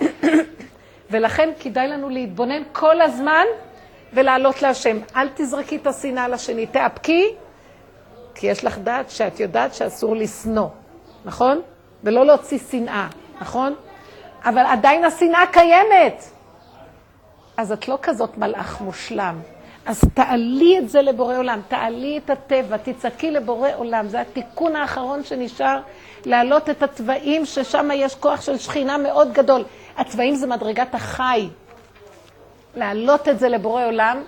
[1.12, 3.46] ולכן כדאי לנו להתבונן כל הזמן
[4.14, 4.98] ולעלות להשם.
[5.16, 7.36] אל תזרקי את השנאה לשני, תאפקי,
[8.36, 10.68] כי יש לך דעת שאת יודעת שאסור לשנוא,
[11.26, 11.62] נכון?
[12.04, 13.08] ולא להוציא שנאה,
[13.42, 13.76] נכון?
[14.46, 16.24] אבל עדיין השנאה קיימת.
[17.58, 19.40] אז את לא כזאת מלאך מושלם.
[19.86, 24.08] אז תעלי את זה לבורא עולם, תעלי את הטבע, תצעקי לבורא עולם.
[24.08, 25.80] זה התיקון האחרון שנשאר,
[26.26, 29.64] להעלות את הצבעים, ששם יש כוח של שכינה מאוד גדול.
[29.98, 31.50] הצבעים זה מדרגת החי.
[32.76, 34.24] להעלות את זה לבורא עולם,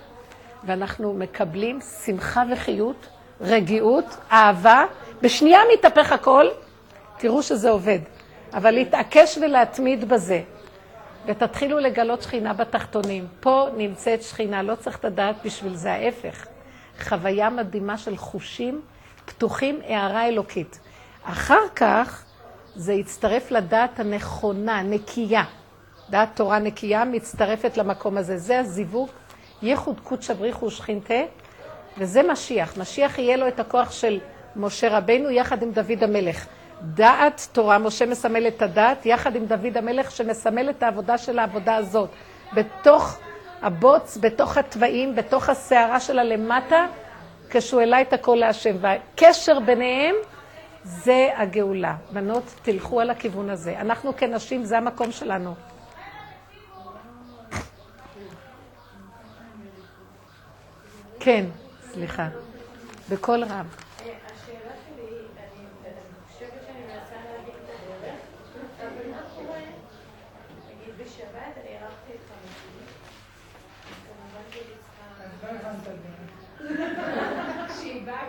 [0.64, 3.06] ואנחנו מקבלים שמחה וחיות,
[3.40, 4.84] רגיעות, אהבה.
[5.22, 6.46] בשנייה מתהפך הכל,
[7.18, 7.98] תראו שזה עובד.
[8.54, 10.42] אבל להתעקש ולהתמיד בזה.
[11.26, 13.26] ותתחילו לגלות שכינה בתחתונים.
[13.40, 16.46] פה נמצאת שכינה, לא צריך את הדעת בשביל זה, ההפך.
[17.02, 18.80] חוויה מדהימה של חושים
[19.24, 20.78] פתוחים, הערה אלוקית.
[21.24, 22.23] אחר כך
[22.76, 25.44] זה יצטרף לדעת הנכונה, נקייה.
[26.10, 28.38] דעת תורה נקייה מצטרפת למקום הזה.
[28.38, 29.08] זה הזיווג,
[29.62, 31.20] ייחוד קודש אבריחו ושכינתה,
[31.98, 32.76] וזה משיח.
[32.78, 34.20] משיח יהיה לו את הכוח של
[34.56, 36.46] משה רבנו יחד עם דוד המלך.
[36.82, 41.76] דעת תורה, משה מסמל את הדעת, יחד עם דוד המלך שמסמל את העבודה של העבודה
[41.76, 42.10] הזאת.
[42.54, 43.18] בתוך
[43.62, 46.86] הבוץ, בתוך התוואים, בתוך הסערה שלה למטה,
[47.50, 48.76] כשהוא העלה את הכל להשם.
[48.80, 50.14] והקשר ביניהם
[50.84, 51.96] זה הגאולה.
[52.12, 53.80] בנות, תלכו על הכיוון הזה.
[53.80, 55.54] אנחנו כנשים, זה המקום שלנו.
[61.20, 61.44] כן,
[61.92, 62.28] סליחה.
[63.10, 63.76] בקול רב.
[76.58, 77.68] צריכה...
[77.68, 78.28] כשהיא באה,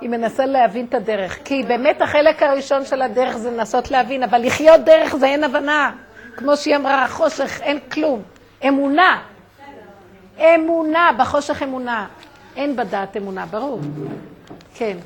[0.00, 1.38] היא מנסה להבין את הדרך.
[1.44, 5.92] כי באמת החלק הראשון של הדרך זה לנסות להבין, אבל לחיות דרך זה אין הבנה.
[6.36, 8.22] כמו שהיא אמרה, חושך, אין כלום.
[8.68, 9.22] אמונה.
[10.38, 12.06] אמונה, בחושך אמונה.
[12.56, 13.80] אין בדעת אמונה, ברור.
[14.74, 14.96] כן.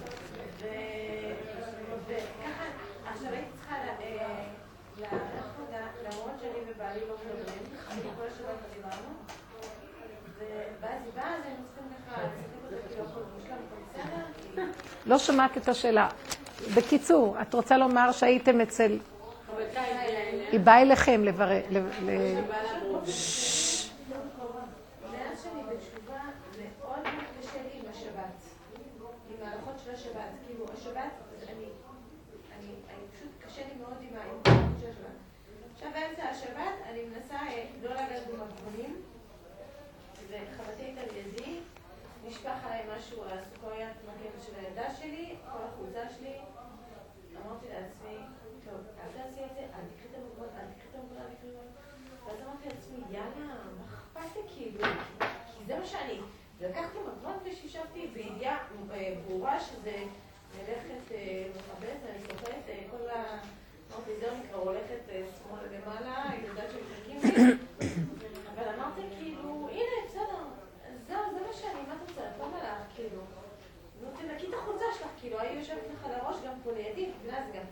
[15.07, 16.09] לא שמעת את השאלה.
[16.77, 18.99] בקיצור, את רוצה לומר שהייתם אצל...
[20.53, 21.61] היא באה אליכם לברר...
[21.71, 22.41] ל- ל-
[25.13, 26.21] מאז שאני בתשובה,
[26.81, 28.35] מאוד מאוד קשה לי עם השבת.
[29.31, 30.31] עם ההלכות של השבת.
[30.47, 31.13] כאילו, השבת,
[31.49, 31.65] אני,
[32.59, 34.43] אני, אני פשוט קשה לי מאוד עם ההלכות
[34.81, 35.17] של השבת.
[35.75, 38.97] עכשיו באמצע השבת, אני מנסה אה, לא לגעת במגבונים,
[40.29, 41.59] וחברתי הייתה לידי,
[42.27, 46.35] נשפך עליי משהו, הסוכריית מגן של הילדה שלי, כל החולצה שלי.
[47.47, 48.17] אמרתי לעצמי,
[48.65, 51.47] טוב, אל תעשי את זה, אל תקחי את המגבון, אל תקחי את המגבון, אל תקחי
[51.49, 51.67] את המגבון.
[52.27, 53.55] ואז אמרתי לעצמי, יאללה,
[54.15, 54.85] מה אכפת לי כאילו?
[55.59, 56.19] כי זה מה שאני.
[56.61, 58.61] לקחתי מגבון ושישבתי בידיעה אה,
[59.27, 60.05] ברורה שזה
[60.57, 63.39] מלאכת אה, מכבדת, אני סוחרת אה, כל ה...
[63.93, 67.21] אמרתי, זהו נקרא, הולכת אה, שמאלה למעלה, היא יודעת שמחכים.
[68.55, 70.45] אבל אמרתי כאילו, הנה, בסדר,
[71.07, 72.21] זהו, זה מה שאני, מה את רוצה?
[72.21, 73.21] את לא מלאך, כאילו.
[74.03, 77.31] נו, תנקי את החולצה שלך, כאילו, היא יושבת לך על הראש גם פה לידי, זה
[77.31, 77.65] גם...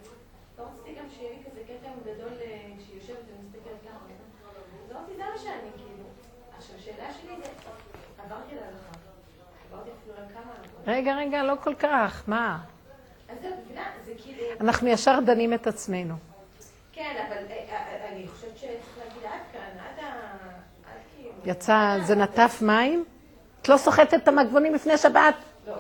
[0.58, 2.32] לא רציתי גם שיהיה לי כזה קטע גדול
[2.78, 4.04] כשהיא יושבת ומסתכלת ככה.
[4.92, 6.04] אמרתי, זה מה שאני, כאילו.
[6.56, 7.50] עכשיו, השאלה שלי זה,
[8.18, 8.99] עברתי להלכה.
[10.86, 12.58] רגע, רגע, לא כל כך, מה?
[14.22, 14.44] כאילו...
[14.60, 16.14] אנחנו ישר דנים את עצמנו.
[16.92, 20.10] כן, אבל אה, אה, אני חושבת שצריך להגיד עד כאן, עד ה...
[21.16, 21.30] כאילו...
[21.44, 23.04] יצא, זה נטף מים?
[23.62, 25.34] את לא סוחטת את המגבונים לפני שבת?
[25.66, 25.74] לא.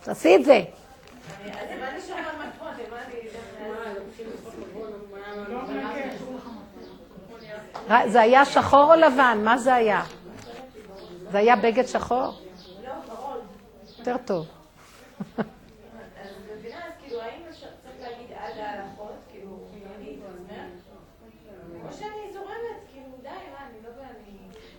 [0.00, 0.62] תעשי את זה.
[8.06, 9.38] זה היה שחור או לבן?
[9.44, 10.02] מה זה היה?
[11.32, 12.47] זה היה בגד שחור?
[14.08, 14.46] יותר טוב.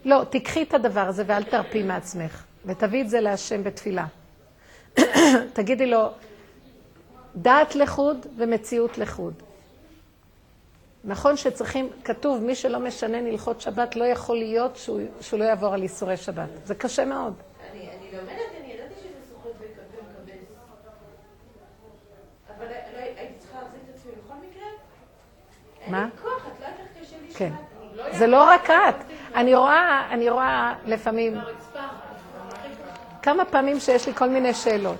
[0.06, 4.06] לא תיקחי את הדבר הזה ואל תרפי מעצמך, ותביאי את זה להשם בתפילה.
[5.54, 6.10] תגידי לו,
[7.36, 9.34] דעת לחוד ומציאות לחוד.
[11.04, 15.74] נכון שצריכים, כתוב, מי שלא משנן הלכות שבת, לא יכול להיות שהוא, שהוא לא יעבור
[15.74, 16.50] על איסורי שבת.
[16.66, 17.34] זה קשה מאוד.
[17.72, 20.34] אני אני לומדת, אני ידעתי שזה סוחט ומקבץ.
[22.58, 24.68] אבל לא- הייתי צריכה להחזיק את עצמי בכל מקרה?
[25.79, 26.04] אין מה?
[26.06, 27.52] לי כוח, את לא יודעת איך קשה לי כן.
[27.96, 28.96] לא זה לא רק את.
[29.36, 31.38] אני רואה, אני רואה לפעמים,
[33.22, 35.00] כמה פעמים שיש לי כל מיני שאלות.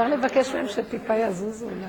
[0.00, 1.86] אפשר לבקש מהם שטיפה יזוזו אולי.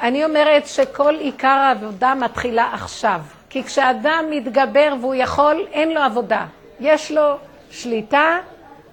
[0.00, 3.20] אני אומרת שכל עיקר העבודה מתחילה עכשיו.
[3.50, 6.46] כי כשאדם מתגבר והוא יכול, אין לו עבודה.
[6.80, 7.36] יש לו
[7.70, 8.38] שליטה,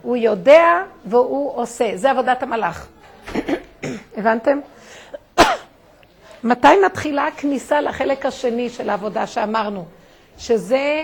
[0.02, 1.92] הוא יודע והוא עושה.
[1.96, 2.88] זה עבודת המלאך.
[4.18, 4.60] הבנתם?
[6.44, 9.86] מתי מתחילה הכניסה לחלק השני של העבודה שאמרנו?
[10.38, 11.04] שזה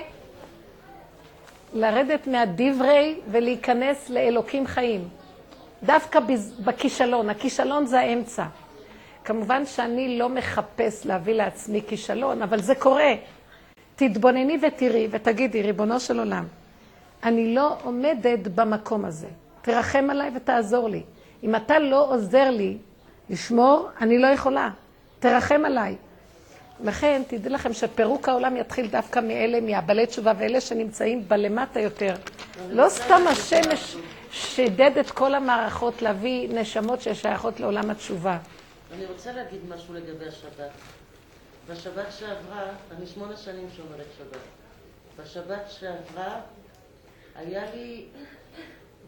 [1.74, 5.08] לרדת מהדברי ולהיכנס לאלוקים חיים.
[5.84, 6.20] דווקא
[6.64, 8.46] בכישלון, הכישלון זה האמצע.
[9.24, 13.14] כמובן שאני לא מחפש להביא לעצמי כישלון, אבל זה קורה.
[13.96, 16.46] תתבונני ותראי ותגידי, ריבונו של עולם,
[17.24, 19.28] אני לא עומדת במקום הזה.
[19.62, 21.04] תרחם עליי ותעזור לי.
[21.44, 22.78] אם אתה לא עוזר לי
[23.30, 24.70] לשמור, אני לא יכולה.
[25.20, 25.96] תרחם עליי.
[26.84, 32.16] לכן, תדעי לכם שפירוק העולם יתחיל דווקא מאלה, מהבעלי תשובה ואלה שנמצאים בלמטה יותר,
[32.70, 33.96] לא סתם השם ש-
[34.32, 38.38] שידד את כל המערכות להביא נשמות ששייכות לעולם התשובה.
[38.94, 40.70] אני רוצה להגיד משהו לגבי השבת.
[41.70, 42.64] בשבת שעברה,
[42.98, 44.40] אני שמונה שנים שומרת שבת.
[45.20, 46.40] בשבת שעברה
[47.36, 48.06] היה לי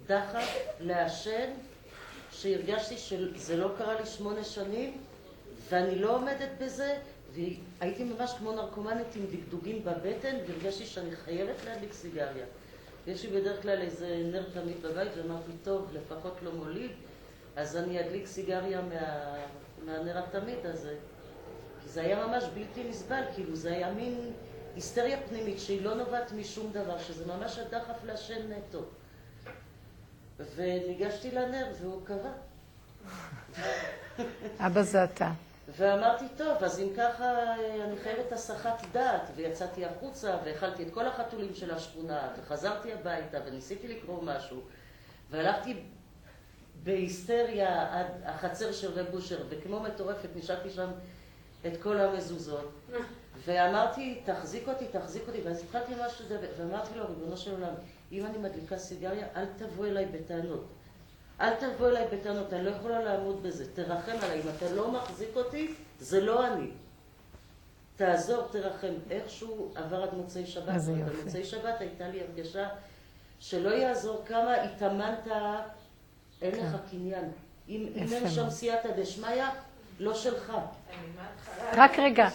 [0.07, 1.49] דחף לעשן,
[2.31, 4.97] שהרגשתי שזה לא קרה לי שמונה שנים,
[5.71, 6.97] ואני לא עומדת בזה,
[7.33, 12.45] והייתי ממש כמו נרקומנית עם דגדוגים בבטן, והרגשתי שאני חייבת להדליק סיגריה.
[13.07, 16.91] יש לי בדרך כלל איזה נר תמיד בבית, ואמרתי, טוב, לפחות לא מוליד,
[17.55, 19.35] אז אני אדליק סיגריה מה,
[19.85, 20.95] מהנר התמיד הזה.
[21.83, 24.31] כי זה היה ממש בלתי נסבל, כאילו זה היה מין
[24.75, 28.83] היסטריה פנימית שהיא לא נובעת משום דבר, שזה ממש הדחף לעשן נטו.
[30.55, 32.31] וניגשתי לנר והוא קבע.
[34.59, 35.31] אבא זה אתה.
[35.77, 41.07] ואמרתי, טוב, אז אם ככה אה, אני חייבת הסחת דעת, ויצאתי החוצה, והאכלתי את כל
[41.07, 44.61] החתולים של השכונה, וחזרתי הביתה, וניסיתי לקרוא משהו,
[45.29, 45.83] והלכתי
[46.83, 50.89] בהיסטריה עד החצר של רב בושר, וכמו מטורפת נשארתי שם
[51.67, 52.71] את כל המזוזות,
[53.45, 57.73] ואמרתי, תחזיק אותי, תחזיק אותי, ואז התחלתי משהו לדבר, ואמרתי לו, ריבונו של עולם,
[58.11, 60.65] אם אני מדליקה סיגריה, אל תבוא אליי בטענות.
[61.41, 65.29] אל תבוא אליי בטענות, אני לא יכולה לעמוד בזה, תרחם עליי, אם אתה לא מחזיק
[65.35, 66.67] אותי, זה לא אני.
[67.95, 68.93] תעזור, תרחם.
[69.09, 71.21] איכשהו עבר עד מוצאי שבת, איזה יופי.
[71.21, 72.67] במוצאי שבת הייתה לי הרגשה
[73.39, 75.27] שלא יעזור כמה התאמנת,
[76.41, 77.31] אין לך קניין.
[77.69, 78.49] אם אין שם.
[78.49, 79.43] סייעתא דשמיא,
[79.99, 80.53] לא שלך.
[81.73, 82.27] רק רגע,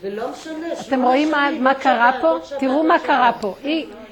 [0.00, 2.38] ולא משנה, אתם רואים מה, עוד קרה פה?
[2.44, 2.98] שבת, תראו עוד מה.
[2.98, 3.54] קרה פה.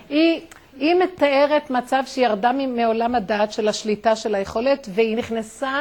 [0.09, 0.47] היא,
[0.79, 5.79] היא, מתארת מצב שהיא ירדה מ- מעולם הדעת של השליטה של היכולת, והיא נכנסה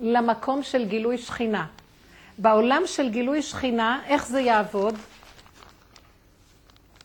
[0.00, 1.66] למקום של גילוי שכינה.
[2.38, 4.94] בעולם של גילוי שכינה, איך זה יעבוד?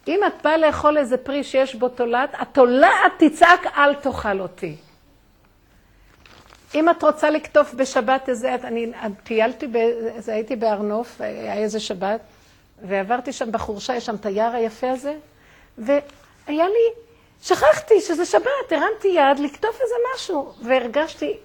[0.08, 4.76] אם את באה לאכול איזה פרי שיש בו תולעת, התולעת תצעק אל תאכל אותי.
[6.76, 8.92] אם את רוצה לקטוף בשבת איזה, אני
[9.24, 9.68] טיילתי,
[10.28, 12.20] הייתי בהר נוף, היה איזה שבת,
[12.82, 15.16] ועברתי שם בחורשה, יש שם את היער היפה הזה,
[15.78, 15.98] והיה
[16.48, 17.07] לי,
[17.44, 21.38] שכחתי שזה שבת, הרמתי יד לקטוף איזה משהו, והרגשתי,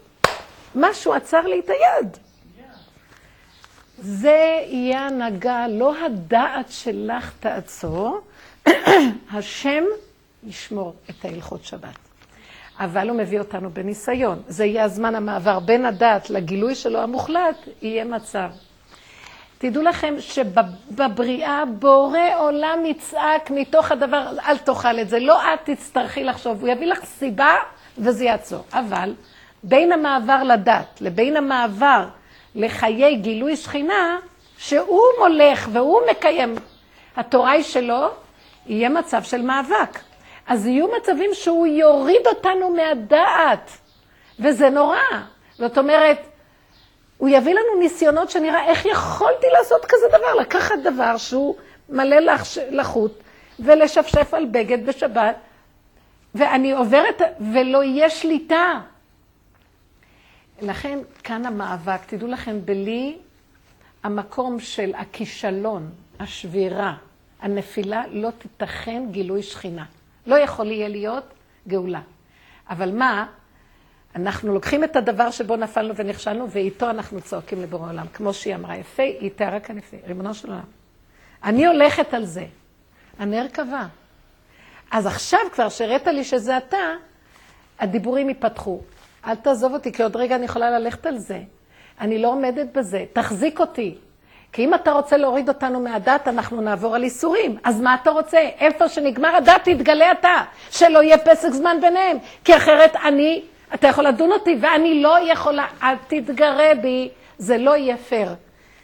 [0.74, 2.16] משהו עצר לי את היד.
[3.98, 8.20] זה יהיה הנהגה, לא הדעת שלך תעצור,
[9.32, 9.84] השם
[10.44, 11.96] ישמור את ההלכות שבת.
[12.78, 14.42] אבל הוא מביא אותנו בניסיון.
[14.48, 18.50] זה יהיה הזמן המעבר בין הדעת לגילוי שלו המוחלט, יהיה מצב.
[19.62, 26.24] תדעו לכם שבבריאה בורא עולם יצעק מתוך הדבר, אל תאכל את זה, לא את תצטרכי
[26.24, 27.54] לחשוב, הוא יביא לך סיבה
[27.98, 28.64] וזה יעצור.
[28.72, 29.14] אבל
[29.62, 32.04] בין המעבר לדת לבין המעבר
[32.54, 34.18] לחיי גילוי שכינה,
[34.58, 36.54] שהוא מולך והוא מקיים,
[37.16, 38.08] התורה היא שלו,
[38.66, 39.98] יהיה מצב של מאבק.
[40.46, 43.70] אז יהיו מצבים שהוא יוריד אותנו מהדעת,
[44.40, 44.98] וזה נורא.
[45.58, 46.18] זאת אומרת,
[47.22, 51.56] הוא יביא לנו ניסיונות שנראה איך יכולתי לעשות כזה דבר, לקחת דבר שהוא
[51.88, 53.12] מלא לחש, לחוט
[53.60, 55.36] ולשפשף על בגד בשבת,
[56.34, 57.22] ואני עוברת
[57.52, 58.80] ולא יהיה שליטה.
[60.62, 63.16] לכן כאן המאבק, תדעו לכם, בלי
[64.02, 65.90] המקום של הכישלון,
[66.20, 66.94] השבירה,
[67.40, 69.84] הנפילה, לא תיתכן גילוי שכינה.
[70.26, 71.24] לא יכול יהיה להיות
[71.68, 72.00] גאולה.
[72.70, 73.26] אבל מה?
[74.16, 78.06] אנחנו לוקחים את הדבר שבו נפלנו ונכשלנו, ואיתו אנחנו צועקים לבורא עולם.
[78.14, 80.64] כמו שהיא אמרה, יפה, היא תיארה כאן יפה, ריבונו של עולם.
[81.44, 82.44] אני הולכת על זה.
[83.18, 83.86] הנר קבע.
[84.90, 86.76] אז עכשיו כבר שהראית לי שזה אתה,
[87.80, 88.80] הדיבורים ייפתחו.
[89.26, 91.40] אל תעזוב אותי, כי עוד רגע אני יכולה ללכת על זה.
[92.00, 93.94] אני לא עומדת בזה, תחזיק אותי.
[94.52, 97.56] כי אם אתה רוצה להוריד אותנו מהדת, אנחנו נעבור על איסורים.
[97.64, 98.38] אז מה אתה רוצה?
[98.38, 100.42] איפה שנגמר הדת, תתגלה אתה.
[100.70, 102.16] שלא יהיה פסק זמן ביניהם.
[102.44, 103.42] כי אחרת אני,
[103.74, 107.08] אתה יכול לדון אותי, ואני לא יכולה, אל תתגרה בי,
[107.38, 108.34] זה לא יהיה פייר.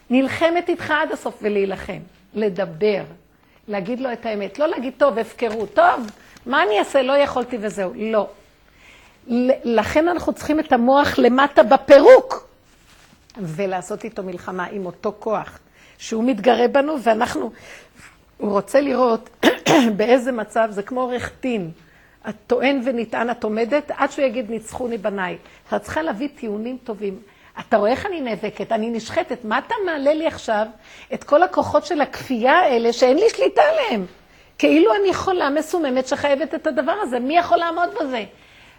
[0.09, 1.99] נלחמת איתך עד הסוף ולהילחם.
[2.33, 3.03] לדבר.
[3.67, 4.59] להגיד לו את האמת.
[4.59, 5.65] לא להגיד, טוב, הפקרו.
[5.65, 6.11] טוב,
[6.45, 7.01] מה אני אעשה?
[7.01, 7.91] לא יכולתי וזהו.
[7.95, 8.27] לא.
[9.63, 12.49] לכן אנחנו צריכים את המוח למטה בפירוק.
[13.37, 15.59] ולעשות איתו מלחמה עם אותו כוח,
[15.97, 17.51] שהוא מתגרה בנו ואנחנו,
[18.37, 19.45] הוא רוצה לראות
[19.97, 21.71] באיזה מצב, זה כמו עורך דין,
[22.29, 25.37] את טוען ונטען, את עומדת, עד שהוא יגיד ניצחוני בניי.
[25.75, 27.19] את צריכה להביא טיעונים טובים.
[27.59, 30.65] אתה רואה איך אני נאבקת, אני נשחטת, מה אתה מעלה לי עכשיו
[31.13, 34.05] את כל הכוחות של הכפייה האלה שאין לי שליטה עליהם?
[34.57, 38.23] כאילו אני חולה מסוממת שחייבת את הדבר הזה, מי יכול לעמוד בזה?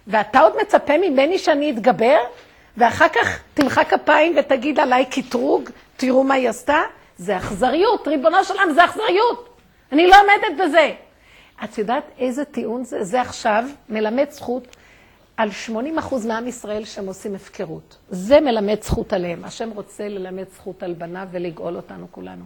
[0.07, 2.17] ואתה עוד מצפה ממני שאני אתגבר?
[2.77, 6.81] ואחר כך תמחא כפיים ותגיד עליי קטרוג, תראו מה היא עשתה?
[7.17, 9.57] זה אכזריות, ריבונו של עולם, זה אכזריות.
[9.91, 10.91] אני לא עומדת בזה.
[11.63, 13.03] את יודעת איזה טיעון זה?
[13.03, 14.75] זה עכשיו מלמד זכות
[15.37, 15.71] על 80%
[16.27, 17.97] מעם ישראל שהם עושים הפקרות.
[18.09, 19.45] זה מלמד זכות עליהם.
[19.45, 22.43] השם רוצה ללמד זכות על בניו ולגאול אותנו כולנו.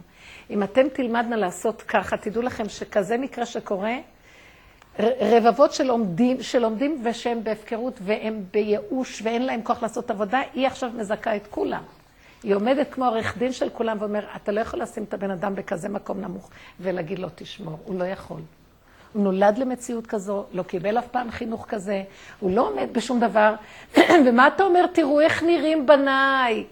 [0.50, 3.96] אם אתם תלמדנה לעשות ככה, תדעו לכם שכזה מקרה שקורה,
[5.20, 11.36] רבבות שלומדים, שלומדים ושהם בהפקרות והם בייאוש ואין להם כוח לעשות עבודה, היא עכשיו מזכה
[11.36, 11.82] את כולם.
[12.42, 15.54] היא עומדת כמו עורך דין של כולם ואומר, אתה לא יכול לשים את הבן אדם
[15.54, 18.40] בכזה מקום נמוך ולהגיד לו, תשמור, הוא לא יכול.
[19.16, 22.02] הוא נולד למציאות כזו, לא קיבל אף פעם חינוך כזה,
[22.40, 23.54] הוא לא עומד בשום דבר.
[24.26, 24.86] ומה אתה אומר?
[24.92, 26.64] תראו איך נראים בניי.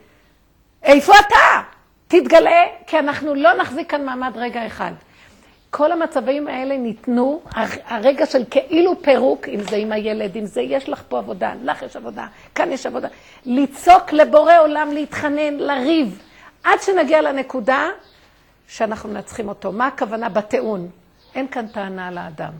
[0.83, 1.63] איפה אתה?
[2.09, 4.93] תתגלה, כי אנחנו לא נחזיק כאן מעמד רגע אחד.
[5.71, 7.41] כל המצבים האלה ניתנו,
[7.87, 11.83] הרגע של כאילו פירוק, אם זה עם הילד, אם זה יש לך פה עבודה, לך
[11.83, 13.09] יש עבודה, כאן יש עבודה.
[13.47, 16.23] לצעוק לבורא עולם, להתחנן, לריב,
[16.65, 17.89] עד שנגיע לנקודה
[18.69, 19.73] שאנחנו מנצחים אותו.
[19.73, 20.89] מה הכוונה בטיעון?
[21.35, 22.53] אין כאן טענה על האדם.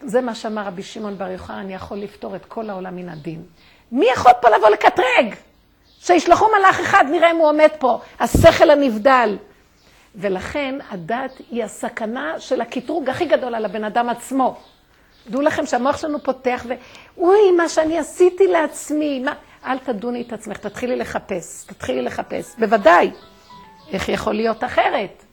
[0.00, 3.42] זה מה שאמר רבי שמעון בר יוחנן, אני יכול לפתור את כל העולם מן הדין.
[3.92, 5.34] מי יכול פה לבוא לקטרג?
[5.98, 8.00] שישלחו מלאך אחד, נראה אם הוא עומד פה.
[8.20, 9.36] השכל הנבדל.
[10.14, 14.56] ולכן הדת היא הסכנה של הקטרוג הכי גדול על הבן אדם עצמו.
[15.28, 16.74] דעו לכם שהמוח שלנו פותח ו...
[17.16, 19.34] אוי, מה שאני עשיתי לעצמי, מה...
[19.66, 22.54] אל תדוני את עצמך, תתחילי לחפש, תתחילי לחפש.
[22.58, 23.10] בוודאי.
[23.92, 25.23] איך יכול להיות אחרת?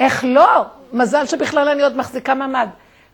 [0.00, 0.64] איך לא?
[0.92, 2.68] מזל שבכלל אני עוד מחזיקה מעמד.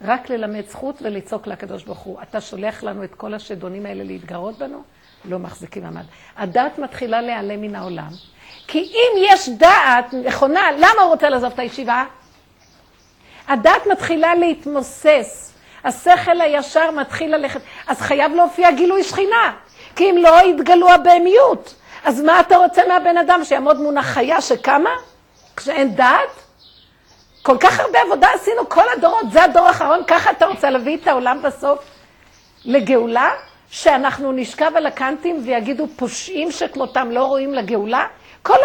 [0.05, 2.19] רק ללמד זכות ולצעוק לקדוש ברוך הוא.
[2.23, 4.83] אתה שולח לנו את כל השדונים האלה להתגרות בנו?
[5.25, 6.05] לא מחזיקים מעמד.
[6.37, 8.09] הדת מתחילה להיעלם מן העולם.
[8.67, 12.05] כי אם יש דעת נכונה, למה הוא רוצה לעזוב את הישיבה?
[13.49, 15.53] הדת מתחילה להתמוסס.
[15.85, 17.61] השכל הישר מתחיל ללכת.
[17.87, 19.53] אז חייב להופיע גילוי שכינה.
[19.97, 21.75] כי אם לא, יתגלו הבהמיות.
[22.05, 24.91] אז מה אתה רוצה מהבן אדם, שיעמוד מול החיה שקמה?
[25.57, 26.46] כשאין דעת?
[27.47, 31.09] כל כך הרבה עבודה עשינו כל הדורות, זה הדור האחרון, ככה אתה רוצה להביא את
[31.09, 31.79] העולם בסוף
[32.65, 33.31] לגאולה?
[33.71, 38.07] שאנחנו נשכב על הקנטים ויגידו פושעים שכמותם לא רואים לגאולה?
[38.43, 38.57] כל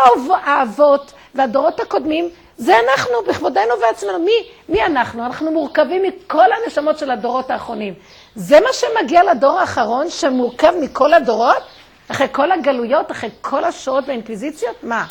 [0.44, 4.20] האבות והדורות הקודמים, זה אנחנו, בכבודנו ועצמנו.
[4.20, 4.32] מי,
[4.70, 5.26] מי אנחנו?
[5.26, 7.94] אנחנו מורכבים מכל הנשמות של הדורות האחרונים.
[8.36, 11.64] זה מה שמגיע לדור האחרון, שמורכב מכל הדורות?
[12.12, 14.76] אחרי כל הגלויות, אחרי כל השואות והאינקוויזיציות?
[14.84, 15.06] מה?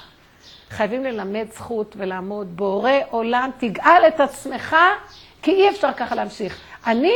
[0.70, 4.76] חייבים ללמד זכות ולעמוד בורא עולם, תגאל את עצמך,
[5.42, 6.60] כי אי אפשר ככה להמשיך.
[6.86, 7.12] אני,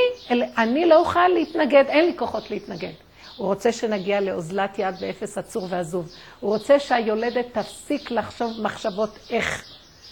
[0.59, 2.93] אני לא אוכל להתנגד, אין לי כוחות להתנגד.
[3.37, 6.09] הוא רוצה שנגיע לאוזלת יד ואפס עצור ועזוב.
[6.41, 9.65] הוא רוצה שהיולדת תפסיק לחשוב מחשבות איך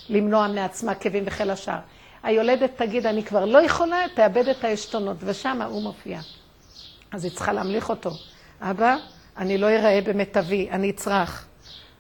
[0.09, 1.79] למנוע מעצמה כאבים וחיל השאר.
[2.23, 6.19] היולדת תגיד, אני כבר לא יכולה, תאבד את העשתונות, ושם הוא מופיע.
[7.13, 8.11] אז היא צריכה להמליך אותו.
[8.61, 8.97] אבא,
[9.37, 11.47] אני לא אראה במיטבי, אני אצרח.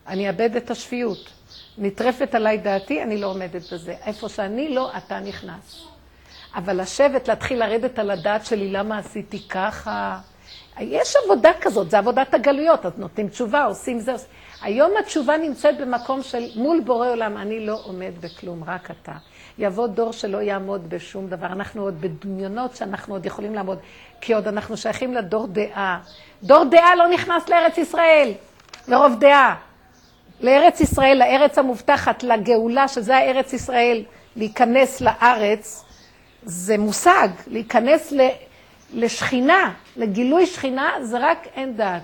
[0.06, 1.30] אני אאבד את השפיות.
[1.78, 3.94] נטרפת עליי דעתי, אני לא עומדת בזה.
[4.06, 5.86] איפה שאני לא, אתה נכנס.
[6.54, 10.18] אבל לשבת, להתחיל לרדת על הדעת שלי, למה עשיתי ככה?
[10.80, 14.12] יש עבודה כזאת, זה עבודת הגלויות, אז נותנים תשובה, עושים זה.
[14.62, 19.12] היום התשובה נמצאת במקום של מול בורא עולם, אני לא עומד בכלום, רק אתה.
[19.58, 21.46] יבוא דור שלא יעמוד בשום דבר.
[21.46, 23.78] אנחנו עוד בדמיונות שאנחנו עוד יכולים לעמוד,
[24.20, 26.00] כי עוד אנחנו שייכים לדור דעה.
[26.42, 28.32] דור דעה לא נכנס לארץ ישראל,
[28.88, 29.71] מרוב דעה.
[30.42, 34.04] לארץ ישראל, לארץ המובטחת, לגאולה, שזה הארץ ישראל,
[34.36, 35.84] להיכנס לארץ,
[36.42, 38.28] זה מושג, להיכנס ל...
[38.94, 42.02] לשכינה, לגילוי שכינה, זה רק אין דעת.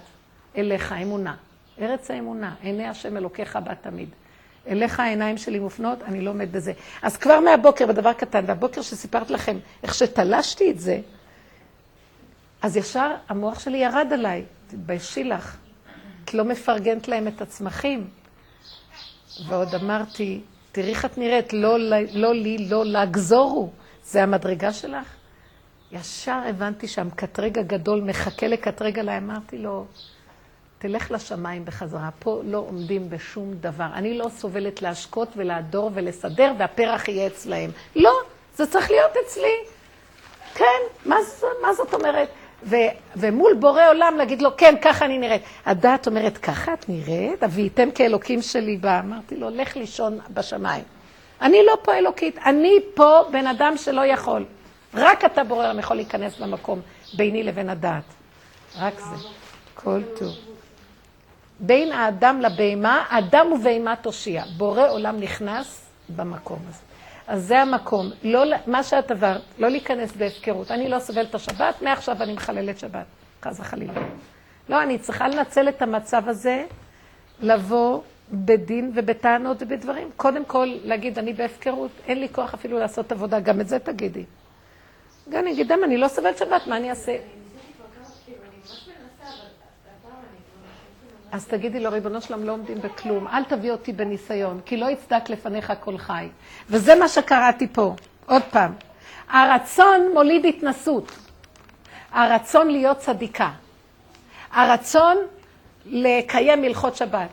[0.56, 1.34] אליך, אמונה.
[1.80, 4.08] ארץ האמונה, עיני השם אלוקיך בה תמיד.
[4.68, 6.72] אליך העיניים שלי מופנות, אני לא עומד בזה.
[7.02, 11.00] אז כבר מהבוקר, בדבר קטן, והבוקר שסיפרת לכם איך שתלשתי את זה,
[12.62, 15.56] אז ישר המוח שלי ירד עליי, תתביישי לך,
[16.24, 18.06] את לא מפרגנת להם את הצמחים.
[19.46, 20.40] ועוד אמרתי,
[20.72, 21.78] תראי איך את נראית, לא,
[22.12, 23.70] לא לי, לא לגזורו.
[24.04, 25.14] זה המדרגה שלך?
[25.92, 29.86] ישר הבנתי שהמקטרג הגדול מחכה לקטרג עליי, אמרתי לו,
[30.78, 33.86] תלך לשמיים בחזרה, פה לא עומדים בשום דבר.
[33.94, 37.70] אני לא סובלת להשקות ולהדור ולסדר, והפרח יהיה אצלהם.
[37.96, 38.12] לא,
[38.56, 39.54] זה צריך להיות אצלי.
[40.54, 41.16] כן, מה,
[41.62, 42.28] מה זאת אומרת?
[42.62, 42.76] ו,
[43.16, 45.42] ומול בורא עולם להגיד לו, כן, ככה אני נראית.
[45.66, 47.42] הדעת אומרת, ככה את נראית?
[47.44, 49.00] אביתם כאלוקים שלי בה.
[49.00, 50.84] אמרתי לו, לך לישון בשמיים.
[51.42, 54.44] אני לא פה אלוקית, אני פה בן אדם שלא יכול.
[54.94, 56.80] רק אתה בורא עולם יכול להיכנס במקום
[57.14, 58.04] ביני לבין הדעת.
[58.78, 59.28] רק זה.
[59.74, 60.34] כל טוב.
[61.60, 64.44] בין האדם לבהמה, אדם ובהמה תושיע.
[64.56, 65.86] בורא עולם נכנס
[66.16, 66.87] במקום הזה.
[67.28, 68.10] אז זה המקום.
[68.22, 70.70] לא, מה שאת עברת, לא להיכנס בהפקרות.
[70.70, 73.04] אני לא סובלת את השבת, מעכשיו אני מחללת שבת.
[73.42, 73.92] חס וחלילה.
[74.68, 76.64] לא, אני צריכה לנצל את המצב הזה,
[77.40, 78.00] לבוא
[78.32, 80.10] בדין ובטענות ובדברים.
[80.16, 84.24] קודם כל, להגיד, אני בהפקרות, אין לי כוח אפילו לעשות עבודה, גם את זה תגידי.
[85.28, 87.16] גם אני אגיד, "דמה, אני לא סובלת שבת, מה אני אעשה?
[91.32, 95.30] אז תגידי לו, ריבונו שלם, לא עומדים בכלום, אל תביא אותי בניסיון, כי לא יצדק
[95.30, 96.28] לפניך כל חי.
[96.70, 97.94] וזה מה שקראתי פה,
[98.26, 98.72] עוד פעם.
[99.28, 101.12] הרצון מוליד התנסות.
[102.12, 103.50] הרצון להיות צדיקה.
[104.52, 105.16] הרצון
[105.86, 107.28] לקיים הלכות שבת.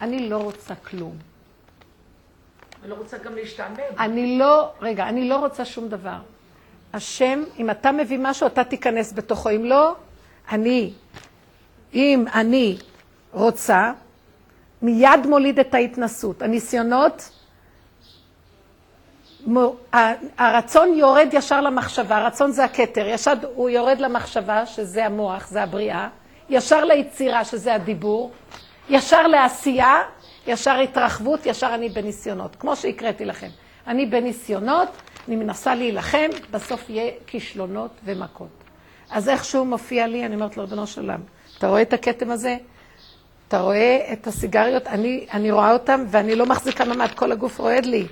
[0.00, 1.16] אני לא רוצה כלום.
[2.82, 3.76] אני לא רוצה גם להשתעמם.
[3.98, 6.18] אני לא, רגע, אני לא רוצה שום דבר.
[6.92, 9.50] השם, אם אתה מביא משהו, אתה תיכנס בתוכו.
[9.50, 9.94] אם לא,
[10.50, 10.92] אני,
[11.94, 12.76] אם אני
[13.36, 13.92] רוצה,
[14.82, 16.42] מיד מוליד את ההתנסות.
[16.42, 17.30] הניסיונות,
[20.38, 26.08] הרצון יורד ישר למחשבה, הרצון זה הכתר, ישר הוא יורד למחשבה, שזה המוח, זה הבריאה,
[26.48, 28.32] ישר ליצירה, שזה הדיבור,
[28.88, 30.02] ישר לעשייה,
[30.46, 33.48] ישר התרחבות, ישר אני בניסיונות, כמו שהקראתי לכם.
[33.86, 34.88] אני בניסיונות,
[35.28, 38.64] אני מנסה להילחם, בסוף יהיה כישלונות ומכות.
[39.10, 41.20] אז איכשהו מופיע לי, אני אומרת לו, ריבונו של עולם,
[41.58, 42.56] אתה רואה את הכתם הזה?
[43.48, 44.86] אתה רואה את הסיגריות?
[44.86, 48.06] אני, אני רואה אותם ואני לא מחזיקה ממד, כל הגוף רועד לי.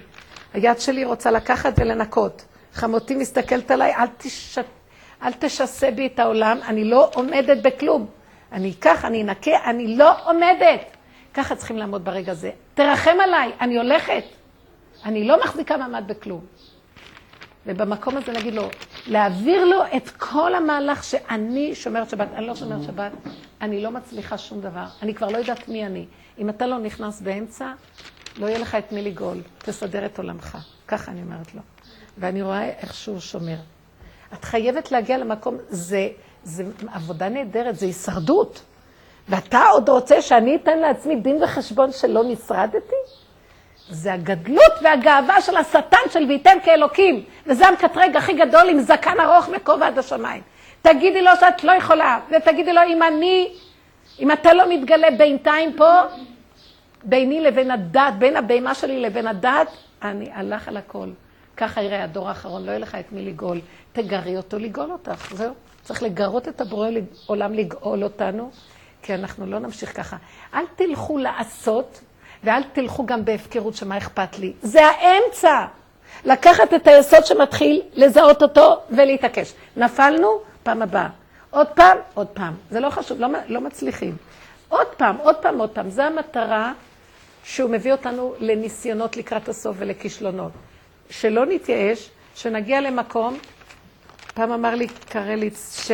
[0.52, 2.44] היד שלי רוצה לקחת ולנקות.
[2.74, 4.59] חמותי מסתכלת עליי, אל, תש...
[5.23, 8.06] אל תשסה בי את העולם, אני לא עומדת בכלום.
[8.52, 10.81] אני אקח, אני אנקה, אני לא עומדת.
[11.35, 12.51] ככה צריכים לעמוד ברגע הזה.
[12.74, 14.24] תרחם עליי, אני הולכת.
[15.05, 16.40] אני לא מחזיקה מעמד בכלום.
[17.66, 18.69] ובמקום הזה נגיד לו,
[19.06, 22.28] להעביר לו את כל המהלך שאני שומרת שבת.
[22.35, 23.12] אני לא שומרת שבת,
[23.65, 24.85] אני לא מצליחה שום דבר.
[25.03, 26.07] אני כבר לא יודעת מי אני.
[26.39, 27.73] אם אתה לא נכנס באמצע,
[28.36, 29.39] לא יהיה לך את מי לגאול.
[29.59, 30.59] תסדר את עולמך.
[30.89, 31.61] ככה אני אומרת לו.
[32.19, 33.57] ואני רואה איך שהוא שומר.
[34.35, 36.09] את חייבת להגיע למקום, זה,
[36.45, 38.62] זה עבודה נהדרת, זה הישרדות.
[39.28, 42.97] ואתה עוד רוצה שאני אתן לעצמי דין וחשבון שלא נשרדתי?
[43.91, 47.24] זה הגדלות והגאווה של השטן של וייתם כאלוקים.
[47.47, 50.43] וזה המקטרג הכי גדול עם זקן ארוך וכובע עד השמיים.
[50.85, 53.52] תגידי לו שאת לא יכולה, ותגידי לו אם אני,
[54.20, 55.90] אם אתה לא מתגלה בינתיים פה,
[57.05, 59.69] ביני לבין הדת, בין הבהמה שלי לבין הדת,
[60.02, 61.09] אני הלך על הכל.
[61.56, 63.61] ככה יראה הדור האחרון, לא יהיה לך את מי לגאול.
[63.93, 65.52] תגרי אותו לגאול אותך, זהו.
[65.82, 66.89] צריך לגרות את הבורא
[67.27, 68.51] עולם לגאול אותנו,
[69.02, 70.16] כי אנחנו לא נמשיך ככה.
[70.55, 72.01] אל תלכו לעשות,
[72.44, 74.52] ואל תלכו גם בהפקרות שמה אכפת לי.
[74.62, 75.65] זה האמצע.
[76.24, 79.52] לקחת את היסוד שמתחיל, לזהות אותו ולהתעקש.
[79.77, 81.09] נפלנו, פעם הבאה.
[81.51, 82.55] עוד פעם, עוד פעם.
[82.70, 84.16] זה לא חשוב, לא, לא מצליחים.
[84.69, 85.91] עוד פעם, עוד פעם, עוד פעם.
[85.91, 86.73] זו המטרה
[87.45, 90.53] שהוא מביא אותנו לניסיונות לקראת הסוף ולכישלונות.
[91.11, 93.39] שלא נתייאש, שנגיע למקום,
[94.35, 95.91] פעם אמר לי קרליץ,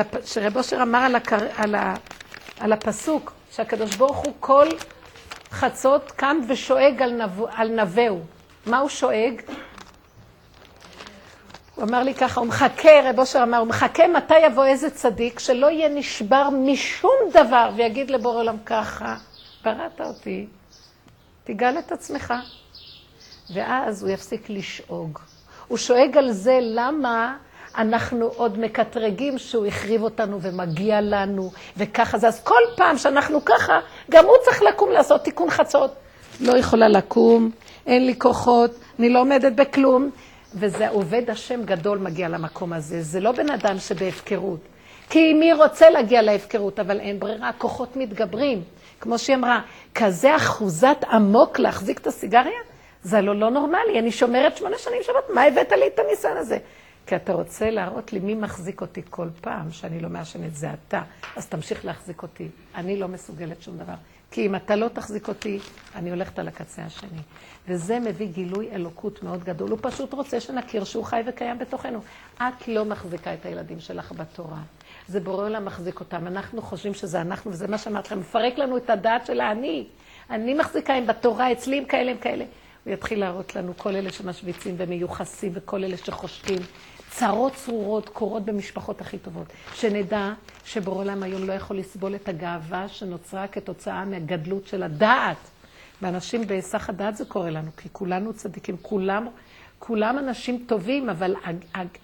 [0.00, 0.14] הפ...
[0.24, 1.46] שרב אושר אמר על, הקר...
[1.56, 1.94] על, ה...
[2.60, 4.66] על הפסוק, שהקדוש ברוך הוא כל
[5.50, 7.42] חצות קם ושואג על, נב...
[7.52, 8.20] על נבהו.
[8.66, 9.42] מה הוא שואג?
[11.78, 15.38] הוא אמר לי ככה, הוא מחכה, רב אושר אמר, הוא מחכה מתי יבוא איזה צדיק
[15.38, 19.16] שלא יהיה נשבר משום דבר ויגיד לבורא עולם ככה,
[19.64, 20.46] בראת אותי,
[21.44, 22.34] תגאל את עצמך.
[23.54, 25.18] ואז הוא יפסיק לשאוג.
[25.68, 27.36] הוא שואג על זה למה
[27.76, 32.28] אנחנו עוד מקטרגים שהוא החריב אותנו ומגיע לנו, וככה זה.
[32.28, 33.80] אז כל פעם שאנחנו ככה,
[34.10, 35.90] גם הוא צריך לקום לעשות תיקון חצות.
[36.40, 37.50] לא יכולה לקום,
[37.86, 40.10] אין לי כוחות, אני לא עומדת בכלום.
[40.54, 43.02] וזה עובד השם גדול מגיע למקום הזה.
[43.02, 44.60] זה לא בן אדם שבהפקרות.
[45.10, 48.62] כי מי רוצה להגיע להפקרות, אבל אין ברירה, כוחות מתגברים.
[49.00, 49.60] כמו שהיא אמרה,
[49.94, 52.60] כזה אחוזת עמוק להחזיק את הסיגריה?
[53.02, 56.58] זה לא, לא נורמלי, אני שומרת שמונה שנים שבת, מה הבאת לי את הניסיון הזה?
[57.06, 61.02] כי אתה רוצה להראות לי מי מחזיק אותי כל פעם שאני לא מעשנת, זה אתה.
[61.36, 62.48] אז תמשיך להחזיק אותי.
[62.74, 63.94] אני לא מסוגלת שום דבר.
[64.30, 65.58] כי אם אתה לא תחזיק אותי,
[65.94, 67.20] אני הולכת על הקצה השני.
[67.68, 69.70] וזה מביא גילוי אלוקות מאוד גדול.
[69.70, 72.00] הוא פשוט רוצה שנכיר שהוא חי וקיים בתוכנו.
[72.36, 74.58] את לא מחזיקה את הילדים שלך בתורה.
[75.08, 76.26] זה בורא עולם מחזיק אותם.
[76.26, 79.86] אנחנו חושבים שזה אנחנו, וזה מה שאמרתי לכם, מפרק לנו את הדעת של האני.
[80.30, 82.44] אני מחזיקה הם בתורה, אצלי הם כאלה, הם כאלה.
[82.84, 86.58] הוא יתחיל להראות לנו כל אלה שמשוויצים ומיוחסים וכל אלה שחושקים.
[87.10, 89.46] צרות צרורות קורות במשפחות הכי טובות.
[89.74, 90.32] שנדע
[90.64, 95.36] שבורא עולם היום לא יכול לסבול את הגאווה שנוצרה כתוצאה מהגדלות של הדעת.
[96.02, 99.26] ואנשים בהיסח הדעת זה קורה לנו, כי כולנו צדיקים, כולם,
[99.78, 101.34] כולם אנשים טובים, אבל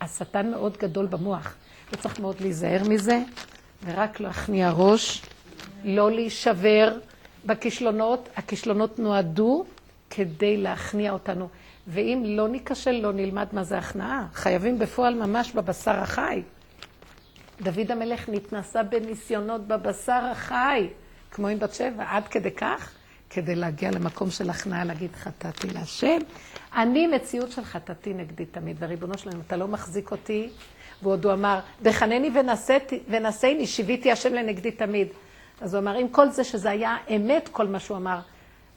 [0.00, 1.54] השטן מאוד גדול במוח.
[1.92, 3.22] וצריך מאוד להיזהר מזה,
[3.84, 5.22] ורק להכניע ראש,
[5.84, 6.98] לא להישבר
[7.46, 8.28] בכישלונות.
[8.36, 9.64] הכישלונות נועדו
[10.10, 11.48] כדי להכניע אותנו.
[11.86, 14.26] ואם לא ניכשל, לא נלמד מה זה הכנעה.
[14.32, 16.42] חייבים בפועל ממש בבשר החי.
[17.62, 20.88] דוד המלך נתנסה בניסיונות בבשר החי,
[21.30, 22.90] כמו עם בת שבע, עד כדי כך,
[23.34, 26.18] כדי להגיע למקום של הכנעה, להגיד חטאתי להשם.
[26.76, 30.48] אני מציאות של חטאתי נגדי תמיד, וריבונו שלנו, אתה לא מחזיק אותי,
[31.02, 32.30] ועוד הוא אמר, בחנני
[33.08, 35.08] ונשאני, שיוויתי השם לנגדי תמיד.
[35.60, 38.18] אז הוא אמר, עם כל זה שזה היה אמת, כל מה שהוא אמר,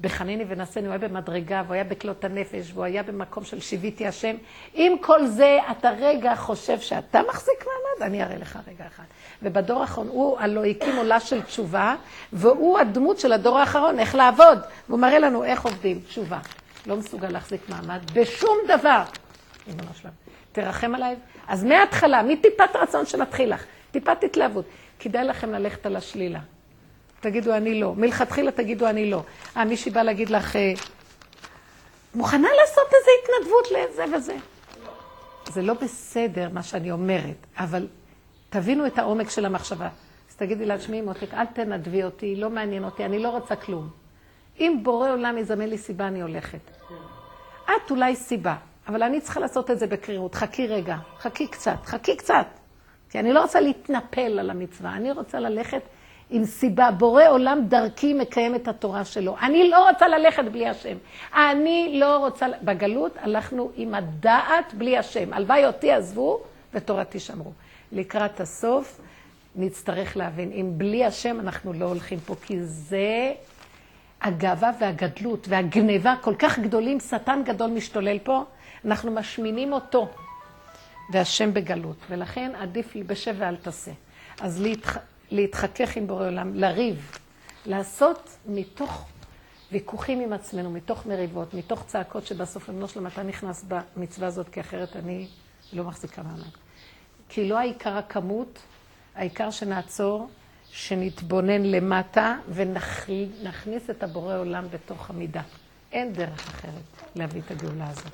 [0.02, 4.36] בחנני ונשאני, הוא היה במדרגה, והוא היה בכלות הנפש, והוא היה במקום של שיוויתי השם.
[4.74, 8.12] עם כל זה, אתה רגע חושב שאתה מחזיק מעמד?
[8.12, 9.04] אני אראה לך רגע אחד.
[9.42, 11.96] ובדור האחרון, הוא הלוא הקים עולה של תשובה,
[12.34, 14.60] והוא הדמות של הדור האחרון, איך לעבוד.
[14.90, 16.40] והוא מראה לנו איך עובדים, תשובה.
[16.86, 19.04] לא מסוגל להחזיק מעמד בשום דבר.
[20.02, 20.12] שלם,
[20.52, 21.16] תרחם עליי.
[21.48, 24.66] אז מההתחלה, מטיפת רצון שמתחיל לך, טיפת התלהבות,
[25.00, 26.40] כדאי לכם ללכת על השלילה.
[27.20, 27.94] תגידו אני לא.
[27.96, 29.24] מלכתחילה תגידו אני לא.
[29.58, 30.74] אה, מישהי באה להגיד לך, אה,
[32.16, 34.36] מוכנה לעשות איזו התנדבות לזה וזה.
[35.54, 37.88] זה לא בסדר מה שאני אומרת, אבל
[38.50, 39.90] תבינו את העומק של המחשבה.
[40.30, 43.90] אז תגידי לה, תשמעי מותק, אל תנדבי אותי, לא מעניין אותי, אני לא רוצה כלום.
[44.60, 46.60] אם בורא עולם יזמן לי סיבה, אני הולכת.
[47.66, 48.56] את אולי סיבה,
[48.88, 50.36] אבל אני צריכה לעשות את זה בקרירות.
[50.36, 52.48] חכי רגע, חכי קצת, חכי קצת.
[53.10, 55.82] כי אני לא רוצה להתנפל על המצווה, אני רוצה ללכת
[56.30, 56.92] עם סיבה.
[56.92, 59.36] בורא עולם דרכי מקיים את התורה שלו.
[59.42, 60.98] אני לא רוצה ללכת בלי השם.
[61.36, 62.46] אני לא רוצה...
[62.62, 65.34] בגלות הלכנו עם הדעת בלי השם.
[65.34, 66.40] הלוואי אותי עזבו
[66.74, 67.52] ותורתי שמרו.
[67.92, 69.02] לקראת הסוף
[69.56, 73.34] נצטרך להבין, אם בלי השם אנחנו לא הולכים פה, כי זה
[74.22, 78.44] הגאווה והגדלות והגניבה כל כך גדולים, שטן גדול משתולל פה,
[78.86, 80.10] אנחנו משמינים אותו.
[81.10, 83.92] והשם בגלות, ולכן עדיף לי בשב ואל תעשה.
[84.42, 84.98] אז להתח...
[85.32, 87.12] להתחכך עם בורא עולם, לריב,
[87.66, 89.06] לעשות מתוך
[89.72, 94.60] ויכוחים עם עצמנו, מתוך מריבות, מתוך צעקות שבסוף אמנו שלמה אתה נכנס במצווה הזאת, כי
[94.60, 95.28] אחרת אני
[95.74, 96.67] לא מחזיקה מעמד.
[97.30, 98.60] כי לא העיקר הכמות,
[99.16, 100.30] העיקר שנעצור,
[100.72, 105.42] שנתבונן למטה ונכניס את הבורא עולם בתוך המידה.
[105.92, 106.84] אין דרך אחרת
[107.16, 108.12] להביא את הגאולה הזאת.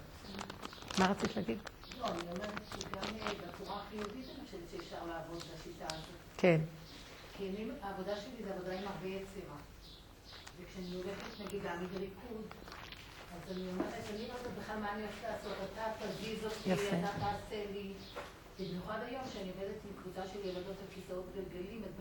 [0.99, 1.57] מה רצית להגיד?
[1.99, 6.15] לא, אני אומרת שגם אה, בצורה החיובית אני חושבת שאפשר לעבוד בשיטה הזאת.
[6.38, 6.60] כן.
[7.38, 9.57] כי אני, העבודה שלי זה עבודה עם הרבה יצירה.
[10.60, 12.45] וכשאני הולכת נגיד להעמיד ריקוד,
[13.34, 16.73] אז אני אומרת, אני לא יודעת בכלל מה אני הולכת לעשות, אתה תזיז אותי.
[16.73, 17.94] אתה תעשה לי.
[18.69, 21.91] במיוחד היום שאני עובדת עם קבוצה של ילדות על כיסאות גלגלים, אז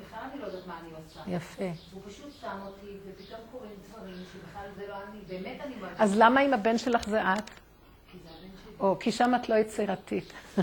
[0.00, 1.20] בכלל, אני לא יודעת מה אני עושה.
[1.36, 1.64] יפה.
[1.92, 6.18] הוא פשוט שם אותי, ופתאום קורים דברים שבכלל זה לא אני, באמת אני אומרת, אז
[6.18, 7.50] למה אם הבן שלך זה את?
[8.12, 8.72] כי זה הבן שלי.
[8.80, 10.32] או, כי שם את לא יצירתית.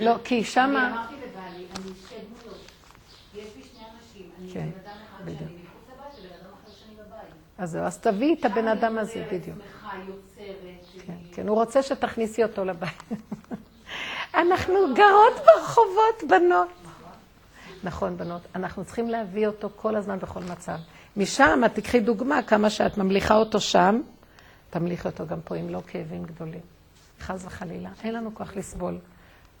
[0.00, 0.90] לא, כי אני שמה...
[0.92, 2.60] אמרתי לבעלי, אני שתי דמויות.
[3.34, 5.40] יש לי שני אנשים, אני כן, בן אדם אחד בדיוק.
[5.40, 7.34] שאני מחוץ לבית, ובן אדם אחר שאני בבית.
[7.58, 9.58] אז זהו, אז תביאי את הבן אדם הזה, אני בדיוק.
[11.06, 13.02] כן, אני- כן, הוא רוצה שתכניסי אותו לבית.
[14.34, 16.68] אנחנו גרות ברחובות, בנות.
[17.84, 18.42] נכון, בנות.
[18.54, 20.76] אנחנו צריכים להביא אותו כל הזמן בכל מצב.
[21.16, 24.00] משם, את תקחי דוגמה, כמה שאת ממליכה אותו שם,
[24.70, 26.60] תמליכי אותו גם פה, אם לא כאבים גדולים.
[27.20, 27.90] חס וחלילה.
[28.04, 28.98] אין לנו כוח לסבול.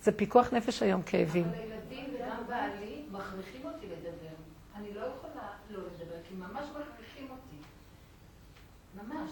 [0.02, 1.44] זה פיקוח נפש היום, כאבים.
[1.44, 4.34] אבל הילדים וגם בעלי מכריחים אותי לדבר.
[4.76, 7.56] אני לא יכולה לא לדבר, כי ממש מכריחים אותי.
[8.94, 9.30] ממש.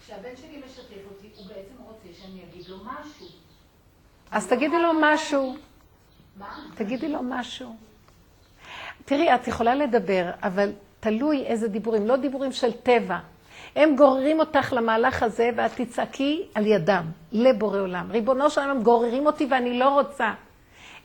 [0.00, 3.26] כשהבן שלי משתף אותי, הוא בעצם רוצה שאני אגיד לו משהו.
[4.30, 5.56] אז תגידי לו משהו.
[6.38, 6.46] מה?
[6.74, 7.76] תגידי לו משהו.
[9.04, 10.70] תראי, את יכולה לדבר, אבל
[11.00, 13.18] תלוי איזה דיבורים, לא דיבורים של טבע.
[13.76, 18.10] הם גוררים אותך למהלך הזה, ואת תצעקי על ידם, לבורא עולם.
[18.10, 20.32] ריבונו של עולם, הם גוררים אותי ואני לא רוצה.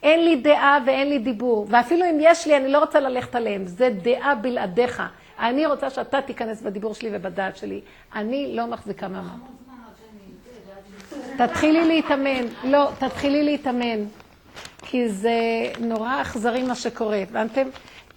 [0.04, 3.66] אין לי דעה ואין לי דיבור, ואפילו אם יש לי, אני לא רוצה ללכת עליהם.
[3.68, 5.04] זה דעה בלעדיך.
[5.40, 7.82] אני רוצה שאתה תיכנס בדיבור שלי ובדעת שלי.
[8.16, 9.30] אני לא מחזיקה מעמד.
[9.30, 10.34] המון זמן עד שאני...
[10.46, 10.84] זה, ואז
[11.14, 12.46] אני- תתחילי להתאמן.
[12.64, 14.06] לא, תתחילי להתאמן.
[14.82, 15.32] כי זה
[15.80, 17.18] נורא אכזרי מה שקורה.
[17.18, 17.68] הבנתם?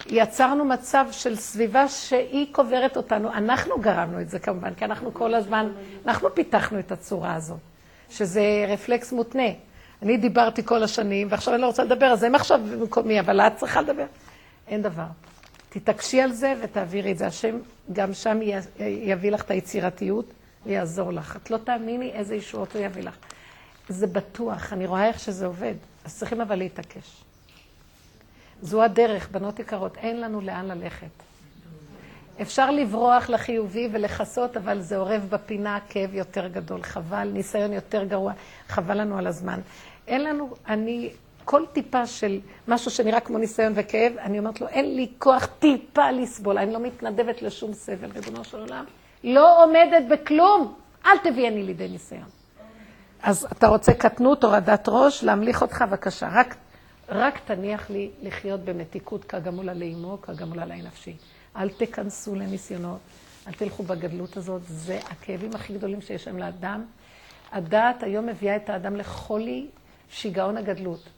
[0.07, 3.33] יצרנו מצב של סביבה שהיא קוברת אותנו.
[3.33, 5.69] אנחנו גרמנו את זה כמובן, כי אנחנו כל הזמן,
[6.07, 7.59] אנחנו פיתחנו את הצורה הזאת,
[8.11, 9.49] שזה רפלקס מותנה.
[10.03, 13.57] אני דיברתי כל השנים, ועכשיו אני לא רוצה לדבר, אז הם עכשיו במקומי, אבל את
[13.57, 14.07] צריכה לדבר.
[14.69, 15.07] אין דבר.
[15.69, 17.27] תתעקשי על זה ותעבירי את זה.
[17.27, 17.57] השם
[17.93, 18.39] גם שם
[18.79, 20.25] יביא לך את היצירתיות
[20.67, 21.37] ויעזור לך.
[21.37, 23.17] את לא תאמיני איזה ישועות הוא יביא לך.
[23.89, 25.75] זה בטוח, אני רואה איך שזה עובד.
[26.05, 27.25] אז צריכים אבל להתעקש.
[28.63, 31.07] זו הדרך, בנות יקרות, אין לנו לאן ללכת.
[32.43, 36.83] אפשר לברוח לחיובי ולכסות, אבל זה אורב בפינה כאב יותר גדול.
[36.83, 38.33] חבל, ניסיון יותר גרוע,
[38.69, 39.61] חבל לנו על הזמן.
[40.07, 41.11] אין לנו, אני,
[41.45, 46.11] כל טיפה של משהו שנראה כמו ניסיון וכאב, אני אומרת לו, אין לי כוח טיפה
[46.11, 48.85] לסבול, אני לא מתנדבת לשום סבל, ריבונו של עולם.
[49.25, 50.75] לא עומדת בכלום,
[51.07, 52.29] אל תביאני לידי ניסיון.
[53.23, 56.29] אז אתה רוצה קטנות, הורדת ראש, להמליך אותך, בבקשה.
[56.33, 56.57] רק,
[57.09, 61.17] רק תניח לי לחיות במתיקות כגמולה לאמו, כגמולה לאי נפשי.
[61.57, 62.99] אל תכנסו לניסיונות,
[63.49, 66.85] אל תלכו בגדלות הזאת, זה הכאבים הכי גדולים שיש שם לאדם.
[67.53, 69.67] הדעת היום מביאה את האדם לחולי
[70.11, 71.09] שיגעון הגדלות.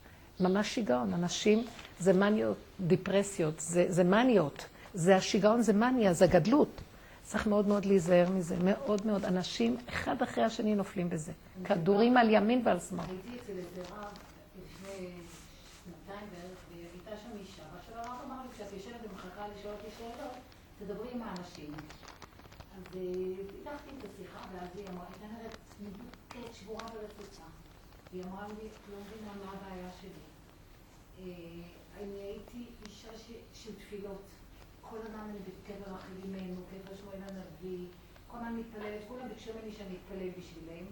[0.41, 1.15] ממש שיגעון.
[1.15, 1.65] אנשים
[1.99, 4.67] זה מניות, דיפרסיות, זה, זה מניות.
[4.95, 6.81] זה השיגעון, זה מניה, זה גדלות.
[7.27, 8.57] צריך מאוד מאוד להיזהר מזה.
[8.65, 9.25] מאוד מאוד.
[9.25, 11.33] אנשים, אחד אחרי השני נופלים בזה.
[11.65, 13.05] כדורים על ימין ועל שמאל.
[13.09, 14.13] הייתי אצל איזה רב
[14.63, 15.11] לפני
[15.85, 19.01] שנתיים בערך, והייתה שם אישה, ועכשיו הרב אמר לי, כשאת יושבת
[19.59, 20.33] לשאול אותי שאלות,
[20.79, 21.73] תדברי עם האנשים.
[22.77, 23.03] אז אה,
[23.49, 27.43] פיתחתי את השיחה, ואז היא אמרה, הייתה נראית מדוכאת, שבורה ורצוצה.
[28.13, 30.11] היא אמרה לי, את לא מבינה מה הבעיה שלי.
[31.19, 31.63] אה,
[32.03, 34.23] אני הייתי אישה ש- של תפילות.
[35.45, 37.87] בקבר רחל אמנו, קבר שמואל הנביא,
[38.27, 40.87] כל הזמן מתפללת, כולם ביקשו ממני שאני אתפלל בשבילם.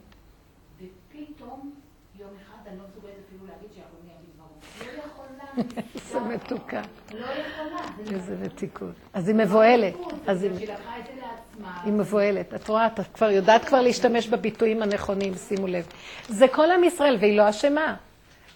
[0.79, 1.73] ופתאום,
[2.21, 4.97] יום אחד, אני לא מסוגלת אפילו להגיד שיעקב יגיד דברו.
[4.97, 5.69] לא יכולה.
[5.95, 6.83] איזה מתוקה.
[7.13, 7.81] לא יכולה.
[8.05, 8.95] זה איזה מתיקות.
[9.13, 9.95] אז היא מבוהלת.
[10.27, 10.55] אז היא...
[10.57, 11.81] שהיא לקחה את זה לעצמה.
[11.85, 12.55] היא מבוהלת.
[12.55, 15.87] את רואה, את כבר יודעת כבר להשתמש בביטויים הנכונים, שימו לב.
[16.29, 17.95] זה כל עם ישראל, והיא לא אשמה.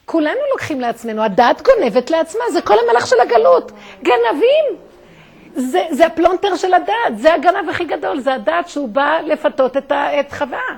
[0.05, 3.73] כולנו לוקחים לעצמנו, הדת גונבת לעצמה, זה כל המלאך של הגלות.
[4.02, 4.88] גנבים.
[5.54, 9.92] זה, זה הפלונטר של הדת, זה הגנב הכי גדול, זה הדת שהוא בא לפתות את,
[9.92, 10.76] ה, את חווה.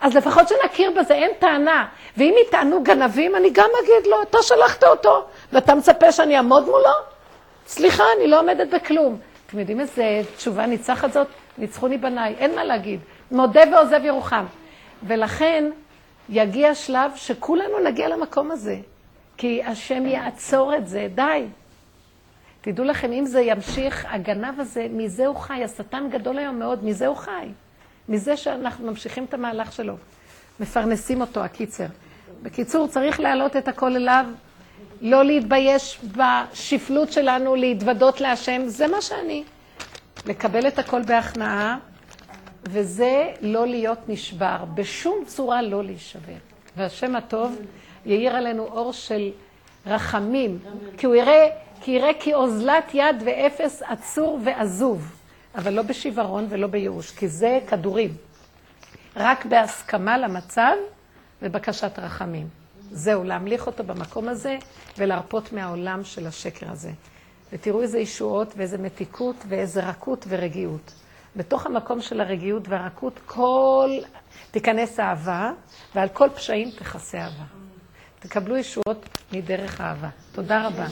[0.00, 1.86] אז לפחות שנכיר בזה, אין טענה.
[2.16, 6.90] ואם יטענו גנבים, אני גם אגיד לו, אתה שלחת אותו, ואתה מצפה שאני אעמוד מולו?
[7.66, 9.18] סליחה, אני לא עומדת בכלום.
[9.46, 11.26] אתם יודעים איזה תשובה ניצחת זאת?
[11.58, 13.00] ניצחוני בניי, אין מה להגיד.
[13.30, 14.44] מודה ועוזב ירוחם.
[15.02, 15.70] ולכן
[16.28, 18.76] יגיע שלב שכולנו נגיע למקום הזה.
[19.36, 21.46] כי השם יעצור את זה, די.
[22.62, 25.64] תדעו לכם, אם זה ימשיך, הגנב הזה, מזה הוא חי.
[25.64, 27.48] השטן גדול היום מאוד, מזה הוא חי.
[28.08, 29.94] מזה שאנחנו ממשיכים את המהלך שלו.
[30.60, 31.86] מפרנסים אותו, הקיצר.
[32.42, 34.26] בקיצור, צריך להעלות את הכל אליו,
[35.00, 39.44] לא להתבייש בשפלות שלנו, להתוודות להשם, זה מה שאני.
[40.26, 41.78] לקבל את הכל בהכנעה,
[42.64, 46.32] וזה לא להיות נשבר, בשום צורה לא להישבר.
[46.76, 47.58] והשם הטוב
[48.06, 49.30] יאיר עלינו אור של
[49.86, 50.58] רחמים,
[50.96, 51.48] כי הוא יראה,
[51.84, 55.12] כי יראה כי אוזלת יד ואפס עצור ועזוב,
[55.54, 58.14] אבל לא בשיוורון ולא בייאוש, כי זה כדורים.
[59.16, 60.72] רק בהסכמה למצב
[61.42, 62.48] ובקשת רחמים.
[62.90, 64.56] זהו, להמליך אותו במקום הזה
[64.98, 66.90] ולהרפות מהעולם של השקר הזה.
[67.52, 70.92] ותראו איזה ישועות ואיזה מתיקות ואיזה רכות ורגיעות.
[71.36, 73.90] בתוך המקום של הרגיעות והרכות, כל...
[74.50, 75.52] תיכנס אהבה,
[75.94, 77.44] ועל כל פשעים תכסה אהבה.
[78.18, 80.08] תקבלו ישועות מדרך אהבה.
[80.32, 80.86] תודה רבה.